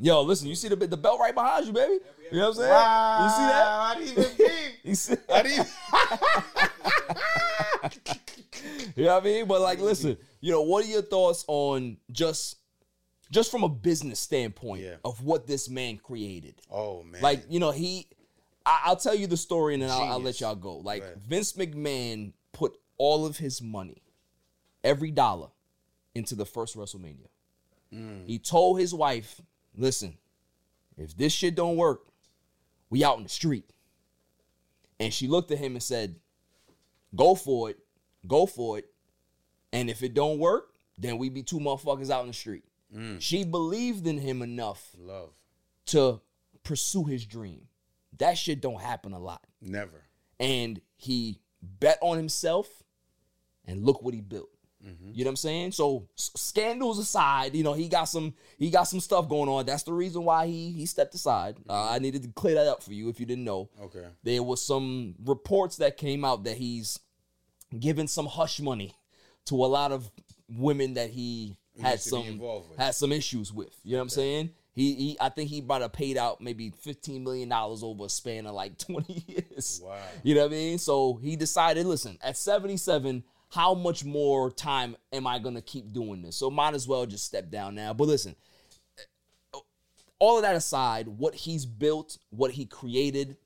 [0.00, 1.98] Yo, listen, you see the the belt right behind you, baby.
[2.30, 2.70] You know what I'm saying?
[2.70, 3.68] Wow, You see that?
[3.68, 4.48] I didn't even peep.
[4.84, 5.16] You see?
[5.32, 5.68] I didn't.
[8.96, 9.46] You know what I mean?
[9.46, 12.56] But like, listen, you know, what are your thoughts on just
[13.30, 16.60] just from a business standpoint of what this man created?
[16.70, 17.22] Oh man.
[17.22, 18.06] Like, you know, he
[18.64, 20.76] I, I'll tell you the story and then I'll, I'll let y'all go.
[20.78, 21.04] Like.
[21.26, 24.02] Vince McMahon put all of his money,
[24.82, 25.48] every dollar,
[26.14, 27.28] into the first WrestleMania.
[27.92, 28.26] Mm.
[28.26, 29.40] He told his wife,
[29.76, 30.16] listen,
[30.96, 32.06] if this shit don't work,
[32.90, 33.64] we out in the street.
[34.98, 36.16] And she looked at him and said,
[37.14, 37.78] go for it,
[38.26, 38.86] go for it.
[39.72, 42.64] And if it don't work, then we be two motherfuckers out in the street.
[42.94, 43.20] Mm.
[43.20, 45.30] She believed in him enough Love.
[45.86, 46.20] to
[46.62, 47.68] pursue his dream.
[48.18, 49.42] That shit don't happen a lot.
[49.60, 50.04] Never.
[50.40, 52.68] And he bet on himself
[53.64, 54.48] and look what he built.
[55.02, 55.72] You know what I'm saying?
[55.72, 59.66] So s- scandals aside, you know, he got some he got some stuff going on.
[59.66, 61.56] That's the reason why he he stepped aside.
[61.68, 63.68] Uh, I needed to clear that up for you if you didn't know.
[63.82, 64.06] Okay.
[64.22, 67.00] There was some reports that came out that he's
[67.76, 68.94] given some hush money
[69.46, 70.08] to a lot of
[70.48, 73.74] women that He had used to be some had some issues with.
[73.82, 74.50] You know what I'm saying?
[74.72, 78.08] He, he I think he might have paid out maybe 15 million dollars over a
[78.08, 79.80] span of like 20 years.
[79.82, 79.96] Wow.
[80.22, 80.78] You know what I mean?
[80.78, 86.22] So he decided, listen, at 77, how much more time am I gonna keep doing
[86.22, 86.36] this?
[86.36, 87.94] So might as well just step down now.
[87.94, 88.36] But listen,
[88.98, 89.58] eh,
[90.18, 93.36] all of that aside, what he's built, what he created,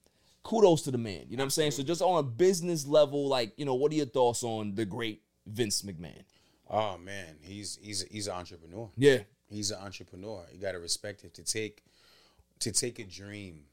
[0.42, 1.26] kudos to the man.
[1.28, 1.72] You know what I'm saying?
[1.72, 4.84] So just on a business level, like, you know, what are your thoughts on the
[4.84, 6.22] great Vince McMahon?
[6.70, 8.88] Oh man, he's he's he's an entrepreneur.
[8.96, 9.18] Yeah.
[9.48, 10.46] He's an entrepreneur.
[10.52, 11.82] You got to respect him to take
[12.60, 13.64] to take a dream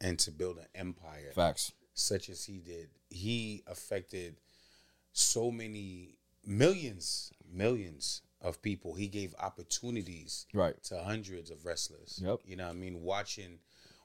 [0.00, 1.32] and to build an empire.
[1.34, 1.72] Facts.
[1.94, 2.88] Such as he did.
[3.10, 4.36] He affected
[5.12, 8.94] so many millions, millions of people.
[8.94, 10.80] He gave opportunities Right.
[10.84, 12.20] to hundreds of wrestlers.
[12.22, 12.40] Yep.
[12.44, 13.02] You know what I mean?
[13.02, 13.58] Watching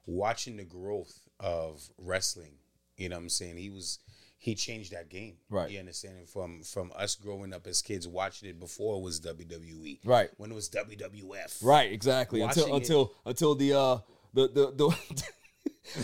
[0.08, 2.54] watching the growth of wrestling.
[2.98, 3.58] You know what I'm saying?
[3.58, 4.00] He was
[4.44, 5.36] he changed that game.
[5.52, 5.70] Right.
[5.70, 6.28] You understand?
[6.28, 10.00] From from us growing up as kids watching it before it was WWE.
[10.04, 10.30] Right.
[10.38, 11.64] When it was WWF.
[11.64, 12.42] Right, exactly.
[12.42, 13.98] Until Watching it- until until the uh
[14.34, 14.96] the the the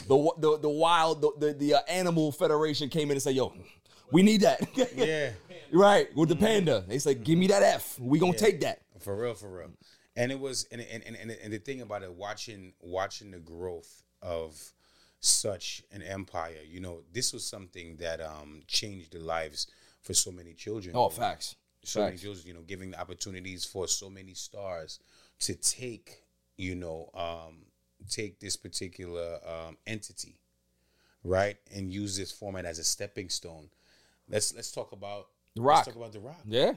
[0.07, 3.53] the the, the wild the the, the uh, animal federation came in and said, "Yo,
[4.11, 4.61] we need that."
[4.95, 5.31] Yeah.
[5.71, 6.83] right, with the panda.
[6.87, 7.99] They said, "Give me that F.
[7.99, 8.45] We going to Yeah.
[8.45, 9.71] take that." For real, for real.
[10.15, 13.39] And it was and and, and and and the thing about it, watching watching the
[13.39, 14.55] growth of
[15.19, 19.67] such an empire, you know, this was something that um changed the lives
[20.01, 20.95] for so many children.
[20.95, 21.55] Oh, facts.
[21.83, 24.99] So many children, you know, giving the opportunities for so many stars
[25.39, 26.23] to take,
[26.57, 27.65] you know, um,
[28.09, 30.35] take this particular um, entity,
[31.23, 33.69] right, and use this format as a stepping stone.
[34.29, 35.77] Let's let's talk about The Rock.
[35.77, 36.41] Let's talk about the Rock.
[36.45, 36.73] Yeah.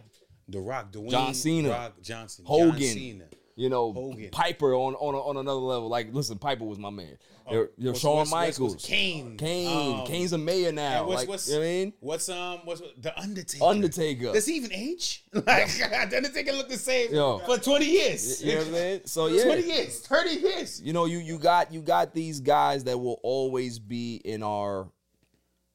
[0.49, 3.25] The Rock, Dwayne John Cena, Rock Johnson, Hogan, John Cena.
[3.57, 4.31] You know, Hogan.
[4.31, 5.89] Piper on on on another level.
[5.89, 7.17] Like, listen, Piper was my man.
[7.47, 11.05] Oh, You're, you're Shawn what's- Michaels, what's Kane, Kane, um, Kane's a mayor now.
[11.07, 11.93] What's, like, what's, you know what I mean?
[12.01, 13.65] What's um what's the Undertaker?
[13.65, 14.33] Undertaker.
[14.33, 15.25] Does he even age?
[15.33, 15.45] Like
[16.11, 17.39] the Undertaker looked the same Yo.
[17.41, 18.43] for twenty years.
[18.43, 19.01] You know what I'm saying?
[19.07, 20.81] So yeah, twenty years, thirty years.
[20.83, 24.89] you know you you got you got these guys that will always be in our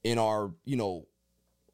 [0.03, 1.07] in our you know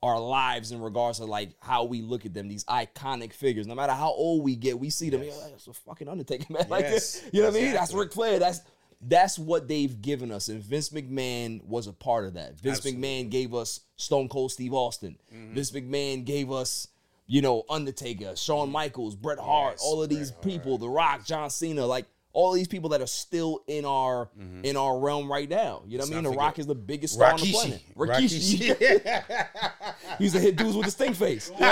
[0.03, 3.67] our lives in regards to like how we look at them these iconic figures.
[3.67, 5.37] No matter how old we get we see them Yes.
[5.43, 6.65] "Yo, that's a fucking undertaker man.
[6.69, 6.85] Like
[7.31, 7.73] you know what i mean?
[7.73, 7.93] That's.
[7.93, 8.39] Ric flair.
[8.39, 8.61] That's
[9.03, 12.55] that's what they've given us and vince mcmahon was a part of that.
[12.59, 13.01] Vince Absolutely.
[13.01, 15.17] mcmahon gave us stone cold steve austin.
[15.33, 15.53] Mm-hmm.
[15.55, 16.87] vince mcmahon gave us
[17.27, 21.49] you know undertaker shawn michaels bret hart Yes, all of these people the rock john
[21.49, 24.29] cena like all these people that are still in our
[24.63, 25.83] in our realm right now.
[25.85, 26.23] You know what I mean?
[26.23, 26.31] Mm-hmm.
[26.31, 27.81] The Rock is the biggest star on the planet.
[27.95, 28.75] Rikishi.
[28.75, 30.17] Rakishi.
[30.17, 31.51] He used to hit dudes with the stink face.
[31.59, 31.63] you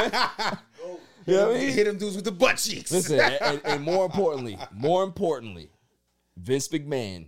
[1.36, 1.70] know what I mean?
[1.72, 2.92] Hit them dudes with the butt cheeks.
[2.92, 5.70] Listen, and, and more importantly, more importantly,
[6.38, 7.28] Vince McMahon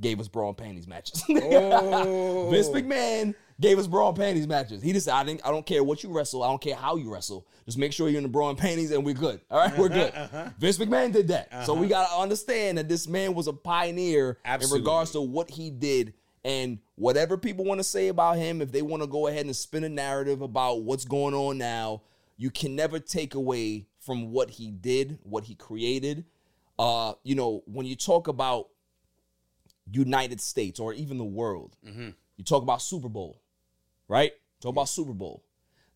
[0.00, 1.22] gave us bra and panties matches.
[1.30, 2.50] Oh.
[2.50, 4.82] Vince McMahon gave us bra and panties matches.
[4.82, 6.42] He just said, I, didn't, I don't care what you wrestle.
[6.42, 7.46] I don't care how you wrestle.
[7.66, 9.40] Just make sure you're in the bra and panties and we're good.
[9.50, 10.14] All right, we're good.
[10.14, 11.66] Uh-huh, Vince McMahon did that.
[11.66, 14.78] So we got to understand that this man was a pioneer Absolutely.
[14.78, 16.14] in regards to what he did.
[16.44, 19.54] And whatever people want to say about him, if they want to go ahead and
[19.54, 22.02] spin a narrative about what's going on now,
[22.36, 26.24] you can never take away from what he did, what he created.
[26.78, 28.68] Uh, you know, when you talk about
[29.90, 31.76] United States or even the world,
[32.36, 33.40] you talk about Super Bowl,
[34.08, 34.32] right?
[34.60, 35.44] Talk about Super Bowl.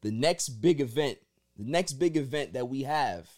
[0.02, 1.18] The next big event,
[1.56, 3.28] the next big event that we have,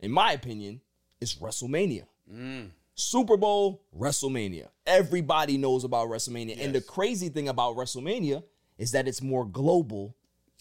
[0.00, 0.80] in my opinion,
[1.20, 2.04] is WrestleMania.
[2.32, 2.70] Mm.
[2.94, 4.68] Super Bowl, WrestleMania.
[4.86, 6.62] Everybody knows about WrestleMania.
[6.62, 8.42] And the crazy thing about WrestleMania
[8.78, 10.16] is that it's more global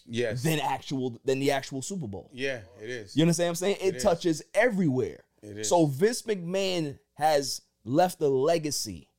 [0.06, 0.44] yes.
[0.44, 2.30] than actual than the actual Super Bowl.
[2.34, 3.16] yeah, it is.
[3.16, 3.78] You understand what I'm saying?
[3.82, 5.24] It touches everywhere.
[5.42, 5.70] It is.
[5.70, 9.10] So Vince McMahon has left a legacy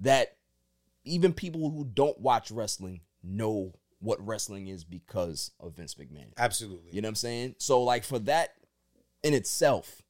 [0.00, 0.36] that
[1.04, 6.32] even people who don't watch wrestling know what wrestling is because of Vince McMahon.
[6.36, 6.90] Absolutely.
[6.92, 7.54] You know what I'm saying?
[7.58, 8.50] So like for that
[9.22, 10.02] in itself,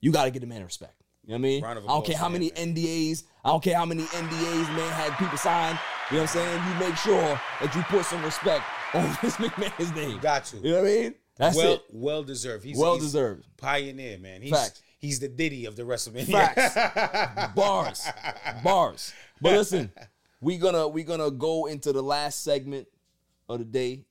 [0.00, 1.02] you got to get the man respect.
[1.24, 1.64] You know what I mean?
[1.64, 5.16] I don't care how many him, NDAs, I don't care how many NDAs man had
[5.18, 5.78] people sign.
[6.10, 6.62] You know what I'm saying?
[6.68, 8.62] You make sure that you put some respect
[8.92, 10.18] on Vince McMahon's name.
[10.18, 10.58] Got to.
[10.58, 11.14] You know what I mean?
[11.36, 11.82] That's well, it.
[11.90, 12.64] well deserved.
[12.64, 13.46] He's Well he's deserved.
[13.56, 14.42] Pioneer, man.
[14.42, 14.82] He's Facts.
[14.98, 16.30] he's the Diddy of the WrestleMania.
[16.30, 17.52] Facts.
[17.54, 18.06] bars.
[18.62, 19.12] Bars.
[19.40, 19.90] But listen,
[20.40, 22.86] we're gonna we're gonna go into the last segment
[23.48, 24.04] of the day.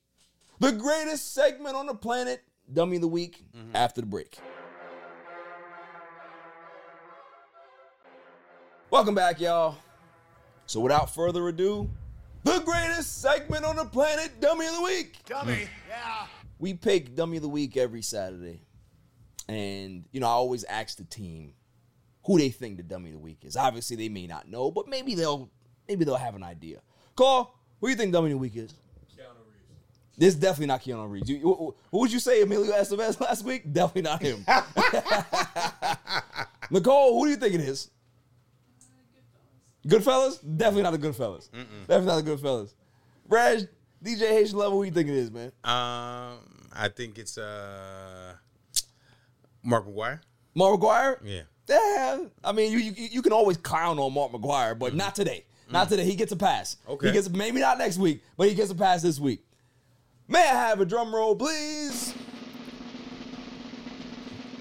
[0.59, 3.75] The greatest segment on the planet, Dummy of the Week, mm-hmm.
[3.75, 4.37] after the break.
[8.89, 9.75] Welcome back, y'all.
[10.67, 11.89] So without further ado,
[12.43, 15.17] the greatest segment on the planet, Dummy of the Week.
[15.25, 15.53] Dummy.
[15.53, 15.67] Mm.
[15.89, 16.27] Yeah.
[16.59, 18.61] We pick Dummy of the Week every Saturday.
[19.47, 21.53] And, you know, I always ask the team
[22.25, 23.57] who they think the Dummy of the Week is.
[23.57, 25.49] Obviously, they may not know, but maybe they'll
[25.87, 26.79] maybe they'll have an idea.
[27.15, 28.73] Carl, who do you think Dummy of the Week is?
[30.17, 31.29] This is definitely not Keanu Reeves.
[31.29, 33.71] You, who, who would you say Emilio Estevez last week?
[33.71, 34.45] Definitely not him.
[36.69, 37.89] Nicole, who do you think it is?
[39.87, 40.39] Goodfellas?
[40.57, 41.49] Definitely not the Goodfellas.
[41.87, 42.73] Definitely not the Goodfellas.
[43.27, 43.67] Reg,
[44.03, 45.47] DJ Haitian Lover, who do you think it is, man?
[45.63, 46.39] Um,
[46.73, 48.33] I think it's uh,
[49.63, 50.19] Mark McGwire.
[50.55, 51.17] Mark McGwire?
[51.23, 51.41] Yeah.
[51.67, 52.19] Yeah.
[52.43, 55.45] I mean, you, you you can always clown on Mark McGwire, but not today.
[55.71, 56.03] Not today.
[56.03, 56.77] He gets a pass.
[56.87, 57.07] Okay.
[57.07, 59.43] He gets maybe not next week, but he gets a pass this week.
[60.27, 62.13] May I have a drum roll, please?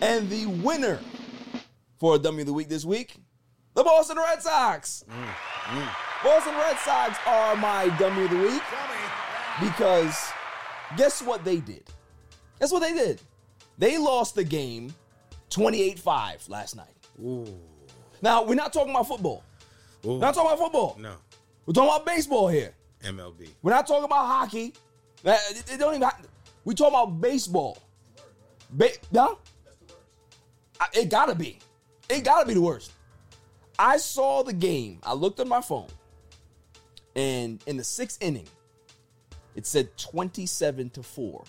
[0.01, 0.99] And the winner
[1.99, 3.17] for W of the Week this week,
[3.75, 5.05] the Boston Red Sox.
[6.25, 8.63] Boston Red Sox are my W of the Week
[9.61, 10.33] because
[10.97, 11.85] guess what they did?
[12.61, 13.21] Guess what they did?
[13.79, 14.93] They lost the game
[15.51, 17.47] 28 5 last night.
[18.21, 19.45] Now, we're not talking about football.
[20.03, 20.97] We're not talking about football.
[21.01, 21.15] No.
[21.67, 22.75] We're talking about baseball here.
[23.05, 23.49] MLB.
[23.63, 24.75] We're not talking about hockey.
[25.25, 26.03] Uh, It, it don't even.
[26.03, 26.19] ha-
[26.65, 27.79] We talking about baseball.
[28.71, 29.39] Ba- no,
[30.81, 31.59] I- it gotta be.
[32.09, 32.93] It gotta be the worst.
[33.79, 34.99] I saw the game.
[35.03, 35.89] I looked at my phone,
[37.17, 38.49] and in the sixth inning,
[39.55, 41.45] it said twenty-seven to four,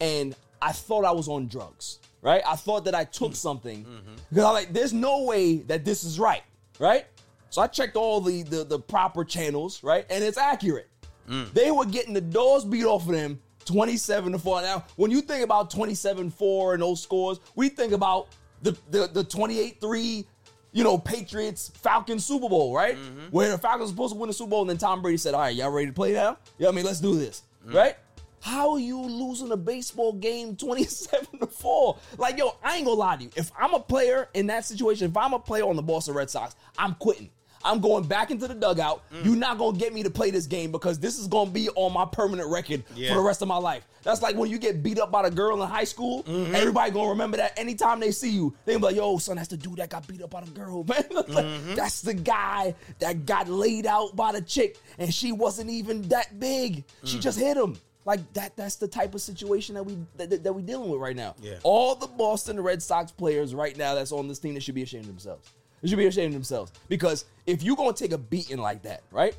[0.00, 1.98] and I thought I was on drugs.
[2.22, 2.42] Right?
[2.46, 3.84] I thought that I took something
[4.30, 6.42] because I'm like, "There's no way that this is right."
[6.78, 7.06] Right?
[7.50, 9.82] So I checked all the the, the proper channels.
[9.82, 10.06] Right?
[10.08, 10.88] And it's accurate.
[11.28, 11.52] Mm.
[11.52, 14.62] They were getting the doors beat off of them 27 to 4.
[14.62, 18.28] Now, when you think about 27 4 and those scores, we think about
[18.62, 20.26] the the, the 28 3,
[20.72, 22.96] you know, Patriots Falcons Super Bowl, right?
[22.96, 23.26] Mm-hmm.
[23.30, 25.34] Where the Falcons were supposed to win the Super Bowl, and then Tom Brady said,
[25.34, 26.38] All right, y'all ready to play now?
[26.58, 27.74] Yeah, I mean, let's do this, mm.
[27.74, 27.96] right?
[28.40, 31.98] How are you losing a baseball game 27 to 4?
[32.18, 33.30] Like, yo, I ain't gonna lie to you.
[33.36, 36.28] If I'm a player in that situation, if I'm a player on the Boston Red
[36.28, 37.30] Sox, I'm quitting.
[37.64, 39.02] I'm going back into the dugout.
[39.12, 39.24] Mm.
[39.24, 41.92] You're not gonna get me to play this game because this is gonna be on
[41.92, 43.10] my permanent record Yeah.
[43.10, 43.86] for the rest of my life.
[44.02, 46.24] That's like when you get beat up by the girl in high school.
[46.24, 46.54] Mm-hmm.
[46.54, 48.54] Everybody gonna remember that anytime they see you.
[48.64, 50.84] They be like, "Yo, son, that's the dude that got beat up by the girl,
[50.88, 51.04] man.
[51.10, 51.74] Like, mm-hmm.
[51.74, 56.38] That's the guy that got laid out by the chick, and she wasn't even that
[56.38, 56.84] big.
[57.04, 57.20] She mm.
[57.20, 58.56] just hit him." Like that.
[58.56, 61.36] That's the type of situation that we that, that, that we dealing with right now.
[61.40, 61.58] Yeah.
[61.62, 64.82] All the Boston Red Sox players right now that's on this team that should be
[64.82, 65.48] ashamed of themselves.
[65.82, 69.02] They should be ashamed of themselves because if you're gonna take a beating like that,
[69.10, 69.34] right?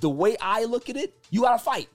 [0.00, 1.88] The way I look at it, you gotta fight.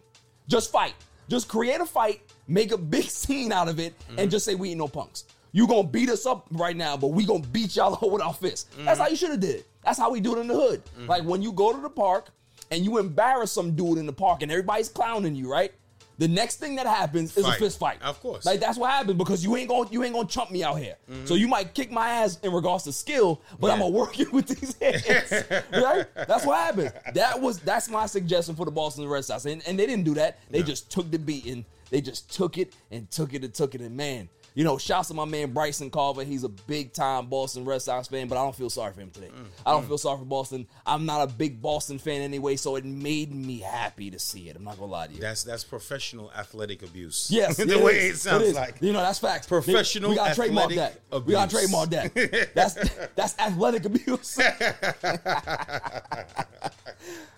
[0.47, 0.93] Just fight.
[1.27, 4.29] Just create a fight, make a big scene out of it, and mm-hmm.
[4.29, 5.25] just say we ain't no punks.
[5.51, 8.69] You gonna beat us up right now, but we gonna beat y'all with our fists.
[8.77, 9.11] That's how mm-hmm.
[9.11, 9.67] you should have did it.
[9.83, 10.85] That's how we do it in the hood.
[10.85, 11.07] Mm-hmm.
[11.07, 12.29] Like when you go to the park
[12.71, 15.73] and you embarrass some dude in the park and everybody's clowning you, right?
[16.17, 17.55] The next thing that happens is Fight.
[17.55, 18.01] a fist fight.
[18.01, 18.45] Of course.
[18.45, 20.95] Like that's what happens because you ain't gonna you ain't gonna chump me out here.
[21.11, 21.25] Mm-hmm.
[21.25, 24.29] So you might kick my ass in regards to skill, but I'm gonna work you
[24.31, 25.31] with these hands.
[25.73, 26.05] right?
[26.15, 26.93] That's what happened.
[27.13, 29.45] That was that's my suggestion for the Boston Red Sox.
[29.45, 30.39] And, and they didn't do that.
[30.49, 31.65] They just took the beating.
[31.89, 33.81] They just took it and took it and took it.
[33.81, 36.23] And man, you know, shouts to my man Bryson Carver.
[36.23, 39.11] He's a big time Boston Red Sox fan, but I don't feel sorry for him
[39.11, 39.29] today.
[39.65, 39.87] I don't mm.
[39.87, 40.65] feel sorry for Boston.
[40.85, 44.55] I'm not a big Boston fan anyway, so it made me happy to see it.
[44.55, 45.19] I'm not gonna lie to you.
[45.19, 47.27] That's that's professional athletic abuse.
[47.29, 48.15] Yes, the it way is.
[48.15, 48.55] it sounds is.
[48.55, 48.77] like.
[48.79, 49.45] You know, that's facts.
[49.45, 51.01] Professional We gotta trademark that.
[51.25, 51.51] We gotta abuse.
[51.51, 52.13] trademark that.
[52.55, 52.75] That's
[53.15, 54.39] that's athletic abuse.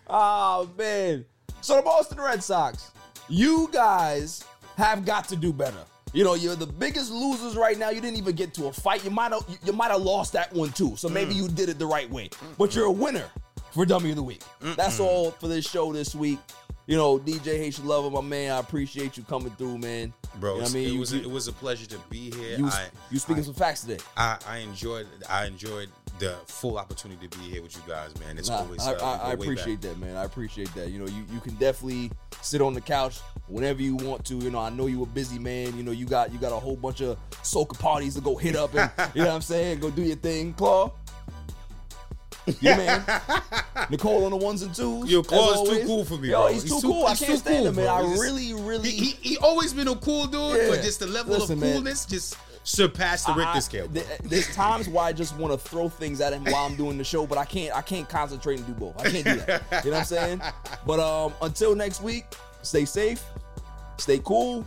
[0.07, 1.25] oh man.
[1.61, 2.91] So the Boston Red Sox,
[3.27, 4.43] you guys
[4.77, 5.83] have got to do better.
[6.17, 7.91] You know, you're the biggest losers right now.
[7.91, 9.05] You didn't even get to a fight.
[9.05, 10.95] You might have you might have lost that one too.
[10.95, 11.43] So maybe mm.
[11.43, 12.29] you did it the right way.
[12.29, 12.57] Mm.
[12.57, 13.25] But you're a winner
[13.69, 14.41] for Dummy of the Week.
[14.59, 16.39] That's all for this show this week.
[16.87, 18.51] You know, DJ Haitian Lover, my man.
[18.51, 20.11] I appreciate you coming through, man.
[20.39, 22.31] Bro, You know what I mean, You- was you- it was a pleasure to be
[22.31, 22.57] here.
[22.57, 23.99] you, I, you speaking I, some facts today.
[24.15, 25.89] I, I enjoyed I enjoyed
[26.19, 28.37] the full opportunity to be here with you guys, man.
[28.37, 29.91] It's Nah, always I, uh, I, I appreciate back.
[29.91, 30.15] that, man.
[30.15, 30.89] I appreciate that.
[30.89, 32.11] You know, you, you can definitely
[32.41, 34.35] sit on the couch whenever you want to.
[34.35, 35.75] You know, I know you a busy man.
[35.77, 38.55] You know, you got you got a whole bunch of soca parties to go hit
[38.55, 40.91] up and you know what I'm saying, go do your thing, Claw.
[42.61, 43.21] Yeah, man.
[43.89, 45.11] Nicole on the ones and twos.
[45.11, 46.53] Yo, as Claw is too cool for me, Yo, bro.
[46.53, 47.05] he's, too cool.
[47.05, 47.85] I can't stand cool, him, man.
[47.85, 47.93] bro.
[47.93, 48.89] I He's really, really.
[48.89, 50.69] He, he, he always been a cool dude, Yeah.
[50.69, 51.73] but just the level Listen, of man.
[51.73, 52.37] coolness just
[52.67, 53.87] surpassed the Richter scale.
[53.87, 56.97] th- There's times where I just want to throw things at him while I'm doing
[56.97, 57.75] the show, but I can't.
[57.75, 58.99] I can't concentrate and do both.
[58.99, 59.63] I can't do that.
[59.85, 60.41] You know what I'm saying?
[60.85, 62.25] But um, until next week,
[62.61, 63.23] stay safe,
[63.97, 64.65] stay cool.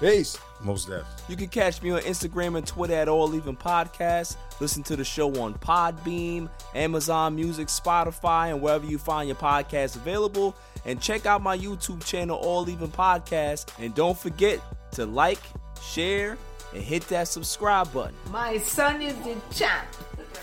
[0.00, 0.38] Peace.
[0.62, 1.04] Most def.
[1.28, 4.36] You can catch me on Instagram and Twitter at All Even Podcast.
[4.58, 9.96] Listen to the show on Podbean, Amazon Music, Spotify, and wherever you find your podcast
[9.96, 10.56] available.
[10.86, 13.68] And check out my YouTube channel, All Even Podcast.
[13.78, 14.60] And don't forget
[14.92, 15.40] to like,
[15.82, 16.38] share,
[16.76, 18.14] and hit that subscribe button.
[18.30, 19.88] My son is the champ.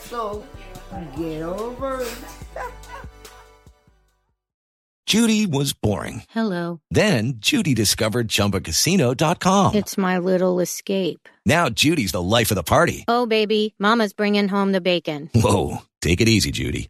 [0.01, 0.43] So
[1.15, 2.17] get over it.
[5.05, 6.23] Judy was boring.
[6.29, 6.79] Hello.
[6.89, 9.75] Then Judy discovered ChumbaCasino.com.
[9.75, 11.29] It's my little escape.
[11.45, 13.05] Now Judy's the life of the party.
[13.07, 15.29] Oh, baby, Mama's bringing home the bacon.
[15.35, 16.89] Whoa, take it easy, Judy.